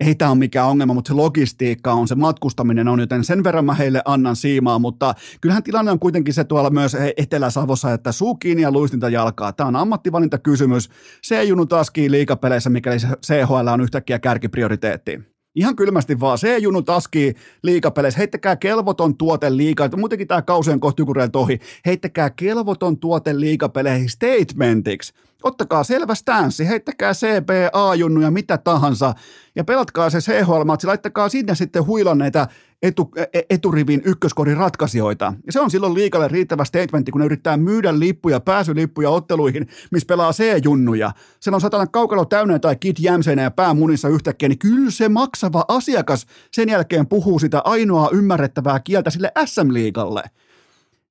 ei 0.00 0.14
tämä 0.14 0.30
ole 0.30 0.38
mikään 0.38 0.68
ongelma, 0.68 0.94
mutta 0.94 1.08
se 1.08 1.14
logistiikka 1.14 1.92
on, 1.92 2.08
se 2.08 2.14
matkustaminen 2.14 2.88
on, 2.88 3.00
joten 3.00 3.24
sen 3.24 3.44
verran 3.44 3.64
mä 3.64 3.74
heille 3.74 4.02
annan 4.04 4.36
siimaa, 4.36 4.78
mutta 4.78 5.14
kyllähän 5.40 5.62
tilanne 5.62 5.90
on 5.90 5.98
kuitenkin 5.98 6.34
se 6.34 6.44
tuolla 6.44 6.70
myös 6.70 6.96
Etelä-Savossa, 7.16 7.92
että 7.92 8.12
suu 8.12 8.34
kiinni 8.34 8.62
ja 8.62 8.72
luistinta 8.72 9.08
jalkaa. 9.08 9.52
Tämä 9.52 9.68
on 9.68 9.76
ammattivalintakysymys. 9.76 10.90
Se 11.22 11.38
ei 11.38 11.48
junu 11.48 11.66
taas 11.66 11.92
liikapeleissä, 12.08 12.70
mikäli 12.70 12.96
CHL 12.98 13.68
on 13.72 13.80
yhtäkkiä 13.80 14.18
kärkiprioriteetti. 14.18 15.31
Ihan 15.54 15.76
kylmästi 15.76 16.20
vaan, 16.20 16.38
se 16.38 16.58
junu 16.58 16.82
taski 16.82 17.34
liikapeleissä, 17.62 18.18
heittäkää 18.18 18.56
kelvoton 18.56 19.16
tuote 19.16 19.56
liikaa, 19.56 19.88
muutenkin 19.96 20.28
tämä 20.28 20.42
kausien 20.42 20.80
kohti 20.80 21.02
ohi, 21.34 21.58
heittäkää 21.86 22.30
kelvoton 22.30 22.98
tuote 22.98 23.40
liikapeleihin 23.40 24.08
statementiksi. 24.08 25.14
Ottakaa 25.42 25.84
selvä 25.84 26.14
stanssi, 26.14 26.68
heittäkää 26.68 27.12
CBA-junnuja, 27.12 28.30
mitä 28.30 28.58
tahansa, 28.58 29.14
ja 29.54 29.64
pelatkaa 29.64 30.10
se 30.10 30.18
CHL-matsi, 30.18 30.86
laittakaa 30.86 31.28
sinne 31.28 31.54
sitten 31.54 31.86
huilanneita 31.86 32.46
etu, 32.82 33.10
e, 33.32 33.40
eturivin 33.50 34.02
ykköskorin 34.04 34.56
ratkaisijoita. 34.56 35.34
Ja 35.46 35.52
se 35.52 35.60
on 35.60 35.70
silloin 35.70 35.94
liikalle 35.94 36.28
riittävä 36.28 36.64
statementti, 36.64 37.12
kun 37.12 37.20
ne 37.20 37.24
yrittää 37.24 37.56
myydä 37.56 37.98
lippuja, 37.98 38.40
pääsylippuja 38.40 39.10
otteluihin, 39.10 39.68
missä 39.90 40.06
pelaa 40.06 40.32
C-junnuja. 40.32 41.12
Se 41.40 41.50
on 41.50 41.60
satana 41.60 41.86
kaukalo 41.86 42.24
täynnä 42.24 42.58
tai 42.58 42.76
kit 42.76 43.00
jämseinä 43.00 43.42
ja 43.42 43.50
päämunissa 43.50 44.08
yhtäkkiä, 44.08 44.48
niin 44.48 44.58
kyllä 44.58 44.90
se 44.90 45.08
maksava 45.08 45.64
asiakas 45.68 46.26
sen 46.50 46.68
jälkeen 46.68 47.06
puhuu 47.06 47.38
sitä 47.38 47.60
ainoaa 47.64 48.08
ymmärrettävää 48.12 48.80
kieltä 48.80 49.10
sille 49.10 49.32
SM-liikalle. 49.44 50.22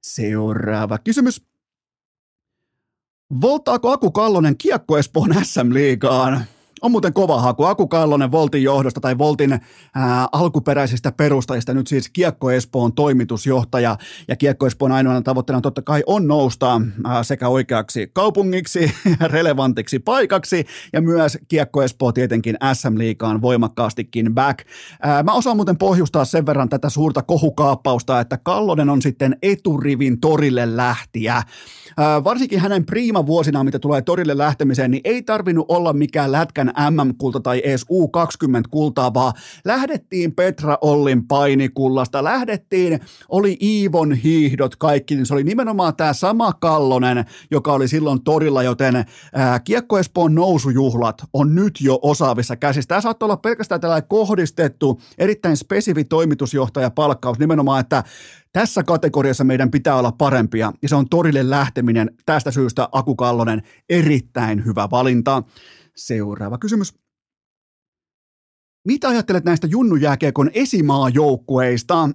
Seuraava 0.01 0.97
kysymys. 0.97 1.41
Voltaako 3.41 3.91
Aku 3.91 4.11
Kallonen 4.11 4.57
Kiekko 4.57 4.97
Espoon 4.97 5.36
SM-liigaan? 5.43 6.45
On 6.82 6.92
muuten 6.92 7.14
kova 7.14 7.42
haku. 7.42 7.64
Aku 7.64 7.88
Kallonen 7.88 8.32
Voltin 8.32 8.64
johdosta 8.64 9.02
tai 9.02 9.18
Voltin 9.18 9.60
ää, 9.96 10.28
alkuperäisistä 10.32 11.12
perustajista, 11.12 11.74
nyt 11.74 11.88
siis 11.88 12.10
Kiekko 12.10 12.52
Espoon 12.52 12.94
toimitusjohtaja. 12.94 13.98
Ja 14.28 14.36
Kiekko 14.36 14.68
Espoon 14.68 14.92
ainoana 14.92 15.22
tavoitteena 15.22 15.62
totta 15.62 15.82
kai 15.82 16.04
on 16.06 16.28
nousta 16.28 16.82
ää, 17.04 17.24
sekä 17.24 17.48
oikeaksi 17.48 18.10
kaupungiksi, 18.14 18.92
relevantiksi 19.20 20.00
paikaksi 20.00 20.66
ja 20.94 21.02
myös 21.02 21.38
Kiekko 21.48 21.82
Espoo 21.82 22.12
tietenkin 22.12 22.58
SM-liikaan 22.74 23.42
voimakkaastikin 23.42 24.34
back. 24.36 24.60
Ää, 25.02 25.24
mä 25.24 25.34
osaan 25.34 25.56
muuten 25.56 25.78
pohjustaa 25.78 26.26
sen 26.26 26.46
verran 26.46 26.70
tätä 26.70 26.90
suurta 26.90 27.22
kohukaappausta, 27.22 28.20
että 28.20 28.38
Kallonen 28.44 28.90
on 28.90 29.02
sitten 29.02 29.38
eturivin 29.42 30.20
torille 30.20 30.78
lähtiä. 30.78 31.44
Ää, 31.98 32.24
varsinkin 32.24 32.60
hänen 32.60 32.86
priima 32.86 33.26
vuosina, 33.26 33.64
mitä 33.64 33.80
tulee 33.80 34.02
torille 34.02 34.38
lähtemiseen, 34.38 34.92
niin 34.92 35.02
ei 35.04 35.22
tarvinnut 35.24 35.66
olla 35.70 35.94
mikään 35.94 36.32
lätkän 36.32 36.70
MM-kulta 36.89 37.39
tai 37.39 37.61
edes 37.65 37.86
U20-kultaa, 37.86 39.13
vaan 39.13 39.34
lähdettiin 39.65 40.36
Petra 40.36 40.78
Ollin 40.82 41.28
painikullasta, 41.28 42.24
lähdettiin, 42.24 42.99
oli 43.30 43.57
Iivon 43.61 44.13
hiihdot 44.13 44.76
kaikki, 44.76 45.15
niin 45.15 45.26
se 45.26 45.34
oli 45.34 45.43
nimenomaan 45.43 45.95
tämä 45.95 46.13
sama 46.13 46.53
Kallonen, 46.53 47.26
joka 47.51 47.74
oli 47.74 47.88
silloin 47.88 48.24
torilla, 48.24 48.63
joten 48.63 49.05
ää, 49.34 49.59
Kiekko 49.59 49.99
Espoon 49.99 50.36
nousujuhlat 50.36 51.24
on 51.34 51.55
nyt 51.55 51.82
jo 51.82 51.99
osaavissa 52.01 52.55
käsissä. 52.55 52.88
Tämä 52.88 53.01
saattaa 53.01 53.26
olla 53.26 53.38
pelkästään 53.38 53.82
tällainen 53.82 54.07
kohdistettu, 54.07 55.01
erittäin 55.17 55.57
spesifi 55.57 56.03
toimitusjohtaja 56.03 56.89
palkkaus 56.89 57.39
nimenomaan, 57.39 57.80
että 57.80 58.03
tässä 58.53 58.84
kategoriassa 58.84 59.43
meidän 59.43 59.72
pitää 59.72 59.95
olla 59.95 60.11
parempia, 60.11 60.72
ja 60.82 60.89
se 60.89 60.95
on 60.95 61.09
torille 61.09 61.49
lähteminen. 61.49 62.11
Tästä 62.26 62.51
syystä 62.51 62.89
Aku 62.91 63.15
Kallonen 63.15 63.61
erittäin 63.89 64.65
hyvä 64.65 64.88
valinta. 64.91 65.43
Seuraava 65.96 66.58
kysymys. 66.58 66.94
Mitä 68.88 69.08
ajattelet 69.08 69.46
näistä 69.46 69.68
junnujääkiekon 69.68 70.50
esimaajoukkueista? 70.54 72.10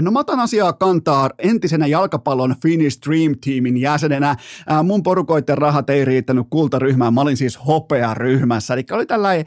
No 0.00 0.10
mä 0.10 0.18
otan 0.18 0.40
asiaa 0.40 0.72
kantaa 0.72 1.30
entisenä 1.38 1.86
jalkapallon 1.86 2.54
Finnish 2.62 2.98
Dream 3.06 3.34
Teamin 3.44 3.76
jäsenenä. 3.76 4.36
mun 4.84 5.02
porukoiden 5.02 5.58
rahat 5.58 5.90
ei 5.90 6.04
riittänyt 6.04 6.46
kultaryhmään, 6.50 7.14
mä 7.14 7.20
olin 7.20 7.36
siis 7.36 7.66
hopearyhmässä. 7.66 8.74
Eli 8.74 8.84
oli, 8.90 9.06
tällainen, 9.06 9.46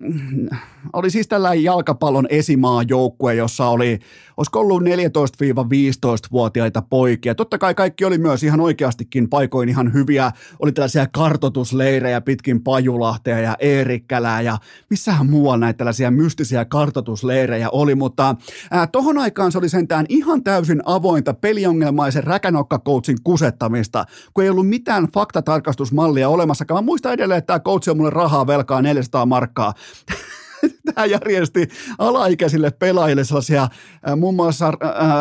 mm, 0.00 0.48
oli 0.92 1.10
siis 1.10 1.28
tällainen 1.28 1.64
jalkapallon 1.64 2.26
esimaajoukkue, 2.30 3.34
jossa 3.34 3.66
oli, 3.66 3.98
olisiko 4.36 4.60
ollut 4.60 4.82
14-15-vuotiaita 4.82 6.82
poikia. 6.82 7.34
Totta 7.34 7.58
kai 7.58 7.74
kaikki 7.74 8.04
oli 8.04 8.18
myös 8.18 8.42
ihan 8.42 8.60
oikeastikin 8.60 9.28
paikoin 9.28 9.68
ihan 9.68 9.92
hyviä. 9.92 10.32
Oli 10.58 10.72
tällaisia 10.72 11.06
kartotusleirejä 11.06 12.20
pitkin 12.20 12.62
Pajulahtea 12.62 13.40
ja 13.40 13.56
Eerikkälää 13.58 14.40
ja 14.40 14.58
missähän 14.90 15.30
muualla 15.30 15.58
näitä 15.58 15.76
tällaisia 15.76 16.10
mystisiä 16.10 16.64
kartotusleirejä 16.64 17.70
oli, 17.70 17.94
mutta 17.94 18.36
ää, 18.70 18.86
tohon 18.86 19.18
aikaan 19.18 19.52
se 19.52 19.58
oli 19.58 19.68
sentään 19.68 20.06
ihan 20.08 20.44
täysin 20.44 20.82
avointa 20.84 21.34
peliongelmaisen 21.34 22.24
räkänokkakoutsin 22.24 23.16
kusettamista, 23.24 24.04
kun 24.34 24.44
ei 24.44 24.50
ollut 24.50 24.68
mitään 24.68 25.08
faktatarkastusmallia 25.14 26.28
olemassakaan. 26.28 26.84
Mä 26.84 26.86
muistan 26.86 27.12
edelleen, 27.12 27.38
että 27.38 27.46
tämä 27.46 27.60
coach 27.60 27.90
on 27.90 27.96
mulle 27.96 28.10
rahaa 28.10 28.46
velkaa 28.46 28.82
400 28.82 29.26
markkaa. 29.26 29.74
Tämä 30.94 31.06
järjesti 31.06 31.68
alaikäisille 31.98 32.70
pelaajille 32.70 33.24
sellaisia 33.24 33.68
muun 34.16 34.34
muassa 34.34 34.72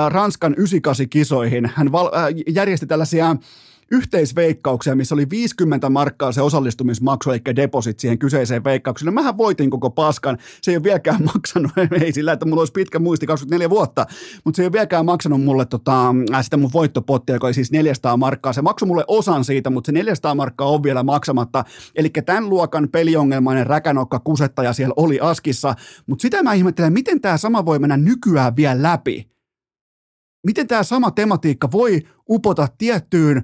Ranskan 0.09 0.55
98-kisoihin. 0.59 1.71
Hän 1.75 1.91
val- 1.91 2.11
järjesti 2.47 2.85
tällaisia 2.85 3.35
yhteisveikkauksia, 3.93 4.95
missä 4.95 5.15
oli 5.15 5.29
50 5.29 5.89
markkaa 5.89 6.31
se 6.31 6.41
osallistumismaksu, 6.41 7.31
eli 7.31 7.41
deposit 7.55 7.99
siihen 7.99 8.19
kyseiseen 8.19 8.63
veikkaukseen. 8.63 9.05
No 9.05 9.11
mähän 9.11 9.37
voitin 9.37 9.69
koko 9.69 9.89
paskan, 9.89 10.37
se 10.61 10.71
ei 10.71 10.77
ole 10.77 10.83
vieläkään 10.83 11.23
maksanut, 11.33 11.71
ei 12.01 12.11
sillä, 12.11 12.31
että 12.33 12.45
mulla 12.45 12.61
olisi 12.61 12.73
pitkä 12.73 12.99
muisti 12.99 13.25
24 13.27 13.69
vuotta, 13.69 14.05
mutta 14.43 14.55
se 14.55 14.61
ei 14.61 14.65
ole 14.65 14.73
vieläkään 14.73 15.05
maksanut 15.05 15.43
mulle 15.43 15.65
tota, 15.65 16.15
äh, 16.33 16.43
sitä 16.43 16.57
mun 16.57 16.73
voittopottia, 16.73 17.35
joka 17.35 17.47
oli 17.47 17.53
siis 17.53 17.71
400 17.71 18.17
markkaa. 18.17 18.53
Se 18.53 18.61
maksoi 18.61 18.87
mulle 18.87 19.03
osan 19.07 19.45
siitä, 19.45 19.69
mutta 19.69 19.87
se 19.87 19.91
400 19.91 20.35
markkaa 20.35 20.67
on 20.67 20.83
vielä 20.83 21.03
maksamatta. 21.03 21.63
Eli 21.95 22.09
tämän 22.09 22.49
luokan 22.49 22.89
peliongelmainen 22.91 23.67
räkänokka 23.67 24.19
kusettaja 24.19 24.73
siellä 24.73 24.93
oli 24.97 25.19
askissa, 25.19 25.75
mutta 26.07 26.21
sitä 26.21 26.43
mä 26.43 26.53
ihmettelen, 26.53 26.93
miten 26.93 27.21
tämä 27.21 27.37
sama 27.37 27.65
voi 27.65 27.79
mennä 27.79 27.97
nykyään 27.97 28.55
vielä 28.55 28.83
läpi. 28.83 29.33
Miten 30.45 30.67
tämä 30.67 30.83
sama 30.83 31.11
tematiikka 31.11 31.71
voi 31.71 32.01
upota 32.29 32.67
tiettyyn 32.77 33.43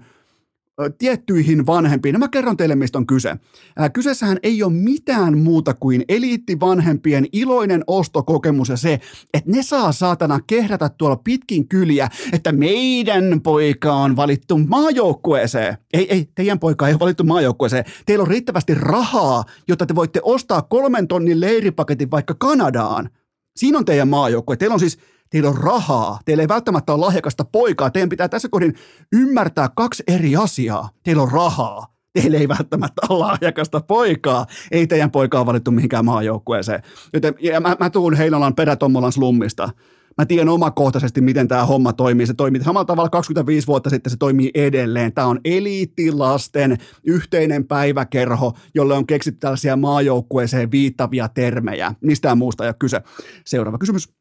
tiettyihin 0.98 1.66
vanhempiin. 1.66 2.20
Mä 2.20 2.28
kerron 2.28 2.58
teille, 2.58 2.76
mistä 2.76 2.98
on 2.98 3.08
kyse. 3.08 3.36
Ää, 3.78 3.90
kyseessähän 3.90 4.38
ei 4.44 4.64
ole 4.64 4.74
mitään 4.74 5.38
muuta 5.38 5.74
kuin 5.74 6.06
eliittivanhempien 6.10 7.26
iloinen 7.32 7.84
ostokokemus 7.88 8.70
ja 8.70 8.78
se, 8.78 9.00
että 9.34 9.52
ne 9.52 9.64
saa 9.64 9.92
saatana 9.92 10.40
kehrätä 10.48 10.90
tuolla 10.90 11.16
pitkin 11.16 11.68
kyliä, 11.68 12.10
että 12.34 12.52
meidän 12.52 13.42
poika 13.42 13.94
on 13.94 14.16
valittu 14.16 14.58
maajoukkueeseen. 14.58 15.78
Ei, 15.94 16.14
ei, 16.14 16.30
teidän 16.36 16.60
poika 16.60 16.88
ei 16.88 16.94
ole 16.94 17.00
valittu 17.00 17.24
maajoukkueeseen. 17.24 17.86
Teillä 18.06 18.22
on 18.22 18.28
riittävästi 18.28 18.74
rahaa, 18.74 19.44
jotta 19.68 19.86
te 19.86 19.96
voitte 19.96 20.20
ostaa 20.24 20.62
kolmen 20.62 21.08
tonnin 21.08 21.40
leiripaketin 21.40 22.12
vaikka 22.12 22.36
Kanadaan. 22.40 23.10
Siinä 23.56 23.78
on 23.78 23.86
teidän 23.86 24.08
maajoukkue. 24.08 24.58
Teillä 24.58 24.74
on 24.74 24.80
siis 24.80 24.98
teillä 25.30 25.50
on 25.50 25.58
rahaa, 25.58 26.20
teillä 26.26 26.44
ei 26.44 26.48
välttämättä 26.48 26.94
ole 26.94 27.06
lahjakasta 27.06 27.46
poikaa, 27.52 27.90
teidän 27.90 28.10
pitää 28.10 28.30
tässä 28.30 28.50
kohdin 28.52 28.74
ymmärtää 29.14 29.70
kaksi 29.76 30.04
eri 30.08 30.36
asiaa. 30.36 30.90
Teillä 31.04 31.24
on 31.24 31.32
rahaa, 31.32 31.88
teillä 32.14 32.38
ei 32.38 32.48
välttämättä 32.48 33.02
ole 33.10 33.20
lahjakasta 33.20 33.82
poikaa, 33.82 34.46
ei 34.72 34.88
teidän 34.88 35.12
poikaa 35.12 35.46
valittu 35.46 35.72
mihinkään 35.72 36.06
maajoukkueeseen. 36.06 36.84
Joten 37.14 37.34
ja 37.40 37.62
mä, 37.62 37.76
mä 37.80 37.90
tuun 37.90 38.14
Heinolan 38.14 38.56
perätommolan 38.56 39.12
slummista. 39.12 39.70
Mä 40.18 40.26
tiedän 40.26 40.50
omakohtaisesti, 40.50 41.22
miten 41.22 41.48
tämä 41.48 41.66
homma 41.66 41.94
toimii. 41.94 42.28
Se 42.28 42.34
toimii 42.34 42.64
samalla 42.64 42.86
tavalla 42.86 43.10
25 43.10 43.68
vuotta 43.68 43.90
sitten, 43.90 44.12
se 44.12 44.18
toimii 44.18 44.52
edelleen. 44.54 45.14
Tämä 45.14 45.28
on 45.28 45.40
eliittilasten 45.46 46.78
yhteinen 47.04 47.66
päiväkerho, 47.68 48.54
jolle 48.76 48.94
on 48.94 49.08
keksitty 49.08 49.40
tällaisia 49.40 49.76
maajoukkueeseen 49.76 50.72
viittavia 50.72 51.30
termejä. 51.30 51.94
Mistään 52.02 52.38
muusta 52.38 52.64
ei 52.64 52.68
ole 52.68 52.76
kyse. 52.80 53.02
Seuraava 53.46 53.78
kysymys. 53.78 54.19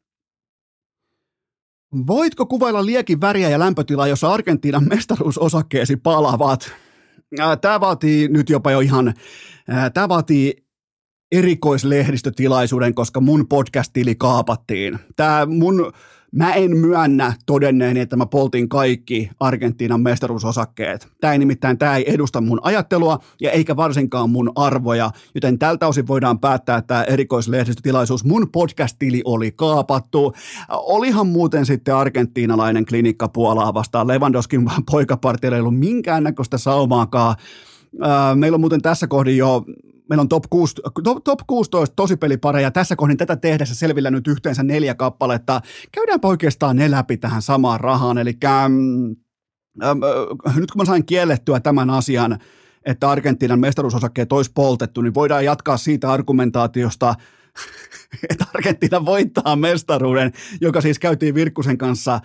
Voitko 2.07 2.45
kuvailla 2.45 2.85
liekin 2.85 3.21
väriä 3.21 3.49
ja 3.49 3.59
lämpötilaa, 3.59 4.07
jossa 4.07 4.33
Argentiinan 4.33 4.87
mestaruusosakkeesi 4.89 5.95
palavat? 5.95 6.71
Tämä 7.61 7.79
vaatii 7.79 8.27
nyt 8.27 8.49
jopa 8.49 8.71
jo 8.71 8.79
ihan, 8.79 9.13
tämä 9.93 10.09
vaatii 10.09 10.53
erikoislehdistötilaisuuden, 11.31 12.93
koska 12.93 13.21
mun 13.21 13.47
podcast-tili 13.47 14.15
kaapattiin. 14.15 14.99
Tämä 15.15 15.45
mun 15.45 15.93
Mä 16.31 16.53
en 16.53 16.77
myönnä 16.77 17.33
todenneeni, 17.45 17.99
että 17.99 18.15
mä 18.15 18.25
poltin 18.25 18.69
kaikki 18.69 19.29
Argentiinan 19.39 20.01
mestaruusosakkeet. 20.01 21.07
Tämä 21.21 21.33
ei 21.33 21.39
nimittäin, 21.39 21.77
tämä 21.77 21.95
ei 21.95 22.13
edusta 22.13 22.41
mun 22.41 22.59
ajattelua 22.63 23.19
ja 23.41 23.51
eikä 23.51 23.75
varsinkaan 23.75 24.29
mun 24.29 24.51
arvoja, 24.55 25.11
joten 25.35 25.59
tältä 25.59 25.87
osin 25.87 26.07
voidaan 26.07 26.39
päättää, 26.39 26.77
että 26.77 27.03
erikoislehdistötilaisuus 27.03 28.25
mun 28.25 28.47
podcast-tili 28.51 29.21
oli 29.25 29.51
kaapattu. 29.51 30.33
Olihan 30.69 31.27
muuten 31.27 31.65
sitten 31.65 31.95
argentiinalainen 31.95 32.85
klinikka 32.85 33.27
Puolaa 33.27 33.73
vastaan. 33.73 34.07
Lewandowskin 34.07 34.65
poikapartilla 34.91 35.55
ei 35.55 35.61
ollut 35.61 35.79
minkäännäköistä 35.79 36.57
saumaakaan. 36.57 37.35
Meillä 38.35 38.55
on 38.55 38.61
muuten 38.61 38.81
tässä 38.81 39.07
kohdin 39.07 39.37
jo 39.37 39.65
meillä 40.09 40.21
on 40.21 40.29
top, 40.29 40.43
6, 40.49 40.75
top, 41.03 41.23
top 41.23 41.39
16 41.47 41.95
tosipelipareja. 41.95 42.71
Tässä 42.71 42.95
kohdin 42.95 43.17
tätä 43.17 43.35
tehdessä 43.35 43.75
selvillä 43.75 44.11
nyt 44.11 44.27
yhteensä 44.27 44.63
neljä 44.63 44.95
kappaletta. 44.95 45.61
Käydäänpä 45.91 46.27
oikeastaan 46.27 46.75
ne 46.75 46.91
läpi 46.91 47.17
tähän 47.17 47.41
samaan 47.41 47.79
rahaan. 47.79 48.17
Eli 48.17 48.37
ähm, 48.45 48.73
äh, 49.83 50.57
nyt 50.57 50.71
kun 50.71 50.81
mä 50.81 50.85
sain 50.85 51.05
kiellettyä 51.05 51.59
tämän 51.59 51.89
asian, 51.89 52.39
että 52.85 53.09
Argentiinan 53.09 53.59
mestaruusosakkeet 53.59 54.33
olisi 54.33 54.51
poltettu, 54.53 55.01
niin 55.01 55.13
voidaan 55.13 55.45
jatkaa 55.45 55.77
siitä 55.77 56.11
argumentaatiosta, 56.11 57.15
että 58.29 58.45
Argentiina 58.53 59.05
voittaa 59.05 59.55
mestaruuden, 59.55 60.31
joka 60.61 60.81
siis 60.81 60.99
käytiin 60.99 61.35
Virkkusen 61.35 61.77
kanssa 61.77 62.13
äh, 62.13 62.21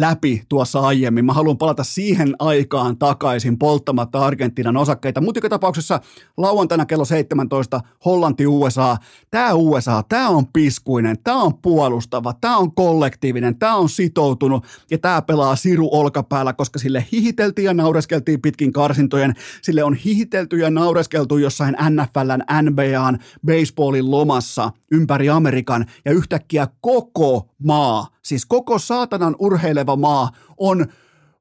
läpi 0.00 0.42
tuossa 0.48 0.80
aiemmin. 0.80 1.24
Mä 1.24 1.32
haluan 1.32 1.58
palata 1.58 1.84
siihen 1.84 2.34
aikaan 2.38 2.98
takaisin 2.98 3.58
polttamatta 3.58 4.26
Argentiinan 4.26 4.76
osakkeita. 4.76 5.20
Mutta 5.20 5.38
joka 5.38 5.48
tapauksessa 5.48 6.00
lauantaina 6.36 6.86
kello 6.86 7.04
17 7.04 7.80
Hollanti-USA. 8.04 8.96
Tämä 9.30 9.54
USA, 9.54 10.02
tämä 10.08 10.28
on 10.28 10.46
piskuinen, 10.46 11.16
tämä 11.24 11.42
on 11.42 11.58
puolustava, 11.58 12.32
tämä 12.40 12.56
on 12.56 12.74
kollektiivinen, 12.74 13.58
tämä 13.58 13.76
on 13.76 13.88
sitoutunut 13.88 14.64
ja 14.90 14.98
tämä 14.98 15.22
pelaa 15.22 15.56
siru 15.56 15.88
olkapäällä, 15.92 16.52
koska 16.52 16.78
sille 16.78 17.04
hihiteltiin 17.12 17.66
ja 17.66 17.74
naureskeltiin 17.74 18.40
pitkin 18.40 18.72
karsintojen. 18.72 19.34
Sille 19.62 19.84
on 19.84 19.94
hihitelty 19.94 20.58
ja 20.58 20.70
naureskeltu 20.70 21.38
jossain 21.38 21.76
NFLn, 21.90 22.62
NBAn, 22.62 23.18
baseballin 23.46 24.10
lomassa 24.10 24.70
ympäri 24.92 25.28
Amerikan 25.28 25.86
ja 26.04 26.12
yhtäkkiä 26.12 26.68
koko 26.80 27.48
maa, 27.64 28.06
siis 28.28 28.46
koko 28.46 28.78
saatanan 28.78 29.36
urheileva 29.38 29.96
maa 29.96 30.30
on 30.58 30.86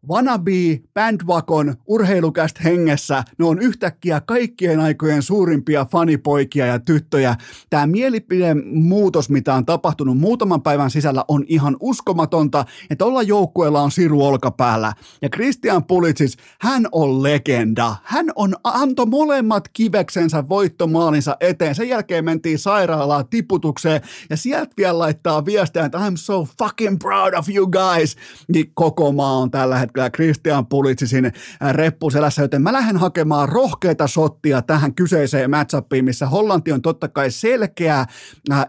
wannabe, 0.10 0.82
bandwagon, 0.93 1.76
urheilukäst 1.88 2.64
hengessä, 2.64 3.24
ne 3.38 3.45
on 3.45 3.60
yhtäkkiä 3.60 4.22
kaikkien 4.22 4.80
aikojen 4.80 5.22
suurimpia 5.22 5.86
fanipoikia 5.86 6.66
ja 6.66 6.80
tyttöjä. 6.80 7.36
Tämä 7.70 7.88
mielipide 7.88 8.56
muutos, 8.74 9.30
mitä 9.30 9.54
on 9.54 9.66
tapahtunut 9.66 10.18
muutaman 10.18 10.62
päivän 10.62 10.91
sisällä, 10.91 11.26
on 11.28 11.45
ihan 11.48 11.78
uskomatonta, 11.80 12.66
että 12.89 13.06
olla 13.06 13.22
joukkueella 13.22 13.82
on 13.82 13.91
siru 13.91 14.26
olkapäällä. 14.26 14.93
Ja 15.22 15.30
Christian 15.30 15.84
Pulitsis, 15.84 16.38
hän 16.62 16.88
on 16.91 17.24
legenda. 17.24 17.95
Hän 18.04 18.26
on 18.36 18.56
anto 18.64 19.06
molemmat 19.06 19.70
kiveksensä 19.74 20.50
voittomaalinsa 20.50 21.38
eteen. 21.39 21.76
Sen 21.76 21.89
jälkeen 21.89 22.26
mentiin 22.26 22.60
sairaalaan 22.60 23.28
tiputukseen 23.28 24.02
ja 24.30 24.38
sieltä 24.38 24.74
vielä 24.78 25.00
laittaa 25.00 25.45
viestiä, 25.45 25.86
että 25.86 25.98
I'm 25.98 26.16
so 26.16 26.48
fucking 26.60 27.00
proud 27.00 27.34
of 27.34 27.50
you 27.50 27.68
guys. 27.68 28.16
Niin 28.54 28.72
koko 28.74 29.12
maa 29.12 29.38
on 29.38 29.52
tällä 29.52 29.87
hetkellä 29.88 30.10
Christian 30.10 30.68
Pulitsisin 30.68 31.32
reppuselässä, 31.72 32.42
joten 32.42 32.62
mä 32.62 32.74
lähden 32.74 32.98
hakemaan 32.98 33.50
rohkeita 33.50 34.08
sottia 34.08 34.62
tähän 34.62 34.96
kyseiseen 34.96 35.50
matchupiin, 35.50 36.06
missä 36.06 36.28
Hollanti 36.28 36.72
on 36.72 36.82
totta 36.82 37.08
kai 37.08 37.32
selkeä 37.32 38.06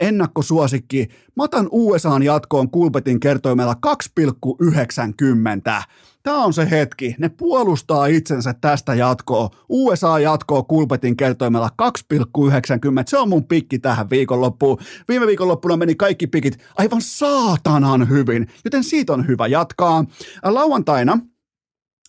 ennakkosuosikki. 0.01 1.09
Mä 1.39 1.45
otan 1.45 1.69
USAn 1.71 2.23
jatkoon 2.23 2.71
Kulpetin 2.71 3.21
kertoimella 3.21 3.75
2,90. 3.87 5.83
Tämä 6.23 6.45
on 6.45 6.53
se 6.53 6.71
hetki. 6.71 7.15
Ne 7.19 7.29
puolustaa 7.29 8.07
itsensä 8.07 8.55
tästä 8.61 8.95
jatkoa. 8.95 9.51
USA 9.69 10.19
jatkoo 10.19 10.63
Kulpetin 10.63 11.17
kertoimella 11.17 11.71
2,90. 11.83 12.49
Se 13.07 13.19
on 13.19 13.29
mun 13.29 13.45
pikki 13.45 13.79
tähän 13.79 14.11
viikonloppuun. 14.11 14.79
Viime 15.09 15.27
viikonloppuna 15.27 15.77
meni 15.77 15.95
kaikki 15.95 16.27
pikit 16.27 16.59
aivan 16.77 17.03
saatanan 17.03 18.09
hyvin, 18.09 18.49
joten 18.65 18.85
siitä 18.85 19.13
on 19.13 19.27
hyvä 19.27 19.47
jatkaa. 19.47 20.05
Lauantaina 20.45 21.19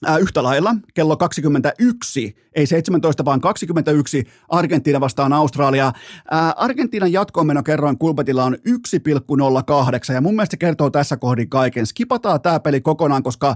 Äh, 0.07 0.19
yhtä 0.19 0.43
lailla 0.43 0.75
kello 0.93 1.17
21, 1.17 2.35
ei 2.55 2.65
17 2.65 3.25
vaan 3.25 3.41
21, 3.41 4.23
Argentiina 4.49 4.99
vastaan 4.99 5.33
Australia. 5.33 5.87
Äh, 5.87 5.93
Argentiinan 6.55 7.11
jatkoonmeno 7.11 7.63
kerroin 7.63 7.97
Kulpetilla 7.97 8.43
on 8.43 8.57
1,08 8.67 10.13
ja 10.13 10.21
mun 10.21 10.35
mielestä 10.35 10.53
se 10.53 10.57
kertoo 10.57 10.89
tässä 10.89 11.17
kohdin 11.17 11.49
kaiken. 11.49 11.85
Skipataan 11.85 12.41
tämä 12.41 12.59
peli 12.59 12.81
kokonaan, 12.81 13.23
koska 13.23 13.55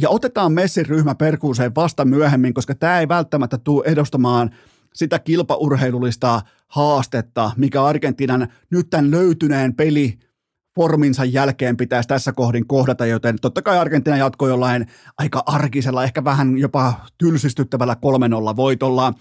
ja 0.00 0.08
otetaan 0.08 0.52
Messin 0.52 0.86
ryhmä 0.86 1.14
perkuuseen 1.14 1.74
vasta 1.74 2.04
myöhemmin, 2.04 2.54
koska 2.54 2.74
tämä 2.74 3.00
ei 3.00 3.08
välttämättä 3.08 3.58
tule 3.58 3.84
edustamaan 3.86 4.50
sitä 4.94 5.18
kilpaurheilullista 5.18 6.40
haastetta, 6.68 7.50
mikä 7.56 7.84
Argentiinan 7.84 8.48
nyt 8.70 8.90
tämän 8.90 9.10
löytyneen 9.10 9.74
peli 9.74 10.18
forminsa 10.74 11.24
jälkeen 11.24 11.76
pitäisi 11.76 12.08
tässä 12.08 12.32
kohdin 12.32 12.66
kohdata, 12.66 13.06
joten 13.06 13.36
totta 13.40 13.62
kai 13.62 13.78
Argentiina 13.78 14.16
jatkoi 14.16 14.50
jollain 14.50 14.86
aika 15.18 15.42
arkisella, 15.46 16.04
ehkä 16.04 16.24
vähän 16.24 16.58
jopa 16.58 16.94
tylsistyttävällä 17.18 17.96
3-0 18.52 18.56
voitolla. 18.56 19.12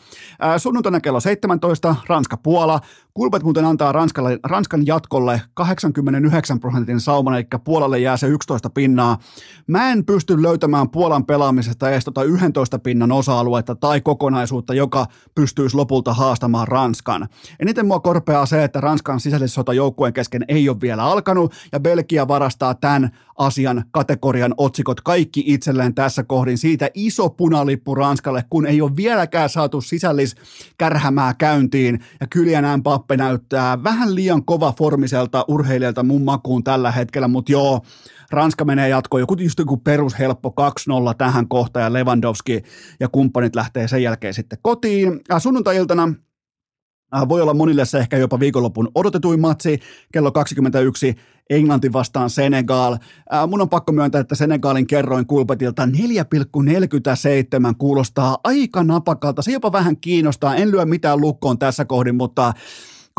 sunnuntaina 0.58 1.00
kello 1.00 1.20
17, 1.20 1.96
Ranska-Puola, 2.08 2.80
Kulpet 3.14 3.44
muuten 3.44 3.66
antaa 3.66 3.92
Ranskalle, 3.92 4.40
Ranskan 4.44 4.86
jatkolle 4.86 5.42
89 5.54 6.60
prosentin 6.60 7.00
sauman, 7.00 7.34
eli 7.34 7.48
Puolalle 7.64 8.00
jää 8.00 8.18
se 8.18 8.28
11 8.28 8.70
pinnaa. 8.70 9.18
Mä 9.68 9.92
en 9.92 10.06
pysty 10.06 10.42
löytämään 10.42 10.90
Puolan 10.90 11.26
pelaamisesta 11.26 11.90
edes 11.90 12.06
tota 12.06 12.24
11 12.24 12.80
pinnan 12.80 13.12
osa-aluetta 13.12 13.76
tai 13.76 14.02
kokonaisuutta, 14.02 14.74
joka 14.74 15.06
pystyisi 15.36 15.76
lopulta 15.76 16.14
haastamaan 16.14 16.68
Ranskan. 16.68 17.28
Eniten 17.60 17.86
mua 17.86 18.00
korpeaa 18.00 18.46
se, 18.46 18.64
että 18.64 18.82
Ranskan 18.82 19.20
sisällissota 19.20 19.74
joukkueen 19.74 20.14
kesken 20.14 20.46
ei 20.48 20.70
ole 20.70 20.82
vielä 20.82 21.04
alkanut, 21.04 21.41
ja 21.72 21.80
Belgia 21.80 22.28
varastaa 22.28 22.74
tämän 22.74 23.10
asian 23.38 23.84
kategorian 23.92 24.54
otsikot 24.58 25.02
kaikki 25.02 25.44
itselleen 25.46 25.96
tässä 25.96 26.24
kohdin. 26.24 26.58
Siitä 26.58 26.90
iso 26.94 27.30
punalippu 27.30 27.96
Ranskalle, 27.96 28.44
kun 28.50 28.66
ei 28.66 28.82
ole 28.82 28.96
vieläkään 28.96 29.50
saatu 29.50 29.82
sisällis 29.82 30.36
kärhämää 30.78 31.34
käyntiin, 31.34 32.00
ja 32.20 32.28
Kylian 32.28 32.80
Mbappe 32.80 33.18
näyttää 33.18 33.84
vähän 33.84 34.16
liian 34.16 34.46
kova 34.46 34.74
formiselta 34.78 35.46
urheilijalta 35.48 36.04
mun 36.04 36.24
makuun 36.24 36.64
tällä 36.64 36.92
hetkellä, 36.92 37.28
mutta 37.28 37.52
joo, 37.52 37.82
Ranska 38.32 38.66
menee 38.66 38.90
jatkoon, 38.90 39.22
joku 39.22 39.36
just 39.40 39.60
joku 39.60 39.78
perushelppo 39.78 40.54
2-0 41.12 41.16
tähän 41.18 41.48
kohtaan 41.48 41.84
ja 41.84 41.94
Lewandowski 41.94 42.62
ja 43.00 43.08
kumppanit 43.08 43.56
lähtee 43.56 43.88
sen 43.88 44.04
jälkeen 44.04 44.34
sitten 44.34 44.60
kotiin. 44.62 45.22
Sunnuntai-iltana 45.40 46.14
voi 47.30 47.42
olla 47.42 47.54
monille 47.54 47.86
se 47.86 47.98
ehkä 47.98 48.18
jopa 48.18 48.40
viikonlopun 48.40 48.92
odotetuin 48.96 49.40
matsi, 49.40 49.80
kello 50.14 50.32
21, 50.32 51.16
Englanti 51.50 51.94
vastaan 51.94 52.30
Senegal. 52.30 52.94
Äh, 53.34 53.48
mun 53.48 53.62
on 53.62 53.70
pakko 53.70 53.92
myöntää, 53.92 54.22
että 54.22 54.36
Senegalin 54.36 54.88
kerroin 54.88 55.26
kulpetilta 55.26 55.86
4,47 55.86 55.92
kuulostaa 57.78 58.38
aika 58.44 58.84
napakalta. 58.84 59.42
Se 59.42 59.52
jopa 59.52 59.72
vähän 59.72 59.98
kiinnostaa, 59.98 60.56
en 60.56 60.72
lyö 60.72 60.86
mitään 60.86 61.22
lukkoon 61.22 61.60
tässä 61.60 61.86
kohdin, 61.86 62.16
mutta 62.16 62.54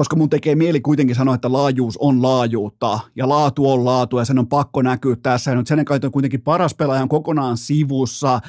koska 0.02 0.16
mun 0.16 0.30
tekee 0.30 0.54
mieli 0.54 0.80
kuitenkin 0.80 1.16
sanoa, 1.16 1.34
että 1.34 1.52
laajuus 1.52 1.96
on 1.96 2.22
laajuutta 2.22 3.00
ja 3.16 3.28
laatu 3.28 3.70
on 3.70 3.84
laatu 3.84 4.18
ja 4.18 4.24
sen 4.24 4.38
on 4.38 4.46
pakko 4.46 4.82
näkyä 4.82 5.16
tässä. 5.22 5.50
Ja 5.50 5.56
nyt 5.56 5.66
Senegal 5.66 5.98
on 6.04 6.12
kuitenkin 6.12 6.42
paras 6.42 6.74
pelaajan 6.74 7.08
kokonaan 7.08 7.56
sivussa. 7.56 8.40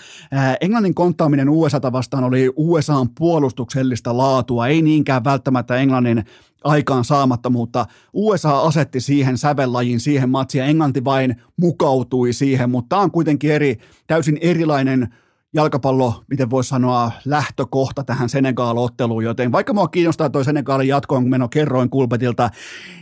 Englannin 0.61 0.95
konttaaminen 0.95 1.49
USAta 1.49 1.91
vastaan 1.91 2.23
oli 2.23 2.53
USAn 2.55 3.09
puolustuksellista 3.19 4.17
laatua, 4.17 4.67
ei 4.67 4.81
niinkään 4.81 5.23
välttämättä 5.23 5.75
Englannin 5.75 6.25
aikaan 6.63 7.05
saamattomuutta. 7.05 7.85
USA 8.13 8.59
asetti 8.59 8.99
siihen 8.99 9.37
sävellajin, 9.37 9.99
siihen 9.99 10.29
matsiin 10.29 10.59
ja 10.59 10.65
Englanti 10.65 11.03
vain 11.03 11.35
mukautui 11.57 12.33
siihen, 12.33 12.69
mutta 12.69 12.89
tämä 12.89 13.01
on 13.01 13.11
kuitenkin 13.11 13.51
eri, 13.51 13.77
täysin 14.07 14.37
erilainen 14.41 15.13
jalkapallo, 15.53 16.23
miten 16.29 16.49
voisi 16.49 16.67
sanoa, 16.67 17.11
lähtökohta 17.25 18.03
tähän 18.03 18.29
Senegal-otteluun, 18.29 19.23
joten 19.23 19.51
vaikka 19.51 19.73
mua 19.73 19.87
kiinnostaa 19.87 20.29
toi 20.29 20.45
Senegalin 20.45 20.87
jatkoon, 20.87 21.23
kun 21.23 21.29
meno 21.29 21.49
kerroin 21.49 21.89
Kulpetilta, 21.89 22.49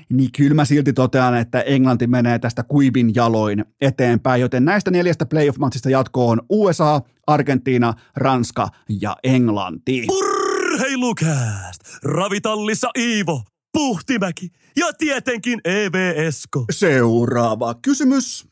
niin 0.10 0.32
kyllä 0.38 0.54
mä 0.54 0.66
silti 0.66 0.94
totean, 0.94 1.38
että 1.38 1.62
Englanti 1.62 2.08
menee 2.08 2.40
tästä 2.40 2.64
kuivin 2.64 3.16
jaloin 3.16 3.66
eteenpäin, 3.82 4.42
joten 4.42 4.66
näistä 4.66 4.92
neljästä 4.92 5.26
playoff-matsista 5.26 5.90
jatkoon 5.90 6.42
USA, 6.50 7.02
Argentiina, 7.28 7.94
Ranska 8.16 8.68
ja 9.02 9.18
Englanti. 9.24 10.08
Urheilukääst! 10.10 11.82
Ravitallissa 12.04 12.90
Iivo, 13.00 13.42
Puhtimäki 13.74 14.50
ja 14.78 14.88
tietenkin 14.98 15.62
EVSko. 15.66 16.66
Seuraava 16.72 17.76
kysymys. 17.82 18.51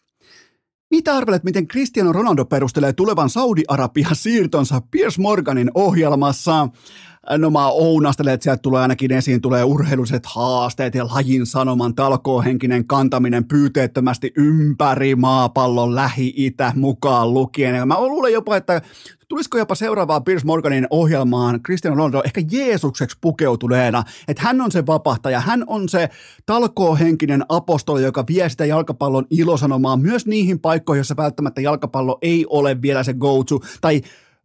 Mitä 0.90 1.18
arvelet, 1.18 1.44
miten 1.44 1.68
Cristiano 1.68 2.14
Ronaldo 2.14 2.46
perustelee 2.46 2.94
tulevan 2.94 3.30
Saudi-Arabian 3.30 4.16
siirtonsa 4.16 4.82
Piers 4.92 5.20
Morganin 5.20 5.72
ohjelmassa? 5.74 6.68
No 7.38 7.50
mä 7.50 7.68
ounastelen, 7.68 8.34
että 8.34 8.44
sieltä 8.44 8.62
tulee 8.62 8.82
ainakin 8.82 9.12
esiin, 9.12 9.42
tulee 9.42 9.64
urheilulliset 9.64 10.26
haasteet 10.26 10.96
ja 10.96 11.06
lajin 11.06 11.46
sanoman 11.46 11.96
talkoohenkinen 11.96 12.88
kantaminen 12.88 13.46
pyyteettömästi 13.46 14.34
ympäri 14.36 15.16
maapallon 15.16 15.96
Lähi-Itä 15.96 16.74
mukaan 16.76 17.34
lukien. 17.34 17.76
Ja 17.76 17.86
mä 17.86 18.02
luulen 18.02 18.34
jopa, 18.34 18.58
että 18.58 18.82
tulisiko 19.28 19.58
jopa 19.58 19.76
seuraavaan 19.76 20.24
Piers 20.24 20.46
Morganin 20.46 20.88
ohjelmaan 20.90 21.64
Cristiano 21.64 21.96
Ronaldo 21.96 22.22
ehkä 22.26 22.42
Jeesukseksi 22.52 23.18
pukeutuneena, 23.22 24.04
että 24.28 24.44
hän 24.44 24.62
on 24.62 24.72
se 24.72 24.86
vapahtaja, 24.86 25.40
hän 25.40 25.64
on 25.68 25.90
se 25.90 26.10
talkoohenkinen 26.46 27.46
apostoli, 27.50 28.04
joka 28.04 28.26
vie 28.28 28.50
sitä 28.50 28.66
jalkapallon 28.66 29.26
ilosanomaa 29.30 29.98
myös 29.98 30.26
niihin 30.26 30.60
paikkoihin, 30.60 31.00
joissa 31.00 31.18
välttämättä 31.18 31.62
jalkapallo 31.62 32.18
ei 32.22 32.46
ole 32.50 32.82
vielä 32.82 33.04
se 33.04 33.14
go-to, 33.14 33.60
tai 33.82 34.02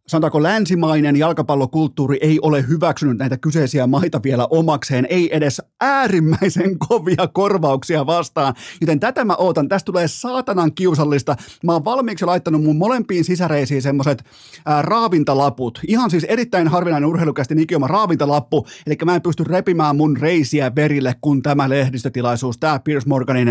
sanotaanko 0.07 0.43
länsimainen 0.43 1.15
jalkapallokulttuuri 1.15 2.17
ei 2.21 2.39
ole 2.41 2.67
hyväksynyt 2.67 3.17
näitä 3.17 3.37
kyseisiä 3.37 3.87
maita 3.87 4.23
vielä 4.23 4.47
omakseen, 4.49 5.07
ei 5.09 5.35
edes 5.35 5.61
äärimmäisen 5.81 6.79
kovia 6.79 7.27
korvauksia 7.33 8.05
vastaan, 8.05 8.53
joten 8.81 8.99
tätä 8.99 9.25
mä 9.25 9.35
ootan. 9.35 9.67
Tästä 9.67 9.85
tulee 9.85 10.07
saatanan 10.07 10.73
kiusallista. 10.75 11.35
Mä 11.63 11.73
oon 11.73 11.85
valmiiksi 11.85 12.25
laittanut 12.25 12.63
mun 12.63 12.75
molempiin 12.75 13.23
sisäreisiin 13.23 13.81
semmoset 13.81 14.23
ää, 14.65 14.81
raavintalaput. 14.81 15.79
Ihan 15.87 16.11
siis 16.11 16.23
erittäin 16.23 16.67
harvinainen 16.67 17.09
urheilukästi 17.09 17.55
ikioma 17.57 17.87
raavintalappu, 17.87 18.65
eli 18.87 18.97
mä 19.05 19.15
en 19.15 19.21
pysty 19.21 19.43
repimään 19.43 19.95
mun 19.95 20.17
reisiä 20.17 20.75
verille, 20.75 21.15
kun 21.21 21.41
tämä 21.41 21.69
lehdistötilaisuus, 21.69 22.57
tämä 22.57 22.79
Piers 22.79 23.05
Morganin 23.05 23.47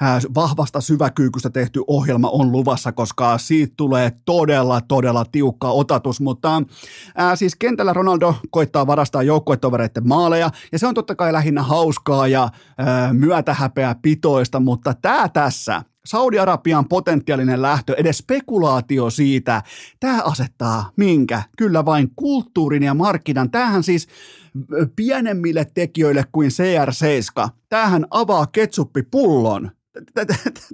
ää, 0.00 0.20
vahvasta 0.34 0.80
syväkyykystä 0.80 1.50
tehty 1.50 1.82
ohjelma 1.86 2.30
on 2.30 2.52
luvassa, 2.52 2.92
koska 2.92 3.38
siitä 3.38 3.74
tulee 3.76 4.12
todella, 4.24 4.80
todella 4.80 5.24
tiukka 5.32 5.70
ota 5.70 5.97
status, 5.98 6.20
mutta 6.20 6.62
ää, 7.16 7.36
siis 7.36 7.56
kentällä 7.56 7.92
Ronaldo 7.92 8.34
koittaa 8.50 8.86
varastaa 8.86 9.22
joukkuetovereiden 9.22 10.08
maaleja, 10.08 10.50
ja 10.72 10.78
se 10.78 10.86
on 10.86 10.94
totta 10.94 11.14
kai 11.14 11.32
lähinnä 11.32 11.62
hauskaa 11.62 12.28
ja 12.28 12.48
ää, 12.78 13.12
myötähäpeä 13.12 13.94
pitoista, 14.02 14.60
mutta 14.60 14.94
tämä 15.02 15.28
tässä, 15.28 15.82
Saudi-Arabian 16.04 16.88
potentiaalinen 16.88 17.62
lähtö, 17.62 17.94
edes 17.96 18.18
spekulaatio 18.18 19.10
siitä, 19.10 19.62
tämä 20.00 20.22
asettaa 20.22 20.90
minkä? 20.96 21.42
Kyllä 21.58 21.84
vain 21.84 22.10
kulttuurin 22.16 22.82
ja 22.82 22.94
markkinan. 22.94 23.50
Tämähän 23.50 23.82
siis 23.82 24.08
pienemmille 24.96 25.66
tekijöille 25.74 26.24
kuin 26.32 26.50
CR7. 26.50 27.48
Tämähän 27.68 28.06
avaa 28.10 28.46
ketsuppipullon 28.46 29.70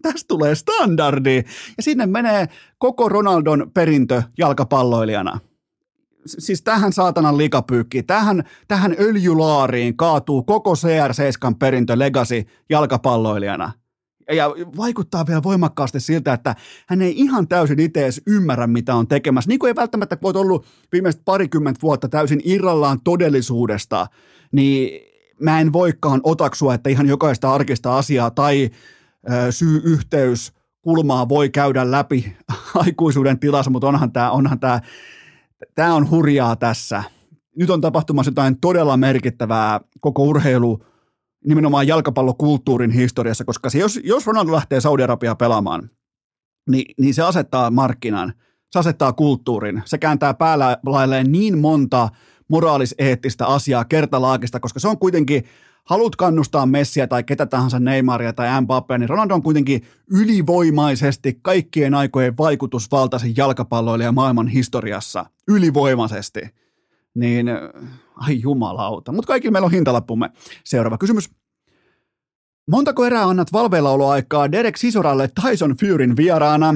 tästä 0.03 0.29
tulee 0.29 0.55
standardi. 0.55 1.37
Ja 1.77 1.83
sinne 1.83 2.07
menee 2.07 2.47
koko 2.79 3.09
Ronaldon 3.09 3.71
perintö 3.75 4.23
jalkapalloilijana. 4.39 5.41
Siis 6.27 6.63
tähän 6.63 6.93
saatanan 6.93 7.39
likapyykki, 7.39 8.03
tähän, 8.03 8.45
tähän 8.69 8.97
öljylaariin 9.01 9.97
kaatuu 9.97 10.43
koko 10.43 10.75
CR7 10.75 11.55
perintö 11.59 11.99
legacy 11.99 12.45
jalkapalloilijana. 12.71 13.73
Ja 14.33 14.51
vaikuttaa 14.77 15.27
vielä 15.27 15.43
voimakkaasti 15.43 16.01
siltä, 16.01 16.33
että 16.33 16.55
hän 16.89 17.03
ei 17.03 17.15
ihan 17.17 17.49
täysin 17.49 17.81
itse 17.81 18.03
edes 18.03 18.23
ymmärrä, 18.27 18.67
mitä 18.67 18.95
on 18.95 19.09
tekemässä. 19.09 19.49
Niin 19.49 19.59
kuin 19.59 19.69
ei 19.69 19.77
välttämättä 19.77 20.17
voi 20.23 20.33
ollut 20.37 20.67
viimeiset 20.93 21.23
parikymmentä 21.25 21.83
vuotta 21.83 22.09
täysin 22.09 22.41
irrallaan 22.45 23.01
todellisuudesta, 23.05 24.07
niin 24.53 25.01
mä 25.41 25.61
en 25.61 25.73
voikaan 25.73 26.21
otaksua, 26.23 26.75
että 26.75 26.91
ihan 26.91 27.07
jokaista 27.07 27.55
arkista 27.55 27.99
asiaa 27.99 28.31
tai 28.31 28.71
syy-yhteys 29.51 30.53
kulmaa 30.83 31.29
voi 31.29 31.51
käydä 31.51 31.91
läpi 31.91 32.37
aikuisuuden 32.75 33.39
tilassa, 33.39 33.71
mutta 33.71 33.89
onhan 33.89 34.13
tämä, 34.13 34.31
onhan 34.31 34.61
tämä, 34.61 34.81
tämä 35.75 35.95
on 35.95 36.11
hurjaa 36.11 36.57
tässä. 36.57 37.05
Nyt 37.57 37.71
on 37.71 37.81
tapahtumassa 37.81 38.31
jotain 38.31 38.61
todella 38.61 38.97
merkittävää 38.97 39.81
koko 40.01 40.23
urheilu, 40.23 40.85
nimenomaan 41.47 41.87
jalkapallokulttuurin 41.87 42.91
historiassa, 42.91 43.45
koska 43.45 43.71
se, 43.71 43.79
jos, 43.79 44.01
jos 44.05 44.27
Ronaldo 44.27 44.53
lähtee 44.53 44.81
Saudi-Arabiaa 44.81 45.35
pelaamaan, 45.35 45.91
niin, 46.71 46.95
niin 47.01 47.15
se 47.15 47.23
asettaa 47.23 47.71
markkinan, 47.71 48.33
se 48.71 48.79
asettaa 48.79 49.13
kulttuurin, 49.13 49.83
se 49.85 49.99
kääntää 49.99 50.35
päällä 50.35 50.79
niin 51.29 51.59
monta 51.59 52.09
moraaliseettistä 52.49 53.47
asiaa 53.47 53.85
kertalaakista, 53.85 54.61
koska 54.61 54.81
se 54.81 54.89
on 54.89 54.99
kuitenkin, 54.99 55.45
haluat 55.85 56.17
kannustaa 56.17 56.67
Messiä 56.67 57.07
tai 57.07 57.25
ketä 57.25 57.47
tahansa 57.47 57.79
Neymaria 57.79 58.33
tai 58.33 58.61
Mbappea, 58.61 58.99
niin 58.99 59.09
Ronaldo 59.09 59.35
on 59.35 59.43
kuitenkin 59.43 59.83
ylivoimaisesti 60.11 61.39
kaikkien 61.43 61.95
aikojen 61.95 62.37
vaikutusvaltaisin 62.39 63.35
jalkapalloilija 63.37 64.13
maailman 64.13 64.49
historiassa. 64.49 65.27
Ylivoimaisesti. 65.49 66.41
Niin, 67.15 67.47
ai 68.17 68.41
jumalauta. 68.41 69.13
Mutta 69.13 69.27
kaikilla 69.27 69.53
meillä 69.53 69.67
on 69.67 69.73
hintalappumme. 69.73 70.31
Seuraava 70.65 70.99
kysymys. 70.99 71.31
Montako 72.71 73.05
erää 73.05 73.29
annat 73.29 73.53
valveillaoloaikaa 73.53 74.53
Derek 74.53 74.77
Sisoralle 74.77 75.29
Tyson 75.43 75.77
Furyn 75.81 76.17
vieraana? 76.17 76.75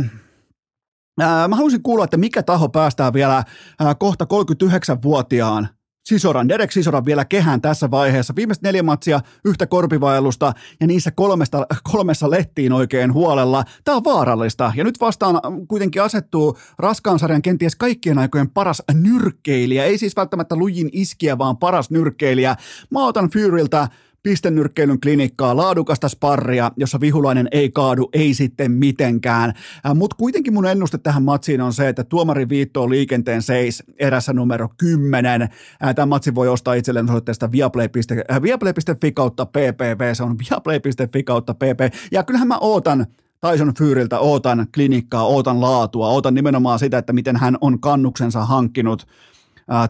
Ää, 1.20 1.48
mä 1.48 1.56
haluaisin 1.56 1.82
kuulla, 1.82 2.04
että 2.04 2.16
mikä 2.16 2.42
taho 2.42 2.68
päästää 2.68 3.12
vielä 3.12 3.44
ää, 3.80 3.94
kohta 3.94 4.24
39-vuotiaan 4.24 5.68
Sisoran, 6.08 6.48
Derek 6.48 6.72
Sisoran 6.72 7.04
vielä 7.04 7.24
kehään 7.24 7.60
tässä 7.60 7.90
vaiheessa. 7.90 8.36
Viimeiset 8.36 8.62
neljä 8.62 8.82
matsia, 8.82 9.20
yhtä 9.44 9.66
korpivaellusta 9.66 10.52
ja 10.80 10.86
niissä 10.86 11.10
kolmesta, 11.10 11.66
kolmessa 11.82 12.30
lettiin 12.30 12.72
oikein 12.72 13.12
huolella. 13.12 13.64
Tämä 13.84 13.96
on 13.96 14.04
vaarallista 14.04 14.72
ja 14.76 14.84
nyt 14.84 15.00
vastaan 15.00 15.40
kuitenkin 15.68 16.02
asettuu 16.02 16.58
raskaan 16.78 17.18
sarjan 17.18 17.42
kenties 17.42 17.76
kaikkien 17.76 18.18
aikojen 18.18 18.50
paras 18.50 18.82
nyrkkeilijä. 18.94 19.84
Ei 19.84 19.98
siis 19.98 20.16
välttämättä 20.16 20.56
lujin 20.56 20.88
iskiä, 20.92 21.38
vaan 21.38 21.56
paras 21.56 21.90
nyrkkeilijä. 21.90 22.56
Mä 22.90 23.06
otan 23.06 23.30
Furyltä 23.30 23.88
pistennyrkkeilyn 24.22 25.00
klinikkaa, 25.00 25.56
laadukasta 25.56 26.08
sparria, 26.08 26.70
jossa 26.76 27.00
vihulainen 27.00 27.48
ei 27.52 27.70
kaadu, 27.70 28.08
ei 28.12 28.34
sitten 28.34 28.72
mitenkään. 28.72 29.52
Äh, 29.86 29.94
Mutta 29.94 30.16
kuitenkin 30.16 30.54
mun 30.54 30.66
ennuste 30.66 30.98
tähän 30.98 31.22
matsiin 31.22 31.60
on 31.60 31.72
se, 31.72 31.88
että 31.88 32.04
tuomari 32.04 32.48
viittoo 32.48 32.90
liikenteen 32.90 33.42
seis 33.42 33.82
erässä 33.98 34.32
numero 34.32 34.68
10. 34.76 35.42
Äh, 35.42 35.94
Tämä 35.94 36.06
matsi 36.06 36.34
voi 36.34 36.48
ostaa 36.48 36.74
itselleen 36.74 37.10
osoitteesta 37.10 37.52
viaplay.fi 37.52 38.00
äh, 38.30 38.42
viaplay.fi 38.42 39.12
kautta 39.12 39.46
ppv, 39.46 40.14
se 40.14 40.22
on 40.22 40.36
viaplay.fi 40.38 41.22
kautta 41.22 41.54
pp. 41.54 41.94
Ja 42.12 42.22
kyllähän 42.22 42.48
mä 42.48 42.58
ootan 42.58 43.06
Tyson 43.50 43.74
Furyltä, 43.78 44.18
ootan 44.18 44.66
klinikkaa, 44.74 45.26
ootan 45.26 45.60
laatua, 45.60 46.08
ootan 46.08 46.34
nimenomaan 46.34 46.78
sitä, 46.78 46.98
että 46.98 47.12
miten 47.12 47.36
hän 47.36 47.56
on 47.60 47.80
kannuksensa 47.80 48.44
hankkinut– 48.44 49.06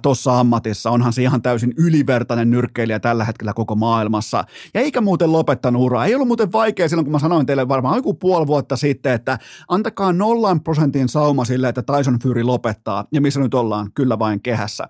tuossa 0.03 0.41
ammatissa. 0.41 0.91
Onhan 0.91 1.13
se 1.13 1.23
ihan 1.23 1.43
täysin 1.43 1.75
ylivertainen 1.77 2.51
nyrkkeilijä 2.51 3.01
tällä 3.01 3.25
hetkellä 3.25 3.53
koko 3.53 3.75
maailmassa. 3.75 4.45
Ja 4.75 4.81
eikä 4.81 5.01
muuten 5.01 5.33
lopettanut 5.33 5.83
uraa. 5.83 6.07
Ei 6.07 6.15
ollut 6.15 6.29
muuten 6.29 6.53
vaikea 6.53 6.89
silloin, 6.89 7.05
kun 7.05 7.13
mä 7.13 7.19
sanoin 7.19 7.47
teille 7.47 7.69
varmaan 7.69 7.97
joku 7.97 8.15
puoli 8.15 8.47
vuotta 8.47 8.77
sitten, 8.77 9.13
että 9.13 9.39
antakaa 9.69 10.13
nollan 10.13 10.61
prosentin 10.61 11.09
sauma 11.09 11.45
sille, 11.45 11.69
että 11.69 11.83
Tyson 11.83 12.19
Fury 12.23 12.43
lopettaa. 12.43 13.05
Ja 13.13 13.21
missä 13.21 13.41
nyt 13.41 13.55
ollaan? 13.55 13.93
Kyllä 13.95 14.19
vain 14.19 14.43
kehässä. 14.43 14.89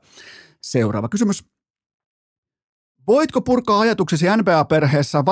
Seuraava 0.62 1.08
kysymys. 1.08 1.44
Voitko 3.06 3.40
purkaa 3.40 3.80
ajatuksesi 3.80 4.26
NBA-perheessä 4.36 5.24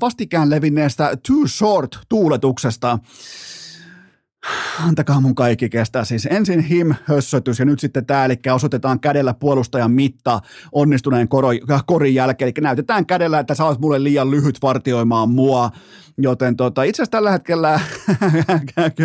vastikään, 0.00 0.50
levinneestä 0.50 1.16
Too 1.28 1.46
Short-tuuletuksesta? 1.46 2.98
Antakaa 4.86 5.20
mun 5.20 5.34
kaikki 5.34 5.68
kestää. 5.68 6.04
Siis 6.04 6.28
ensin 6.30 6.60
him-hössötys 6.60 7.58
ja 7.58 7.64
nyt 7.64 7.80
sitten 7.80 8.06
tämä, 8.06 8.24
eli 8.24 8.34
osoitetaan 8.52 9.00
kädellä 9.00 9.34
puolustajan 9.34 9.90
mitta 9.90 10.40
onnistuneen 10.72 11.28
koro, 11.28 11.48
korin 11.86 12.14
jälkeen. 12.14 12.46
Eli 12.46 12.62
näytetään 12.62 13.06
kädellä, 13.06 13.38
että 13.38 13.54
sä 13.54 13.64
oot 13.64 13.80
mulle 13.80 14.02
liian 14.02 14.30
lyhyt 14.30 14.58
vartioimaan 14.62 15.30
mua. 15.30 15.70
Joten 16.18 16.56
tota, 16.56 16.82
itse 16.82 17.02
asiassa 17.02 17.10
tällä 17.10 17.30
hetkellä 17.30 17.80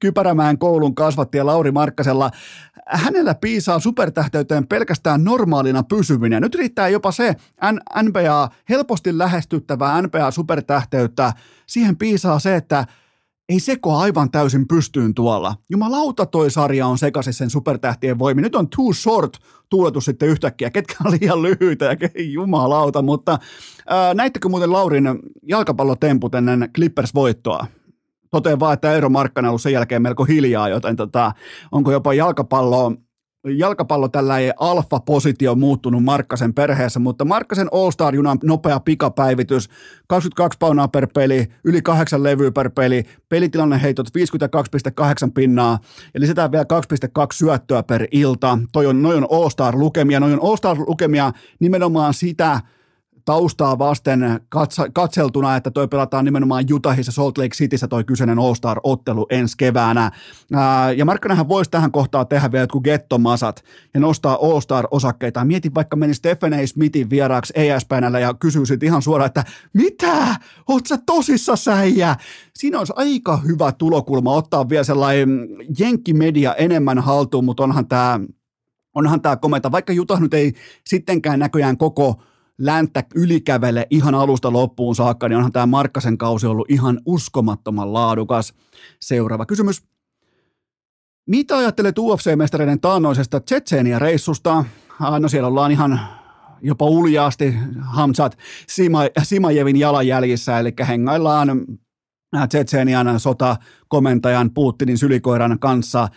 Kypärämään 0.00 0.58
koulun 0.58 0.94
kasvattaja 0.94 1.46
Lauri 1.46 1.70
Markkasella, 1.70 2.30
hänellä 2.86 3.34
piisaa 3.34 3.80
supertähteyteen 3.80 4.66
pelkästään 4.66 5.24
normaalina 5.24 5.82
pysyminen. 5.82 6.42
Nyt 6.42 6.54
riittää 6.54 6.88
jopa 6.88 7.12
se 7.12 7.36
NBA, 8.02 8.48
helposti 8.68 9.18
lähestyttävää 9.18 10.02
NBA-supertähteyttä, 10.02 11.32
siihen 11.66 11.96
piisaa 11.96 12.38
se, 12.38 12.56
että 12.56 12.86
ei 13.50 13.60
seko 13.60 13.96
aivan 13.96 14.30
täysin 14.30 14.68
pystyyn 14.68 15.14
tuolla. 15.14 15.54
Jumalauta 15.70 16.26
toi 16.26 16.50
sarja 16.50 16.86
on 16.86 16.98
sekaisin 16.98 17.32
sen 17.32 17.50
supertähtien 17.50 18.18
voimi. 18.18 18.42
Nyt 18.42 18.54
on 18.54 18.68
too 18.68 18.92
short 18.92 19.32
tuuletus 19.68 20.04
sitten 20.04 20.28
yhtäkkiä, 20.28 20.70
ketkä 20.70 20.94
on 21.04 21.12
liian 21.20 21.42
lyhyitä 21.42 21.84
ja 21.84 21.96
jumalauta, 22.32 23.02
mutta 23.02 23.38
ää, 23.86 24.14
näittekö 24.14 24.48
muuten 24.48 24.72
Laurin 24.72 25.04
jalkapallotemput 25.42 26.34
ennen 26.34 26.68
Clippers-voittoa? 26.78 27.66
Toteen 28.30 28.60
vaan, 28.60 28.74
että 28.74 28.92
Eero 28.92 29.08
Markkanen 29.08 29.48
on 29.48 29.50
ollut 29.50 29.62
sen 29.62 29.72
jälkeen 29.72 30.02
melko 30.02 30.24
hiljaa, 30.24 30.68
joten 30.68 30.96
tota, 30.96 31.32
onko 31.72 31.92
jopa 31.92 32.14
jalkapallo 32.14 32.92
jalkapallo 33.44 34.08
tällä 34.08 34.38
ei 34.38 34.52
alfa-positio 34.60 35.54
muuttunut 35.54 36.04
Markkasen 36.04 36.54
perheessä, 36.54 37.00
mutta 37.00 37.24
Markkasen 37.24 37.68
All-Star-junan 37.72 38.38
nopea 38.44 38.80
pikapäivitys, 38.80 39.68
22 40.06 40.58
paunaa 40.58 40.88
per 40.88 41.06
peli, 41.14 41.46
yli 41.64 41.82
8 41.82 42.22
levyä 42.22 42.50
per 42.50 42.70
peli, 42.70 43.04
pelitilanne 43.28 43.82
heitot 43.82 44.08
52,8 45.26 45.30
pinnaa 45.34 45.78
ja 46.14 46.20
lisätään 46.20 46.52
vielä 46.52 46.64
2,2 46.64 47.26
syöttöä 47.32 47.82
per 47.82 48.06
ilta. 48.12 48.58
Toi 48.72 48.86
on, 48.86 49.02
noi 49.02 49.16
on 49.16 49.26
All-Star-lukemia, 49.30 50.20
noi 50.20 50.32
on 50.32 50.42
All-Star-lukemia 50.42 51.32
nimenomaan 51.60 52.14
sitä, 52.14 52.60
taustaa 53.24 53.78
vasten 53.78 54.40
katsa, 54.48 54.86
katseltuna, 54.92 55.56
että 55.56 55.70
toi 55.70 55.88
pelataan 55.88 56.24
nimenomaan 56.24 56.64
Utahissa 56.72 57.12
Salt 57.12 57.38
Lake 57.38 57.54
Cityssä 57.54 57.88
toi 57.88 58.04
kyseinen 58.04 58.38
All-Star-ottelu 58.38 59.26
ensi 59.30 59.54
keväänä. 59.58 60.10
Ää, 60.52 60.92
ja 60.92 61.04
Markkanenhan 61.04 61.48
voisi 61.48 61.70
tähän 61.70 61.92
kohtaan 61.92 62.28
tehdä 62.28 62.52
vielä 62.52 62.62
jotkut 62.62 62.84
gettomasat 62.84 63.64
ja 63.94 64.00
nostaa 64.00 64.38
All-Star-osakkeita. 64.42 65.44
Mieti 65.44 65.74
vaikka 65.74 65.96
meni 65.96 66.14
Stephen 66.14 66.54
A. 66.54 66.66
Smithin 66.66 67.10
vieraaksi 67.10 67.52
ESPNllä 67.56 68.20
ja 68.20 68.34
kysyisit 68.34 68.82
ihan 68.82 69.02
suoraan, 69.02 69.26
että 69.26 69.44
mitä? 69.74 70.36
Oot 70.68 70.86
sä 70.86 70.98
tosissa 71.06 71.56
säijä? 71.56 72.16
Siinä 72.54 72.78
olisi 72.78 72.92
aika 72.96 73.36
hyvä 73.36 73.72
tulokulma 73.72 74.34
ottaa 74.34 74.68
vielä 74.68 74.84
sellainen 74.84 75.48
jenkkimedia 75.78 76.54
enemmän 76.54 76.98
haltuun, 76.98 77.44
mutta 77.44 77.62
onhan 77.62 77.88
tämä 77.88 78.20
onhan 78.94 79.20
tämä 79.20 79.36
komenta, 79.36 79.72
vaikka 79.72 79.92
Jutah 79.92 80.20
nyt 80.20 80.34
ei 80.34 80.52
sittenkään 80.86 81.38
näköjään 81.38 81.76
koko 81.76 82.22
länttä 82.60 83.04
ylikävele 83.14 83.86
ihan 83.90 84.14
alusta 84.14 84.52
loppuun 84.52 84.94
saakka, 84.94 85.28
niin 85.28 85.36
onhan 85.36 85.52
tämä 85.52 85.66
Markkasen 85.66 86.18
kausi 86.18 86.46
ollut 86.46 86.70
ihan 86.70 87.00
uskomattoman 87.06 87.92
laadukas. 87.92 88.54
Seuraava 89.00 89.46
kysymys. 89.46 89.82
Mitä 91.26 91.58
ajattelet 91.58 91.98
UFC-mestareiden 91.98 92.80
taannoisesta 92.80 93.40
Tsetseenia-reissusta? 93.40 94.64
No 95.20 95.28
siellä 95.28 95.48
ollaan 95.48 95.72
ihan 95.72 96.00
jopa 96.62 96.86
uljaasti 96.86 97.54
Hamzat 97.80 98.38
Sima, 98.68 99.00
Simajevin 99.22 99.76
jalanjäljissä, 99.76 100.58
eli 100.58 100.72
hengaillaan 100.88 101.66
Tsetseenian 102.48 103.20
sotakomentajan 103.20 104.50
Putinin 104.54 104.98
sylikoiran 104.98 105.58
kanssa– 105.58 106.08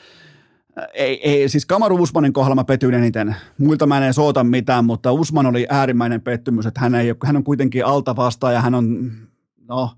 ei, 0.93 1.29
ei, 1.29 1.49
siis 1.49 1.65
Kamaru 1.65 1.95
Usmanin 1.95 2.33
kohdalla 2.33 2.55
mä 2.55 2.63
petyin 2.63 2.93
eniten. 2.93 3.35
Muilta 3.57 3.87
mä 3.87 3.97
en 3.97 4.03
edes 4.03 4.19
oota 4.19 4.43
mitään, 4.43 4.85
mutta 4.85 5.11
Usman 5.11 5.45
oli 5.45 5.67
äärimmäinen 5.69 6.21
pettymys, 6.21 6.65
että 6.65 6.79
hän, 6.79 6.95
ei, 6.95 7.15
hän 7.25 7.37
on 7.37 7.43
kuitenkin 7.43 7.85
alta 7.85 8.15
vastaan 8.15 8.53
ja 8.53 8.61
hän 8.61 8.75
on, 8.75 9.11
no, 9.67 9.91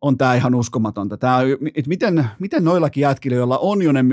on 0.00 0.18
tämä 0.18 0.34
ihan 0.34 0.54
uskomatonta. 0.54 1.16
Tää, 1.16 1.38
et 1.74 1.86
miten, 1.86 2.26
miten 2.38 2.64
noillakin 2.64 3.00
jätkillä, 3.00 3.36
joilla 3.36 3.58
on 3.58 3.82
jo 3.82 3.92
ne, 3.92 4.04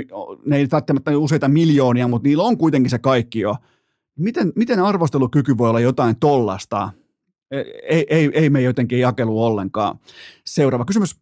ne 0.46 0.56
ei 0.56 0.68
välttämättä 0.72 1.18
useita 1.18 1.48
miljoonia, 1.48 2.08
mutta 2.08 2.28
niillä 2.28 2.44
on 2.44 2.58
kuitenkin 2.58 2.90
se 2.90 2.98
kaikki 2.98 3.40
jo. 3.40 3.56
Miten, 4.18 4.52
miten 4.56 4.80
arvostelukyky 4.80 5.58
voi 5.58 5.68
olla 5.68 5.80
jotain 5.80 6.16
tollasta? 6.20 6.90
Ei, 7.82 8.06
ei, 8.10 8.30
ei 8.34 8.50
me 8.50 8.60
jotenkin 8.60 9.00
jakelu 9.00 9.44
ollenkaan. 9.44 9.98
Seuraava 10.46 10.84
kysymys. 10.84 11.16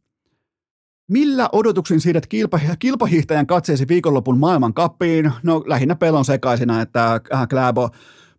Millä 1.09 1.49
odotuksin 1.53 2.01
siirrät 2.01 2.27
kilpa, 2.27 2.61
kilpahiihtäjän 2.79 3.47
katseesi 3.47 3.89
viikonlopun 3.89 4.39
maailmankappiin? 4.39 5.33
No 5.43 5.63
lähinnä 5.67 5.95
pelon 5.97 6.25
sekaisina, 6.25 6.81
että 6.81 7.21
äh, 7.35 7.49
Kläbo 7.49 7.91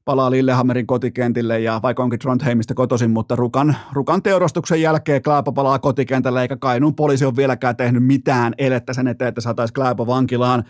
palaa 0.05 0.32
Lillehammerin 0.32 0.88
kotikentille 0.88 1.59
ja 1.59 1.80
vaikka 1.84 2.03
onkin 2.03 2.20
Trondheimista 2.20 2.74
kotoisin, 2.74 3.11
mutta 3.11 3.36
Rukan, 3.36 3.76
Rukan 3.93 4.24
teurastuksen 4.24 4.82
jälkeen 4.82 5.22
Kläbo 5.22 5.51
palaa 5.51 5.80
kotikentälle 5.80 6.41
eikä 6.41 6.57
Kainuun 6.57 6.95
poliisi 6.95 7.26
ole 7.26 7.36
vieläkään 7.36 7.78
tehnyt 7.78 8.03
mitään 8.03 8.53
elettä 8.57 8.93
sen 8.93 9.07
eteen, 9.07 9.30
että 9.30 9.41
saataisiin 9.41 9.74
Kläbo 9.74 10.07
vankilaan. 10.07 10.63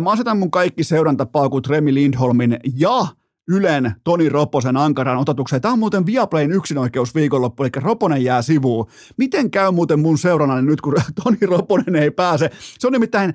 Mä 0.00 0.10
asetan 0.10 0.38
mun 0.38 0.50
kaikki 0.50 0.84
seurantapaukut 0.84 1.66
Remi 1.66 1.94
Lindholmin 1.94 2.56
ja 2.76 3.06
Ylen 3.48 3.92
Toni 4.04 4.28
Roposen 4.28 4.76
ankaran 4.76 5.18
ototukseen. 5.18 5.62
Tämä 5.62 5.72
on 5.72 5.78
muuten 5.78 6.06
Viaplayn 6.06 6.52
yksinoikeus 6.52 7.14
viikonloppu, 7.14 7.62
eli 7.62 7.70
Roponen 7.76 8.24
jää 8.24 8.42
sivuun. 8.42 8.86
Miten 9.16 9.50
käy 9.50 9.70
muuten 9.70 10.00
mun 10.00 10.18
seurana 10.18 10.62
nyt, 10.62 10.80
kun 10.80 10.94
Toni 11.24 11.38
Roponen 11.42 11.96
ei 11.96 12.10
pääse? 12.10 12.50
Se 12.78 12.86
on 12.86 12.92
nimittäin 12.92 13.34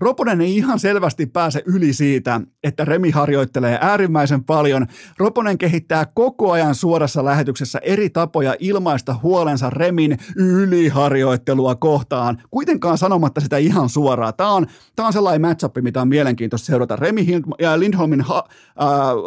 Roponen 0.00 0.40
ei 0.40 0.56
ihan 0.56 0.78
selvästi 0.78 1.26
pääse 1.26 1.62
yli 1.66 1.92
siitä, 1.92 2.40
että 2.64 2.84
Remi 2.84 3.10
harjoittelee 3.10 3.78
äärimmäisen 3.80 4.44
paljon. 4.44 4.86
Roponen 5.18 5.58
kehittää 5.58 6.06
koko 6.14 6.52
ajan 6.52 6.74
suorassa 6.74 7.24
lähetyksessä 7.24 7.78
eri 7.82 8.10
tapoja 8.10 8.54
ilmaista 8.58 9.16
huolensa 9.22 9.70
Remin 9.70 10.18
yliharjoittelua 10.36 11.74
kohtaan, 11.74 12.42
kuitenkaan 12.50 12.98
sanomatta 12.98 13.40
sitä 13.40 13.56
ihan 13.56 13.88
suoraan. 13.88 14.34
Tämä 14.36 14.50
on, 14.50 14.66
tämä 14.96 15.06
on 15.06 15.12
sellainen 15.12 15.40
matchup, 15.40 15.76
mitä 15.80 16.00
on 16.00 16.08
mielenkiintoista 16.08 16.66
seurata. 16.66 16.96
Remi 16.96 17.26
ja 17.58 17.80
Lindholmin 17.80 18.20
ha, 18.20 18.44
äh, 18.48 18.86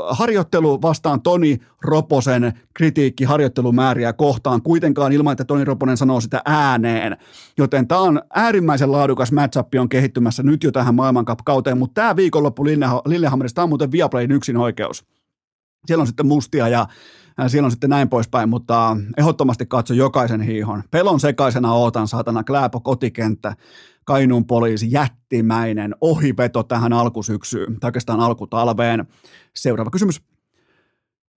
harjoittelu 0.09 0.81
vastaan 0.81 1.21
Toni 1.21 1.59
Roposen 1.81 2.53
kritiikki 2.73 3.23
harjoittelumääriä 3.23 4.13
kohtaan, 4.13 4.61
kuitenkaan 4.61 5.13
ilman, 5.13 5.31
että 5.31 5.45
Toni 5.45 5.65
Roponen 5.65 5.97
sanoo 5.97 6.21
sitä 6.21 6.41
ääneen. 6.45 7.17
Joten 7.57 7.87
tämä 7.87 8.01
on 8.01 8.21
äärimmäisen 8.33 8.91
laadukas 8.91 9.31
matchup 9.31 9.67
on 9.79 9.89
kehittymässä 9.89 10.43
nyt 10.43 10.62
jo 10.63 10.71
tähän 10.71 10.95
maailmankauteen, 10.95 11.77
mutta 11.77 12.01
tämä 12.01 12.15
viikonloppu 12.15 12.65
Lillehammerissa, 13.05 13.55
tämä 13.55 13.63
on 13.63 13.69
muuten 13.69 13.91
Viaplayn 13.91 14.31
yksin 14.31 14.57
oikeus. 14.57 15.05
Siellä 15.85 16.01
on 16.01 16.07
sitten 16.07 16.27
mustia 16.27 16.67
ja 16.67 16.87
siellä 17.47 17.65
on 17.65 17.71
sitten 17.71 17.89
näin 17.89 18.09
poispäin, 18.09 18.49
mutta 18.49 18.97
ehdottomasti 19.17 19.65
katso 19.65 19.93
jokaisen 19.93 20.41
hiihon. 20.41 20.83
Pelon 20.91 21.19
sekaisena 21.19 21.73
ootan 21.73 22.07
saatana 22.07 22.43
Kläpo 22.43 22.79
kotikenttä, 22.79 23.55
Kainuun 24.05 24.45
poliisi, 24.45 24.91
jättimäinen 24.91 25.95
ohiveto 26.01 26.63
tähän 26.63 26.93
alkusyksyyn, 26.93 27.79
tai 27.79 27.87
oikeastaan 27.87 28.19
alkutalveen. 28.19 29.05
Seuraava 29.55 29.91
kysymys. 29.91 30.21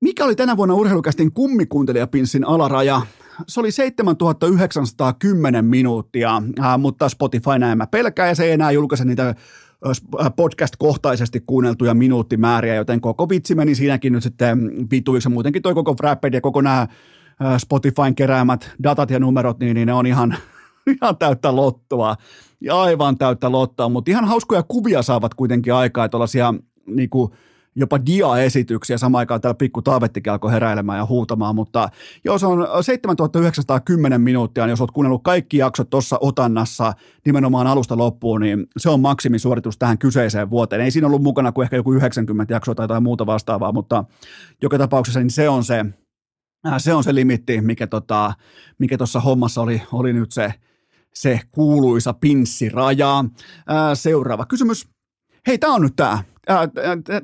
Mikä 0.01 0.25
oli 0.25 0.37
tänä 0.37 0.57
vuonna 0.57 0.75
urheilukästin 0.75 1.33
kummikuuntelijapinssin 1.33 2.47
alaraja? 2.47 3.03
Se 3.49 3.61
oli 3.61 3.71
7910 3.71 5.65
minuuttia, 5.65 6.43
äh, 6.61 6.79
mutta 6.79 7.09
Spotify 7.09 7.59
näin 7.59 7.79
mä 7.79 7.87
pelkää 7.87 8.29
ja 8.29 8.35
se 8.35 8.45
ei 8.45 8.53
enää 8.53 8.71
julkaise 8.71 9.05
niitä 9.05 9.35
podcast-kohtaisesti 10.37 11.43
kuunneltuja 11.47 11.95
minuuttimääriä, 11.95 12.75
joten 12.75 13.01
koko 13.01 13.29
vitsi 13.29 13.55
meni 13.55 13.75
siinäkin 13.75 14.13
nyt 14.13 14.23
sitten 14.23 14.71
vituiksi. 14.91 15.29
Muutenkin 15.29 15.63
toi 15.63 15.75
koko 15.75 15.95
Frapped 15.95 16.35
ja 16.35 16.41
koko 16.41 16.61
nämä 16.61 16.87
Spotifyn 17.59 18.15
keräämät 18.15 18.71
datat 18.83 19.11
ja 19.11 19.19
numerot, 19.19 19.59
niin, 19.59 19.75
niin 19.75 19.87
ne 19.87 19.93
on 19.93 20.07
ihan, 20.07 20.37
ihan 21.03 21.17
täyttä 21.17 21.57
lottoa. 21.57 22.17
Ja 22.61 22.83
aivan 22.83 23.19
täyttä 23.19 23.53
lottoa, 23.53 23.89
mutta 23.89 24.11
ihan 24.11 24.25
hauskoja 24.25 24.63
kuvia 24.63 25.03
saavat 25.03 25.35
kuitenkin 25.35 25.75
aikaa, 25.75 26.09
tuollaisia 26.09 26.55
niin 26.87 27.11
kuin, 27.11 27.33
jopa 27.77 27.99
dia-esityksiä. 28.07 28.99
Samaan 28.99 29.19
aikaan 29.19 29.41
täällä 29.41 29.55
pikku 29.55 29.83
Taavettikin 29.83 30.33
alkoi 30.33 30.53
heräilemään 30.53 30.99
ja 30.99 31.07
huutamaan, 31.07 31.55
mutta 31.55 31.89
jos 32.25 32.45
on 32.45 32.69
7910 32.81 34.21
minuuttia, 34.21 34.65
niin 34.65 34.71
jos 34.71 34.81
olet 34.81 34.91
kuunnellut 34.91 35.23
kaikki 35.23 35.57
jaksot 35.57 35.91
tuossa 35.91 36.19
otannassa 36.21 36.93
nimenomaan 37.27 37.67
alusta 37.67 37.97
loppuun, 37.97 38.41
niin 38.41 38.67
se 38.77 38.91
on 38.91 39.01
maksimisuoritus 39.01 39.79
tähän 39.79 39.99
kyseiseen 39.99 40.51
vuoteen. 40.51 40.83
Ei 40.83 40.91
siinä 40.91 41.07
ollut 41.07 41.23
mukana 41.23 41.53
kuin 41.53 41.63
ehkä 41.63 41.77
joku 41.77 41.93
90 41.93 42.55
jaksoa 42.55 42.75
tai 42.75 42.85
jotain 42.85 43.03
muuta 43.03 43.27
vastaavaa, 43.27 43.73
mutta 43.73 44.05
joka 44.63 44.79
tapauksessa 44.79 45.21
niin 45.21 45.31
se 45.31 45.49
on 45.49 45.65
se, 45.65 45.85
äh, 46.67 46.75
se 46.79 46.95
on 46.95 47.05
se 47.05 47.15
limitti, 47.15 47.61
mikä 47.61 47.87
tota, 47.87 48.33
mikä 48.79 48.99
tuossa 48.99 49.21
hommassa 49.21 49.63
oli, 49.63 49.83
oli 49.93 50.13
nyt 50.13 50.33
se, 50.33 50.55
se 51.15 51.41
kuuluisa 51.51 52.13
pinssiraja. 52.13 53.25
Ää, 53.67 53.91
äh, 53.91 53.95
seuraava 53.95 54.47
kysymys. 54.47 54.89
Hei, 55.47 55.59
tämä 55.59 55.75
on 55.75 55.83
nyt 55.83 55.97
tämä 55.97 56.19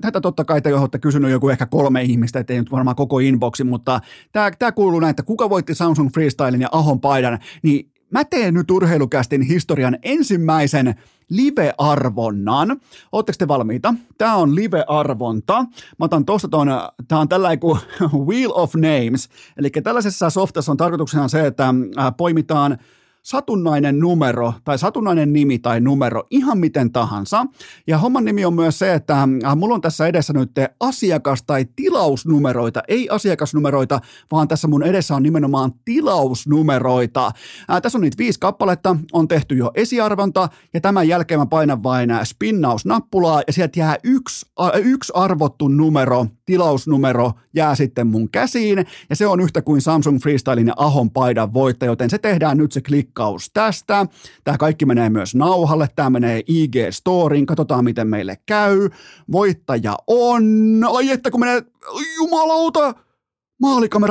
tätä 0.01 0.21
totta 0.21 0.45
kai 0.45 0.63
te 0.63 0.75
olette 0.75 0.99
kysynyt 0.99 1.31
joku 1.31 1.49
ehkä 1.49 1.67
kolme 1.67 2.03
ihmistä, 2.03 2.39
ettei 2.39 2.59
nyt 2.59 2.73
varmaan 2.73 2.97
koko 2.97 3.19
inboxi, 3.19 3.65
mutta 3.65 4.01
tämä, 4.33 4.51
tämä 4.51 4.73
kuuluu 4.73 5.01
näin, 5.01 5.11
että 5.11 5.23
kuka 5.23 5.51
voitti 5.51 5.75
Samsung 5.75 6.11
Freestylin 6.15 6.61
ja 6.61 6.69
Ahon 6.73 7.01
paidan, 7.01 7.39
niin 7.63 7.93
mä 8.11 8.25
teen 8.25 8.55
nyt 8.55 8.71
urheilukästin 8.71 9.43
historian 9.43 9.99
ensimmäisen 10.03 10.95
live-arvonnan. 11.29 12.81
Oletteko 13.13 13.37
te 13.39 13.49
valmiita? 13.49 13.95
Tämä 14.19 14.35
on 14.35 14.55
live-arvonta. 14.55 15.63
Mä 15.99 16.05
otan 16.05 16.25
tuosta 16.25 16.49
tuon, 16.49 16.69
tämä 17.09 17.21
on 17.21 17.29
tällainen 17.29 17.61
kuin 17.61 17.79
Wheel 18.29 18.51
of 18.55 18.75
Names. 18.75 19.29
Eli 19.57 19.71
tällaisessa 19.71 20.31
softassa 20.31 20.73
on 20.73 20.77
tarkoituksena 20.77 21.29
se, 21.29 21.47
että 21.47 21.75
poimitaan– 22.17 22.79
satunnainen 23.23 23.99
numero 23.99 24.55
tai 24.65 24.79
satunnainen 24.79 25.33
nimi 25.33 25.59
tai 25.59 25.81
numero, 25.81 26.23
ihan 26.31 26.59
miten 26.59 26.93
tahansa. 26.93 27.47
Ja 27.87 27.99
homman 27.99 28.25
nimi 28.25 28.45
on 28.45 28.55
myös 28.55 28.79
se, 28.79 28.95
että 28.95 29.23
äh, 29.23 29.57
mulla 29.57 29.75
on 29.75 29.81
tässä 29.81 30.07
edessä 30.07 30.33
nyt 30.33 30.51
asiakas- 30.81 31.43
tai 31.47 31.67
tilausnumeroita, 31.77 32.83
ei 32.89 33.09
asiakasnumeroita, 33.09 34.01
vaan 34.33 34.49
tässä 34.49 34.69
mun 34.69 34.83
edessä 34.83 35.15
on 35.15 35.23
nimenomaan 35.23 35.73
tilausnumeroita. 35.85 37.23
Ää, 37.69 37.77
äh, 37.77 37.83
tässä 37.83 37.99
on 37.99 38.03
niitä 38.03 38.19
viisi 38.19 38.41
kappaletta, 38.41 38.97
on 39.13 39.29
tehty 39.29 39.57
jo 39.57 39.71
esiarvonta 39.75 40.49
ja 40.75 40.81
tämän 40.81 41.09
jälkeen 41.09 41.41
mä 41.41 41.47
painan 41.47 41.83
vain 41.83 42.11
äh, 42.11 42.25
spinnausnappulaa 42.25 43.43
ja 43.47 43.53
sieltä 43.53 43.81
jää 43.81 43.97
yksi, 44.05 44.47
yksi 44.85 45.13
arvottu 45.15 45.69
numero, 45.69 46.27
tilausnumero 46.47 47.33
jää 47.55 47.75
sitten 47.75 48.07
mun 48.07 48.31
käsiin 48.31 48.87
ja 49.11 49.17
se 49.17 49.27
on 49.27 49.41
yhtä 49.41 49.63
kuin 49.63 49.81
Samsung 49.81 50.21
Freestylin 50.21 50.67
ja 50.67 50.75
Ahon 50.77 51.11
paidan 51.11 51.53
voittaja, 51.53 51.91
joten 51.93 52.11
se 52.11 52.19
tehdään 52.19 52.59
nyt 52.59 52.73
se 52.73 52.81
klik 52.81 53.12
klikkaus 53.13 53.51
tästä. 53.53 54.07
Tämä 54.45 54.59
kaikki 54.59 54.87
menee 54.87 55.11
myös 55.11 55.35
nauhalle, 55.35 55.89
tämä 55.97 56.11
menee 56.11 56.41
IG-storiin, 56.41 57.47
katsotaan 57.47 57.85
miten 57.85 58.09
meille 58.09 58.39
käy. 58.47 58.89
Voittaja 59.33 59.97
on, 60.07 60.45
ai 60.97 61.11
että 61.11 61.31
kun 61.31 61.41
menee, 61.41 61.63
jumalauta, 62.17 62.95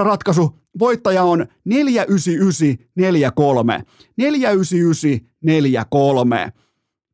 ratkaisu. 0.04 0.56
Voittaja 0.80 1.24
on 1.24 1.46
49943. 1.66 3.84
49943. 4.18 6.54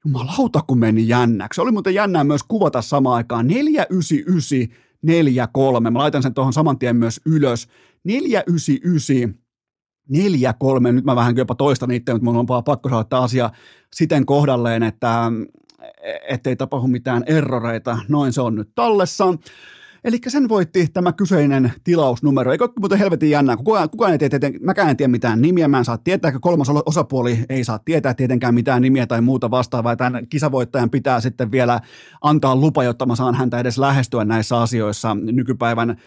Jumalauta, 0.06 0.62
kun 0.68 0.80
meni 0.80 1.08
jännäksi. 1.08 1.62
Oli 1.62 1.72
muuten 1.72 1.94
jännää 1.94 2.24
myös 2.24 2.42
kuvata 2.48 2.82
samaan 2.82 3.16
aikaan. 3.16 3.48
49943. 3.48 5.90
Mä 5.90 6.00
laitan 6.00 6.24
sen 6.24 6.34
tuohon 6.34 6.54
saman 6.54 6.80
tien 6.80 6.96
myös 6.96 7.22
ylös. 7.26 7.68
499 8.04 9.47
neljä, 10.10 10.54
kolme, 10.54 10.92
nyt 10.92 11.06
mä 11.06 11.16
vähän 11.16 11.38
jopa 11.38 11.56
toistan 11.56 11.92
itse, 11.92 12.14
mutta 12.14 12.26
mun 12.26 12.38
on 12.38 12.64
pakko 12.66 12.90
saada 12.90 13.04
tämä 13.04 13.22
asia 13.22 13.50
siten 13.94 14.26
kohdalleen, 14.26 14.84
että 14.84 15.32
ettei 16.30 16.56
tapahdu 16.56 16.88
mitään 16.88 17.24
erroreita. 17.26 17.98
Noin 18.08 18.34
se 18.34 18.42
on 18.42 18.56
nyt 18.56 18.70
tallessa. 18.76 19.34
Eli 20.04 20.20
sen 20.28 20.50
voitti 20.50 20.88
tämä 20.94 21.14
kyseinen 21.14 21.74
tilausnumero. 21.84 22.52
Eikö 22.52 22.70
muuten 22.80 23.00
helvetin 23.00 23.30
jännää, 23.30 23.58
kukaan, 23.58 23.90
kukaan 23.90 24.12
ei 24.12 24.18
tiedä, 24.18 24.52
mäkään 24.62 24.90
en 24.90 24.98
tiedä 24.98 25.12
mitään 25.12 25.42
nimiä, 25.42 25.68
mä 25.68 25.78
en 25.78 25.86
saa 25.86 25.98
tietää, 25.98 26.30
että 26.30 26.40
kolmas 26.40 26.70
osapuoli 26.86 27.46
ei 27.50 27.64
saa 27.64 27.80
tietää 27.80 28.14
tietenkään 28.14 28.54
mitään 28.54 28.82
nimiä 28.82 29.08
tai 29.08 29.22
muuta 29.22 29.52
vastaavaa. 29.52 29.96
Tämän 29.96 30.28
kisavoittajan 30.28 30.90
pitää 30.90 31.20
sitten 31.20 31.52
vielä 31.52 31.80
antaa 32.22 32.56
lupa, 32.56 32.84
jotta 32.84 33.06
mä 33.06 33.16
saan 33.16 33.36
häntä 33.36 33.60
edes 33.60 33.78
lähestyä 33.78 34.26
näissä 34.26 34.62
asioissa 34.62 35.16
nykypäivän 35.16 35.98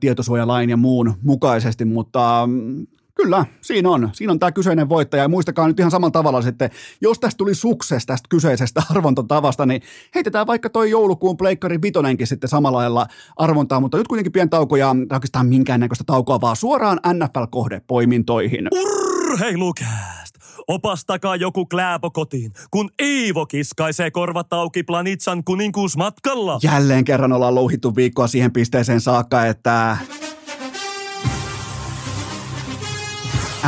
tietosuojalain 0.00 0.70
ja 0.70 0.76
muun 0.76 1.14
mukaisesti, 1.22 1.84
mutta 1.84 2.44
mm, 2.46 2.86
Kyllä, 3.14 3.46
siinä 3.60 3.90
on. 3.90 4.10
Siinä 4.12 4.32
on 4.32 4.38
tämä 4.38 4.52
kyseinen 4.52 4.88
voittaja. 4.88 5.22
Ja 5.22 5.28
muistakaa 5.28 5.68
nyt 5.68 5.78
ihan 5.78 5.90
samalla 5.90 6.10
tavalla 6.10 6.42
sitten, 6.42 6.70
jos 7.00 7.18
tästä 7.18 7.38
tuli 7.38 7.54
sukses 7.54 8.06
tästä 8.06 8.26
kyseisestä 8.28 8.82
arvontatavasta, 8.90 9.66
niin 9.66 9.82
heitetään 10.14 10.46
vaikka 10.46 10.70
toi 10.70 10.90
joulukuun 10.90 11.36
pleikkari 11.36 11.82
vitonenkin 11.82 12.26
sitten 12.26 12.50
samalla 12.50 12.78
lailla 12.78 13.06
arvontaa, 13.36 13.80
mutta 13.80 13.98
nyt 13.98 14.08
kuitenkin 14.08 14.32
pieni 14.32 14.48
tauko 14.48 14.76
ja 14.76 14.96
oikeastaan 15.12 15.46
minkäännäköistä 15.46 16.04
taukoa, 16.06 16.40
vaan 16.40 16.56
suoraan 16.56 17.00
NFL-kohdepoimintoihin. 17.06 18.68
Urheilukääst! 18.72 20.34
Opastakaa 20.68 21.36
joku 21.36 21.66
klääpo 21.66 22.10
kotiin, 22.10 22.52
kun 22.70 22.90
Iivo 23.02 23.46
kiskaisee 23.46 24.10
korvat 24.10 24.52
auki 24.52 24.82
Planitsan 24.82 25.44
kuninkuusmatkalla. 25.44 26.58
Jälleen 26.62 27.04
kerran 27.04 27.32
ollaan 27.32 27.54
louhittu 27.54 27.96
viikkoa 27.96 28.26
siihen 28.26 28.52
pisteeseen 28.52 29.00
saakka, 29.00 29.46
että 29.46 29.96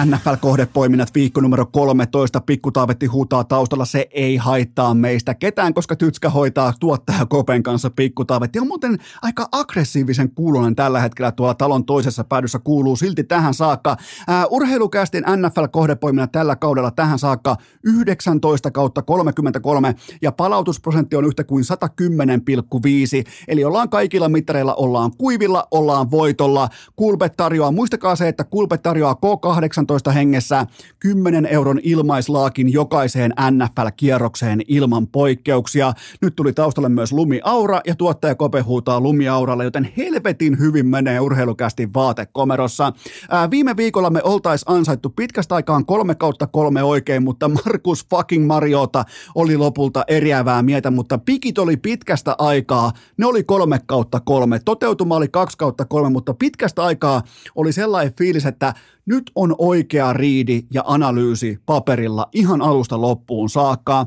NFL-kohdepoiminnat 0.05 1.15
viikko 1.15 1.41
numero 1.41 1.67
13. 1.67 2.41
Pikkutaavetti 2.41 3.07
huutaa 3.07 3.45
taustalla, 3.45 3.85
se 3.85 4.07
ei 4.11 4.37
haittaa 4.37 4.95
meistä 4.95 5.35
ketään, 5.35 5.75
koska 5.75 5.97
Tytskä 5.97 6.31
hoitaa 6.31 6.73
tuottaja 6.81 7.27
Kopen 7.27 7.63
kanssa 7.63 7.91
Pikkutaavetti. 7.91 8.59
On 8.59 8.67
muuten 8.67 8.99
aika 9.23 9.49
aggressiivisen 9.53 10.31
kuulonen 10.31 10.77
tällä 10.77 11.01
hetkellä 11.01 11.33
tuolla 11.33 11.55
talon 11.55 11.85
toisessa 11.85 12.25
päädyssä 12.25 12.59
kuuluu 12.59 12.97
silti 12.97 13.25
tähän 13.25 13.55
saakka. 13.55 13.97
Ää, 14.29 14.47
urheilukästin 14.47 15.25
NFL-kohdepoiminnat 15.25 16.33
tällä 16.33 16.57
kaudella 16.57 16.91
tähän 16.91 17.19
saakka 17.19 17.57
19 17.85 18.71
kautta 18.71 19.03
33 19.03 19.95
ja 20.23 20.33
palautusprosentti 20.33 21.17
on 21.17 21.25
yhtä 21.25 21.45
kuin 21.45 21.65
110,5. 21.65 23.31
Eli 23.49 23.65
ollaan 23.65 23.89
kaikilla 23.89 24.29
mittareilla, 24.29 24.75
ollaan 24.75 25.11
kuivilla, 25.19 25.69
ollaan 25.71 26.11
voitolla. 26.11 26.69
Kulpet 26.97 27.33
tarjoaa, 27.37 27.73
muistakaa 27.73 28.17
se, 28.17 28.29
että 28.29 28.45
Kulpet 28.45 28.83
tarjoaa 28.83 29.15
K8 29.15 29.86
18 29.87 30.13
hengessä 30.13 30.67
10 30.99 31.47
euron 31.47 31.81
ilmaislaakin 31.83 32.73
jokaiseen 32.73 33.35
NFL-kierrokseen 33.51 34.61
ilman 34.69 35.07
poikkeuksia. 35.07 35.93
Nyt 36.23 36.37
tuli 36.37 36.53
taustalle 36.53 36.89
myös 36.89 37.13
Lumiaura 37.13 37.81
ja 37.87 37.95
tuottaja 37.95 38.35
Kope 38.35 38.61
huutaa 38.61 39.01
Lumiauralle, 39.01 39.65
joten 39.65 39.93
helvetin 39.97 40.59
hyvin 40.59 40.87
menee 40.87 41.21
urheilukästi 41.21 41.89
vaatekomerossa. 41.95 42.93
Ää, 43.31 43.51
viime 43.51 43.77
viikolla 43.77 44.11
me 44.11 44.21
oltais 44.25 44.63
ansaittu 44.67 45.11
pitkästä 45.11 45.55
aikaan 45.55 45.87
kolme 45.87 46.15
kautta 46.15 46.47
kolme 46.47 46.83
oikein, 46.83 47.23
mutta 47.23 47.49
Markus 47.49 48.07
fucking 48.11 48.47
Mariota 48.47 49.05
oli 49.35 49.57
lopulta 49.57 50.05
eriävää 50.09 50.63
mieltä, 50.63 50.91
mutta 50.91 51.19
pikit 51.19 51.59
oli 51.59 51.77
pitkästä 51.77 52.35
aikaa, 52.39 52.93
ne 53.17 53.27
oli 53.27 53.45
kolme 53.45 53.81
kautta 53.87 54.21
kolme. 54.21 54.61
Toteutuma 54.65 55.17
oli 55.17 55.29
kaksi 55.29 55.59
kautta 55.59 55.85
kolme, 55.85 56.11
mutta 56.11 56.35
pitkästä 56.35 56.85
aikaa 56.85 57.23
oli 57.55 57.73
sellainen 57.73 58.13
fiilis, 58.19 58.47
että 58.47 58.75
nyt 59.07 59.31
on 59.35 59.55
oikea 59.59 60.13
riidi 60.13 60.63
ja 60.73 60.83
analyysi 60.87 61.59
paperilla 61.67 62.29
ihan 62.33 62.63
alusta 62.63 63.01
loppuun 63.01 63.51
saakka. 63.51 64.07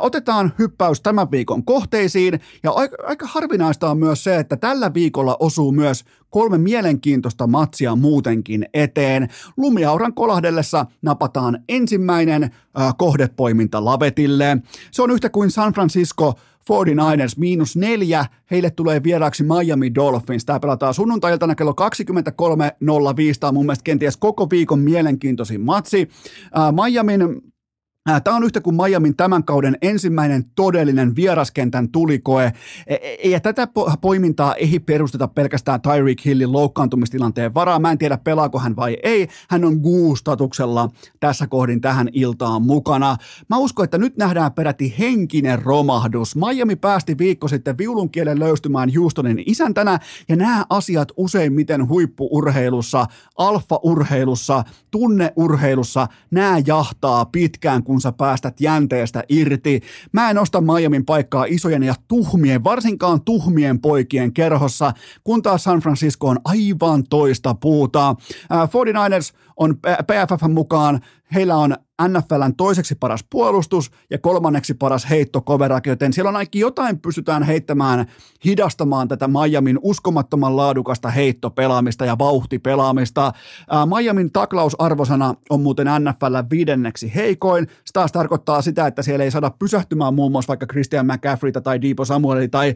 Otetaan 0.00 0.52
hyppäys 0.58 1.00
tämän 1.00 1.30
viikon 1.30 1.64
kohteisiin 1.64 2.40
ja 2.62 2.70
aika, 2.70 2.96
aika 3.06 3.26
harvinaista 3.26 3.90
on 3.90 3.98
myös 3.98 4.24
se, 4.24 4.36
että 4.36 4.56
tällä 4.56 4.94
viikolla 4.94 5.36
osuu 5.40 5.72
myös 5.72 6.04
kolme 6.30 6.58
mielenkiintoista 6.58 7.46
matsia 7.46 7.96
muutenkin 7.96 8.66
eteen. 8.74 9.28
Lumiauran 9.56 10.14
kolahdellessa 10.14 10.86
napataan 11.02 11.58
ensimmäinen 11.68 12.50
ää, 12.74 12.92
kohdepoiminta 12.98 13.84
lavetille. 13.84 14.58
Se 14.90 15.02
on 15.02 15.10
yhtä 15.10 15.28
kuin 15.28 15.50
San 15.50 15.72
Francisco 15.72 16.34
49ers 16.60 17.34
miinus 17.36 17.76
neljä, 17.76 18.24
heille 18.50 18.70
tulee 18.70 19.02
vieraaksi 19.02 19.44
Miami 19.44 19.94
Dolphins. 19.94 20.44
Tämä 20.44 20.60
pelataan 20.60 20.94
sunnuntailtana 20.94 21.54
kello 21.54 21.74
23.05. 21.80 21.86
Tämä 23.40 23.48
on 23.48 23.54
mun 23.54 23.66
mielestä 23.66 23.84
kenties 23.84 24.16
koko 24.16 24.50
viikon 24.50 24.78
mielenkiintoisin 24.78 25.60
matsi. 25.60 26.08
Miamin 26.86 27.49
Tämä 28.24 28.36
on 28.36 28.44
yhtä 28.44 28.60
kuin 28.60 28.76
Miamin 28.76 29.16
tämän 29.16 29.44
kauden 29.44 29.76
ensimmäinen 29.82 30.44
todellinen 30.54 31.16
vieraskentän 31.16 31.88
tulikoe. 31.88 32.52
E, 32.86 32.94
e, 32.94 33.28
ja 33.28 33.40
tätä 33.40 33.68
poimintaa 34.00 34.54
ei 34.54 34.78
perusteta 34.78 35.28
pelkästään 35.28 35.80
Tyreek 35.80 36.24
Hillin 36.24 36.52
loukkaantumistilanteen 36.52 37.54
varaa. 37.54 37.78
Mä 37.78 37.90
en 37.90 37.98
tiedä, 37.98 38.18
pelaako 38.18 38.58
hän 38.58 38.76
vai 38.76 38.96
ei. 39.02 39.28
Hän 39.50 39.64
on 39.64 39.74
guustatuksella 39.74 40.88
tässä 41.20 41.46
kohdin 41.46 41.80
tähän 41.80 42.08
iltaan 42.12 42.62
mukana. 42.62 43.16
Mä 43.48 43.58
uskon, 43.58 43.84
että 43.84 43.98
nyt 43.98 44.16
nähdään 44.16 44.52
peräti 44.52 44.94
henkinen 44.98 45.62
romahdus. 45.62 46.36
Miami 46.36 46.76
päästi 46.76 47.18
viikko 47.18 47.48
sitten 47.48 47.78
viulun 47.78 48.10
kielen 48.10 48.38
löystymään 48.38 48.90
Houstonin 48.98 49.42
isäntänä, 49.46 49.98
ja 50.28 50.36
nämä 50.36 50.64
asiat 50.70 51.12
useimmiten 51.16 51.88
huippuurheilussa, 51.88 53.06
alfa-urheilussa, 53.38 54.64
tunneurheilussa, 54.90 56.08
nämä 56.30 56.62
jahtaa 56.66 57.24
pitkään, 57.24 57.82
kun 57.90 58.00
sä 58.00 58.12
päästät 58.12 58.60
jänteestä 58.60 59.24
irti. 59.28 59.80
Mä 60.12 60.30
en 60.30 60.38
osta 60.38 60.60
Miamin 60.60 61.04
paikkaa 61.04 61.44
isojen 61.44 61.82
ja 61.82 61.94
tuhmien, 62.08 62.64
varsinkaan 62.64 63.20
tuhmien 63.20 63.80
poikien 63.80 64.32
kerhossa, 64.32 64.92
kun 65.24 65.42
taas 65.42 65.64
San 65.64 65.80
Francisco 65.80 66.28
on 66.28 66.38
aivan 66.44 67.04
toista 67.04 67.54
puuta. 67.54 68.16
49ers 68.52 69.36
on 69.60 69.76
PFF 69.78 70.42
mukaan, 70.48 71.00
heillä 71.34 71.56
on 71.56 71.76
NFLn 72.08 72.54
toiseksi 72.56 72.94
paras 72.94 73.24
puolustus 73.30 73.90
ja 74.10 74.18
kolmanneksi 74.18 74.74
paras 74.74 75.10
heittokovera, 75.10 75.80
joten 75.86 76.12
siellä 76.12 76.28
on 76.28 76.36
ainakin 76.36 76.60
jotain 76.60 77.00
pystytään 77.00 77.42
heittämään, 77.42 78.06
hidastamaan 78.44 79.08
tätä 79.08 79.28
Miamin 79.28 79.78
uskomattoman 79.82 80.56
laadukasta 80.56 81.10
heittopelaamista 81.10 82.04
ja 82.04 82.18
vauhtipelaamista. 82.18 83.32
Miamin 83.98 84.32
taklausarvosana 84.32 85.34
on 85.50 85.60
muuten 85.60 85.86
NFL 86.00 86.36
viidenneksi 86.50 87.14
heikoin. 87.14 87.66
Se 87.66 87.92
taas 87.92 88.12
tarkoittaa 88.12 88.62
sitä, 88.62 88.86
että 88.86 89.02
siellä 89.02 89.24
ei 89.24 89.30
saada 89.30 89.50
pysähtymään 89.58 90.14
muun 90.14 90.32
muassa 90.32 90.48
vaikka 90.48 90.66
Christian 90.66 91.06
McCaffreyta 91.06 91.60
tai 91.60 91.82
Deepo 91.82 92.04
Samueli 92.04 92.48
tai 92.48 92.74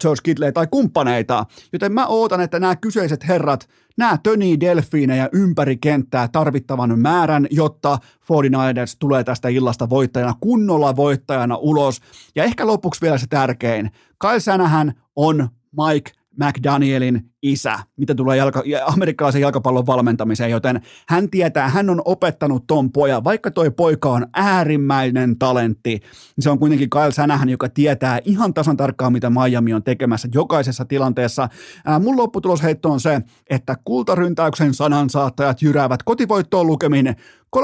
George 0.00 0.20
Kittley 0.22 0.52
tai 0.52 0.66
kumppaneita. 0.70 1.46
Joten 1.72 1.92
mä 1.92 2.06
ootan, 2.06 2.40
että 2.40 2.60
nämä 2.60 2.76
kyseiset 2.76 3.28
herrat 3.28 3.68
nämä 3.96 4.18
tönii 4.22 4.60
delfiinejä 4.60 5.28
ympäri 5.32 5.76
kenttää 5.76 6.28
tarvittavan 6.28 6.98
määrän, 6.98 7.46
jotta 7.50 7.98
49ers 8.22 8.96
tulee 8.98 9.24
tästä 9.24 9.48
illasta 9.48 9.90
voittajana, 9.90 10.34
kunnolla 10.40 10.96
voittajana 10.96 11.56
ulos. 11.56 12.00
Ja 12.34 12.44
ehkä 12.44 12.66
lopuksi 12.66 13.00
vielä 13.00 13.18
se 13.18 13.26
tärkein. 13.26 13.90
Kyle 14.20 14.40
Sänähän 14.40 14.92
on 15.16 15.48
Mike 15.72 16.19
McDanielin 16.44 17.30
isä, 17.42 17.78
mitä 17.96 18.14
tulee 18.14 18.36
jalka, 18.36 18.62
amerikkalaisen 18.86 19.40
jalkapallon 19.40 19.86
valmentamiseen, 19.86 20.50
joten 20.50 20.80
hän 21.08 21.30
tietää, 21.30 21.68
hän 21.68 21.90
on 21.90 22.02
opettanut 22.04 22.66
ton 22.66 22.92
pojan, 22.92 23.24
vaikka 23.24 23.50
toi 23.50 23.70
poika 23.70 24.10
on 24.10 24.26
äärimmäinen 24.34 25.38
talentti, 25.38 25.90
niin 25.90 26.02
se 26.42 26.50
on 26.50 26.58
kuitenkin 26.58 26.90
Kyle 26.90 27.12
Sänähän, 27.12 27.48
joka 27.48 27.68
tietää 27.68 28.18
ihan 28.24 28.54
tasan 28.54 28.76
tarkkaan, 28.76 29.12
mitä 29.12 29.30
Miami 29.30 29.74
on 29.74 29.82
tekemässä 29.82 30.28
jokaisessa 30.34 30.84
tilanteessa. 30.84 31.48
Ää, 31.84 31.98
mun 31.98 32.16
lopputulosheitto 32.16 32.90
on 32.90 33.00
se, 33.00 33.20
että 33.50 33.76
kultaryntäyksen 33.84 34.74
sanansaattajat 34.74 35.62
jyräävät 35.62 36.02
kotivoittoon 36.02 36.66
lukemin 36.66 37.16
31-24. 37.56 37.60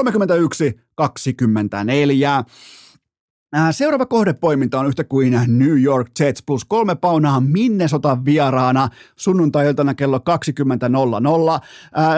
Seuraava 3.71 4.05
kohdepoiminta 4.05 4.79
on 4.79 4.87
yhtä 4.87 5.03
kuin 5.03 5.39
New 5.47 5.81
York 5.81 6.07
Jets 6.19 6.43
plus 6.43 6.65
kolme 6.65 6.95
paunaa 6.95 7.41
Minnesota 7.41 8.25
vieraana 8.25 8.89
sunnuntai-iltana 9.15 9.93
kello 9.93 10.17
20.00. 10.17 10.23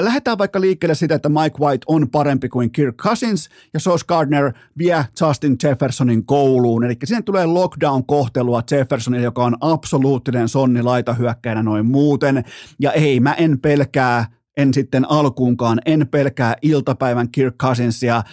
Lähdetään 0.04 0.38
vaikka 0.38 0.62
liikkeelle 0.62 0.96
sitä, 0.96 1.16
että 1.16 1.30
Mike 1.30 1.58
White 1.60 1.86
on 1.88 2.10
parempi 2.10 2.50
kuin 2.50 2.72
Kirk 2.72 2.96
Cousins 2.96 3.50
ja 3.74 3.80
Sauce 3.80 4.06
Gardner 4.08 4.54
vie 4.78 5.06
Justin 5.22 5.58
Jeffersonin 5.64 6.26
kouluun. 6.26 6.84
Eli 6.84 6.96
siinä 7.04 7.22
tulee 7.22 7.46
lockdown-kohtelua 7.46 8.64
Jeffersonille, 8.72 9.24
joka 9.24 9.44
on 9.44 9.58
absoluuttinen 9.62 10.50
sonni 10.50 10.82
laitahyökkäjänä 10.82 11.64
noin 11.64 11.86
muuten. 11.86 12.44
Ja 12.80 12.92
ei, 12.92 13.20
mä 13.20 13.34
en 13.34 13.60
pelkää 13.60 14.26
en 14.62 14.74
sitten 14.74 15.12
alkuunkaan, 15.12 15.80
en 15.86 16.08
pelkää 16.12 16.56
iltapäivän 16.62 17.32
Kirk 17.32 17.56
Cousinsia. 17.58 18.24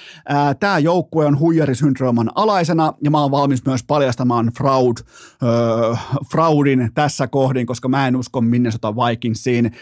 Tämä 0.60 0.78
joukkue 0.78 1.26
on 1.26 1.38
huijarisyndrooman 1.38 2.30
alaisena 2.34 2.92
ja 3.04 3.10
mä 3.10 3.20
oon 3.20 3.30
valmis 3.30 3.66
myös 3.66 3.84
paljastamaan 3.84 4.52
fraud, 4.58 4.96
öö, 5.42 5.94
fraudin 6.32 6.90
tässä 6.94 7.26
kohdin, 7.26 7.66
koska 7.66 7.88
mä 7.88 8.08
en 8.08 8.16
usko 8.16 8.40
Minnesota 8.40 8.96
Vikingsiin. 8.96 9.72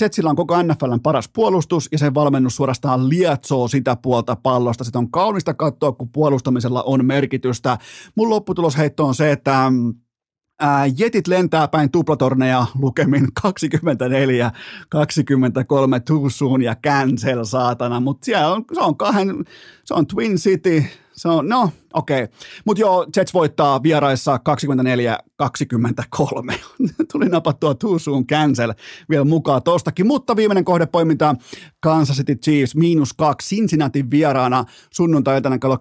Jetsillä 0.00 0.30
on 0.30 0.36
koko 0.36 0.62
NFLn 0.62 1.00
paras 1.02 1.28
puolustus 1.28 1.88
ja 1.92 1.98
sen 1.98 2.14
valmennus 2.14 2.56
suorastaan 2.56 3.08
lietsoo 3.08 3.68
sitä 3.68 3.96
puolta 3.96 4.36
pallosta. 4.36 4.84
Sitä 4.84 4.98
on 4.98 5.10
kaunista 5.10 5.54
katsoa, 5.54 5.92
kun 5.92 6.08
puolustamisella 6.08 6.82
on 6.82 7.04
merkitystä. 7.04 7.78
Mun 8.14 8.30
lopputulosheitto 8.30 9.06
on 9.06 9.14
se, 9.14 9.32
että 9.32 9.72
Ää, 10.60 10.86
jetit 10.98 11.26
lentää 11.26 11.68
päin 11.68 11.90
tuplatorneja 11.90 12.66
lukemin 12.78 13.28
24, 13.42 14.50
23 14.88 16.00
too 16.00 16.30
soon 16.30 16.62
ja 16.62 16.76
cancel 16.76 17.44
saatana, 17.44 18.00
mutta 18.00 18.24
siellä 18.24 18.52
on, 18.52 18.64
se 18.74 18.80
on 18.80 18.96
kahden, 18.96 19.44
se 19.84 19.94
on 19.94 20.06
Twin 20.06 20.36
City, 20.36 20.84
se 21.16 21.28
on, 21.28 21.48
no 21.48 21.70
okei. 21.94 22.22
Okay. 22.22 22.36
Mutta 22.64 22.80
joo, 22.80 23.06
Jets 23.16 23.34
voittaa 23.34 23.82
vieraissa 23.82 24.40
24-23. 25.42 26.54
Tuli 27.12 27.28
napattua 27.28 27.74
soon 27.98 28.26
cancel 28.26 28.74
vielä 29.10 29.24
mukaan 29.24 29.62
tostakin. 29.62 30.06
Mutta 30.06 30.36
viimeinen 30.36 30.64
kohdepoiminta 30.64 31.34
Kansas 31.80 32.16
City 32.16 32.34
Chiefs 32.34 32.74
miinus 32.74 33.12
kaksi 33.12 33.56
Cincinnati 33.56 34.10
vieraana 34.10 34.64
sunnuntai-iltana 34.90 35.58
kello 35.58 35.76
23-25. 35.76 35.80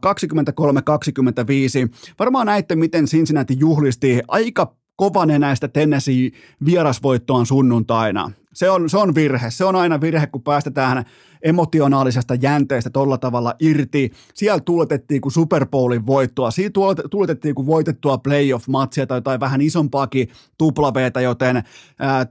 Varmaan 2.20 2.48
näitte, 2.48 2.76
miten 2.76 3.06
Cincinnati 3.06 3.56
juhlisti 3.60 4.22
aika 4.28 4.76
kovanenäistä 4.96 5.68
Tennessee 5.68 6.30
vierasvoittoaan 6.66 7.46
sunnuntaina. 7.46 8.32
Se 8.54 8.70
on, 8.70 8.90
se 8.90 8.98
on 8.98 9.16
virhe. 9.16 9.52
Se 9.52 9.66
on 9.66 9.76
aina 9.76 10.02
virhe, 10.02 10.28
kun 10.28 10.44
päästetään 10.44 11.06
emotionaalisesta 11.46 12.36
jänteestä 12.36 12.90
tolla 12.90 13.18
tavalla 13.18 13.54
irti. 13.60 14.12
Siellä 14.34 14.60
tuuletettiin 14.60 15.22
kuin 15.22 15.32
Super 15.32 15.66
Bowlin 15.66 16.06
voittoa. 16.06 16.52
Siinä 16.52 16.70
tuuletettiin 17.12 17.56
kuin 17.56 17.68
voitettua 17.68 18.18
playoff-matsia 18.18 19.08
tai 19.08 19.18
jotain 19.18 19.40
vähän 19.40 19.62
isompaakin 19.62 20.28
tuplaveetä, 20.58 21.22
joten 21.22 21.64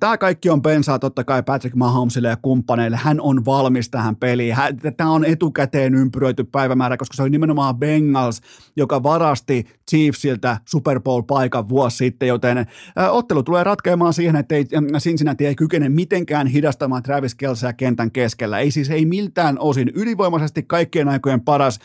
tämä 0.00 0.18
kaikki 0.18 0.50
on 0.50 0.62
pensaa 0.62 0.98
totta 0.98 1.24
kai 1.24 1.42
Patrick 1.42 1.76
Mahomesille 1.76 2.28
ja 2.28 2.36
kumppaneille. 2.42 2.96
Hän 2.96 3.20
on 3.20 3.44
valmis 3.44 3.90
tähän 3.90 4.16
peliin. 4.16 4.56
Tämä 4.96 5.10
on 5.10 5.24
etukäteen 5.24 5.94
ympyröity 5.94 6.44
päivämäärä, 6.44 6.96
koska 6.96 7.16
se 7.16 7.22
oli 7.22 7.30
nimenomaan 7.30 7.76
Bengals, 7.76 8.40
joka 8.76 9.02
varasti 9.02 9.66
Chiefsiltä 9.90 10.58
Super 10.64 11.00
Bowl-paikan 11.00 11.68
vuosi 11.68 11.96
sitten, 11.96 12.28
joten 12.28 12.66
ottelu 13.10 13.42
tulee 13.42 13.64
ratkeamaan 13.64 14.12
siihen, 14.12 14.36
että 14.36 14.54
ei, 14.54 14.64
Cincinnati 14.98 15.46
ei 15.46 15.54
kykene 15.54 15.88
mitenkään 15.88 16.46
hidastamaan 16.46 17.02
Travis 17.02 17.34
Kelceä 17.34 17.72
kentän 17.72 18.10
keskellä. 18.10 18.58
Ei 18.58 18.70
siis 18.70 18.90
ei 18.90 19.03
ei 19.05 19.09
miltään 19.09 19.59
osin 19.59 19.92
ylivoimaisesti 19.94 20.62
kaikkien 20.62 21.09
aikojen 21.09 21.40
paras 21.40 21.78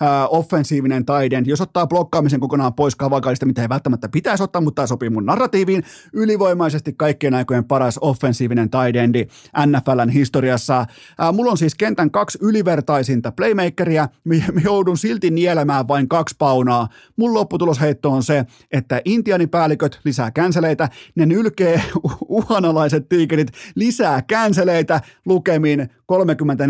ää, 0.00 0.28
offensiivinen 0.28 1.04
taiden. 1.04 1.46
Jos 1.46 1.60
ottaa 1.60 1.86
blokkaamisen 1.86 2.40
kokonaan 2.40 2.74
pois 2.74 2.96
kavakaista, 2.96 3.46
mitä 3.46 3.62
ei 3.62 3.68
välttämättä 3.68 4.08
pitäisi 4.08 4.42
ottaa, 4.42 4.62
mutta 4.62 4.74
tämä 4.74 4.86
sopii 4.86 5.10
mun 5.10 5.26
narratiiviin, 5.26 5.82
ylivoimaisesti 6.12 6.92
kaikkien 6.92 7.34
aikojen 7.34 7.64
paras 7.64 7.98
offensiivinen 8.00 8.70
taidendi 8.70 9.26
NFLn 9.66 10.08
historiassa. 10.08 10.86
Ää, 11.18 11.32
mulla 11.32 11.50
on 11.50 11.58
siis 11.58 11.74
kentän 11.74 12.10
kaksi 12.10 12.38
ylivertaisinta 12.42 13.32
playmakeria, 13.32 14.08
me 14.24 14.42
joudun 14.64 14.98
silti 14.98 15.30
nielemään 15.30 15.88
vain 15.88 16.08
kaksi 16.08 16.34
paunaa. 16.38 16.88
Mun 17.16 17.34
lopputulosheitto 17.34 18.10
on 18.10 18.22
se, 18.22 18.46
että 18.72 19.00
intianipäälliköt 19.04 20.00
lisää 20.04 20.30
känseleitä, 20.30 20.88
ne 21.14 21.26
nylkee 21.26 21.82
uhanalaiset 22.28 23.08
tiikerit 23.08 23.48
lisää 23.74 24.22
känseleitä 24.22 25.00
lukemin 25.26 25.90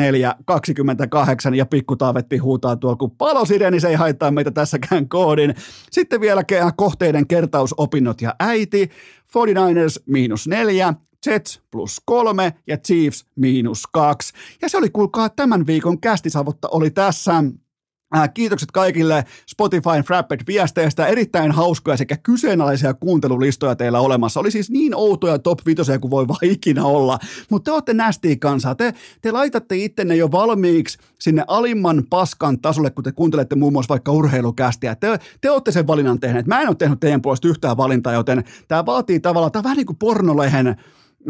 34-28 0.01 1.55
ja 1.55 1.66
pikkutaavetti 1.66 2.38
huutaa 2.38 2.76
tuolla, 2.76 2.97
kun 2.97 3.11
palosireni 3.11 3.80
se 3.80 3.88
ei 3.88 3.94
haittaa 3.94 4.30
meitä 4.30 4.51
tässäkään 4.51 5.09
koodin. 5.09 5.55
Sitten 5.90 6.20
vielä 6.20 6.42
kohteiden 6.76 7.26
kertausopinnot 7.26 8.20
ja 8.20 8.34
äiti, 8.40 8.90
49ers 9.26 10.03
miinus 10.07 10.49
neljä, 10.49 10.94
Jets 11.26 11.61
plus 11.70 12.03
kolme 12.05 12.55
ja 12.66 12.76
Chiefs 12.76 13.26
miinus 13.36 13.86
kaksi. 13.92 14.32
Ja 14.62 14.68
se 14.68 14.76
oli 14.76 14.90
kuulkaa 14.90 15.28
tämän 15.28 15.66
viikon 15.66 16.01
kästisavotta 16.01 16.68
oli 16.68 16.90
tässä. 16.90 17.44
Äh, 18.16 18.30
kiitokset 18.34 18.70
kaikille 18.72 19.24
Spotifyn 19.46 20.02
Frapped 20.06 20.40
viesteistä. 20.46 21.06
Erittäin 21.06 21.52
hauskoja 21.52 21.96
sekä 21.96 22.16
kyseenalaisia 22.16 22.94
kuuntelulistoja 22.94 23.76
teillä 23.76 24.00
olemassa. 24.00 24.40
Oli 24.40 24.50
siis 24.50 24.70
niin 24.70 24.94
outoja 24.94 25.38
top 25.38 25.58
5 25.66 25.82
kuin 26.00 26.10
voi 26.10 26.28
vaan 26.28 26.38
ikinä 26.42 26.84
olla. 26.84 27.18
Mutta 27.50 27.70
te 27.70 27.74
olette 27.74 27.94
nästiä 27.94 28.36
kansaa. 28.36 28.74
Te, 28.74 28.94
te 29.22 29.32
laitatte 29.32 29.76
ittenne 29.76 30.16
jo 30.16 30.32
valmiiksi 30.32 30.98
sinne 31.18 31.44
alimman 31.46 32.04
paskan 32.10 32.60
tasolle, 32.60 32.90
kun 32.90 33.04
te 33.04 33.12
kuuntelette 33.12 33.56
muun 33.56 33.72
muassa 33.72 33.92
vaikka 33.92 34.12
urheilukästiä. 34.12 34.94
Te, 34.94 35.18
te 35.40 35.50
olette 35.50 35.72
sen 35.72 35.86
valinnan 35.86 36.20
tehneet. 36.20 36.46
Mä 36.46 36.60
en 36.60 36.68
ole 36.68 36.76
tehnyt 36.76 37.00
teidän 37.00 37.22
puolesta 37.22 37.48
yhtään 37.48 37.76
valintaa, 37.76 38.12
joten 38.12 38.44
tämä 38.68 38.86
vaatii 38.86 39.20
tavallaan, 39.20 39.52
tämä 39.52 39.62
vähän 39.62 39.76
niin 39.76 39.86
kuin 39.86 39.96
pornolehen 39.96 40.76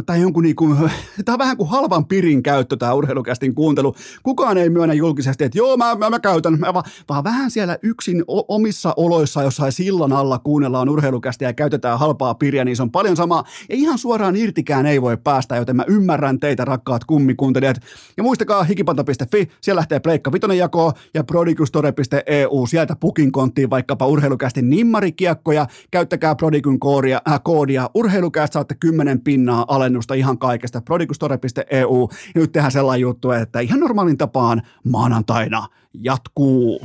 tai 0.07 0.21
jonkun 0.21 0.43
niinku, 0.43 0.77
tämä 1.25 1.35
on 1.35 1.39
vähän 1.39 1.57
kuin 1.57 1.69
halvan 1.69 2.07
pirin 2.07 2.43
käyttö 2.43 2.77
tämä 2.77 2.93
urheilukästin 2.93 3.55
kuuntelu. 3.55 3.95
Kukaan 4.23 4.59
ei 4.59 4.71
myönnä 4.71 4.95
julkisesti, 4.95 5.45
että 5.45 5.59
joo, 5.59 5.77
mä, 5.77 5.95
mä, 5.95 6.11
mä 6.11 6.21
käytän, 6.21 6.59
mä, 6.59 6.75
vaan, 6.75 6.85
vaan 7.09 7.25
vähän 7.25 7.51
siellä 7.51 7.79
yksin 7.83 8.25
omissa 8.49 8.95
oloissa 8.97 9.43
jossain 9.43 9.73
sillan 9.73 10.13
alla 10.13 10.39
kuunnellaan 10.39 10.89
urheilukästiä 10.89 11.49
ja 11.49 11.53
käytetään 11.53 11.99
halpaa 11.99 12.35
piriä, 12.35 12.65
niin 12.65 12.77
se 12.77 12.83
on 12.83 12.91
paljon 12.91 13.17
sama. 13.17 13.45
Ja 13.69 13.77
ihan 13.77 13.99
suoraan 13.99 14.37
irtikään 14.37 14.87
ei 14.87 15.03
voi 15.03 15.17
päästä, 15.17 15.57
joten 15.57 15.77
mä 15.77 15.85
ymmärrän 15.87 16.41
teitä 16.41 16.65
rakkaat 16.65 17.05
kummikuuntelijat. 17.05 17.77
Ja 18.17 18.23
muistakaa 18.23 18.65
hikipanta.fi, 18.65 19.49
siellä 19.61 19.79
lähtee 19.79 20.01
Pleikka 20.01 20.33
Vitonen 20.33 20.59
jakoon 20.59 20.93
ja 21.15 21.25
prodigustore.eu, 21.25 22.67
sieltä 22.67 22.97
pukin 23.01 23.33
konttiin 23.33 23.71
vaikkapa 23.71 24.07
urheilukästin 24.07 24.71
nimmarikiekkoja, 24.71 25.67
käyttäkää 25.91 26.35
Prodigyn 26.35 26.81
koodia, 26.81 27.21
äh, 27.29 27.41
koodia 27.45 27.91
urheilukäst 27.95 28.53
saatte 28.53 28.75
10 28.81 29.21
pinnaa 29.21 29.65
alle 29.69 29.86
alennusta 29.87 30.15
ihan 30.15 30.39
kaikesta. 30.39 30.81
Prodigustore.eu. 30.81 32.09
Ja 32.35 32.41
nyt 32.41 32.53
tehdään 32.53 32.73
sellainen 32.73 33.01
juttu, 33.01 33.31
että 33.31 33.61
ihan 33.61 33.81
normaalin 33.81 34.19
tapaan 34.19 34.63
maanantaina 34.85 35.69
jatkuu. 35.95 36.83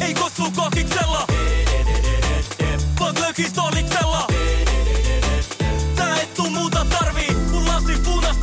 Ei 0.00 0.14
kossu 0.14 0.42
kokiksella, 0.56 1.26
vaan 3.00 3.14
glökistoliksella. 3.14 4.26
Tää 5.96 6.20
et 6.20 6.34
tuu 6.34 6.50
muuta 6.50 6.84
tarvii, 6.84 7.36
kun 7.50 7.66
lasi 7.66 7.92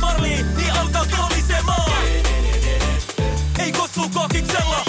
parlii, 0.00 0.44
niin 0.56 0.72
alkaa 0.72 1.04
kolisemaan. 1.18 1.92
Ei 3.58 3.72
kossu 3.72 4.00
kokiksella, 4.14 4.84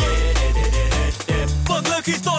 vaan 1.70 1.84
glökistoliksella. 1.84 2.39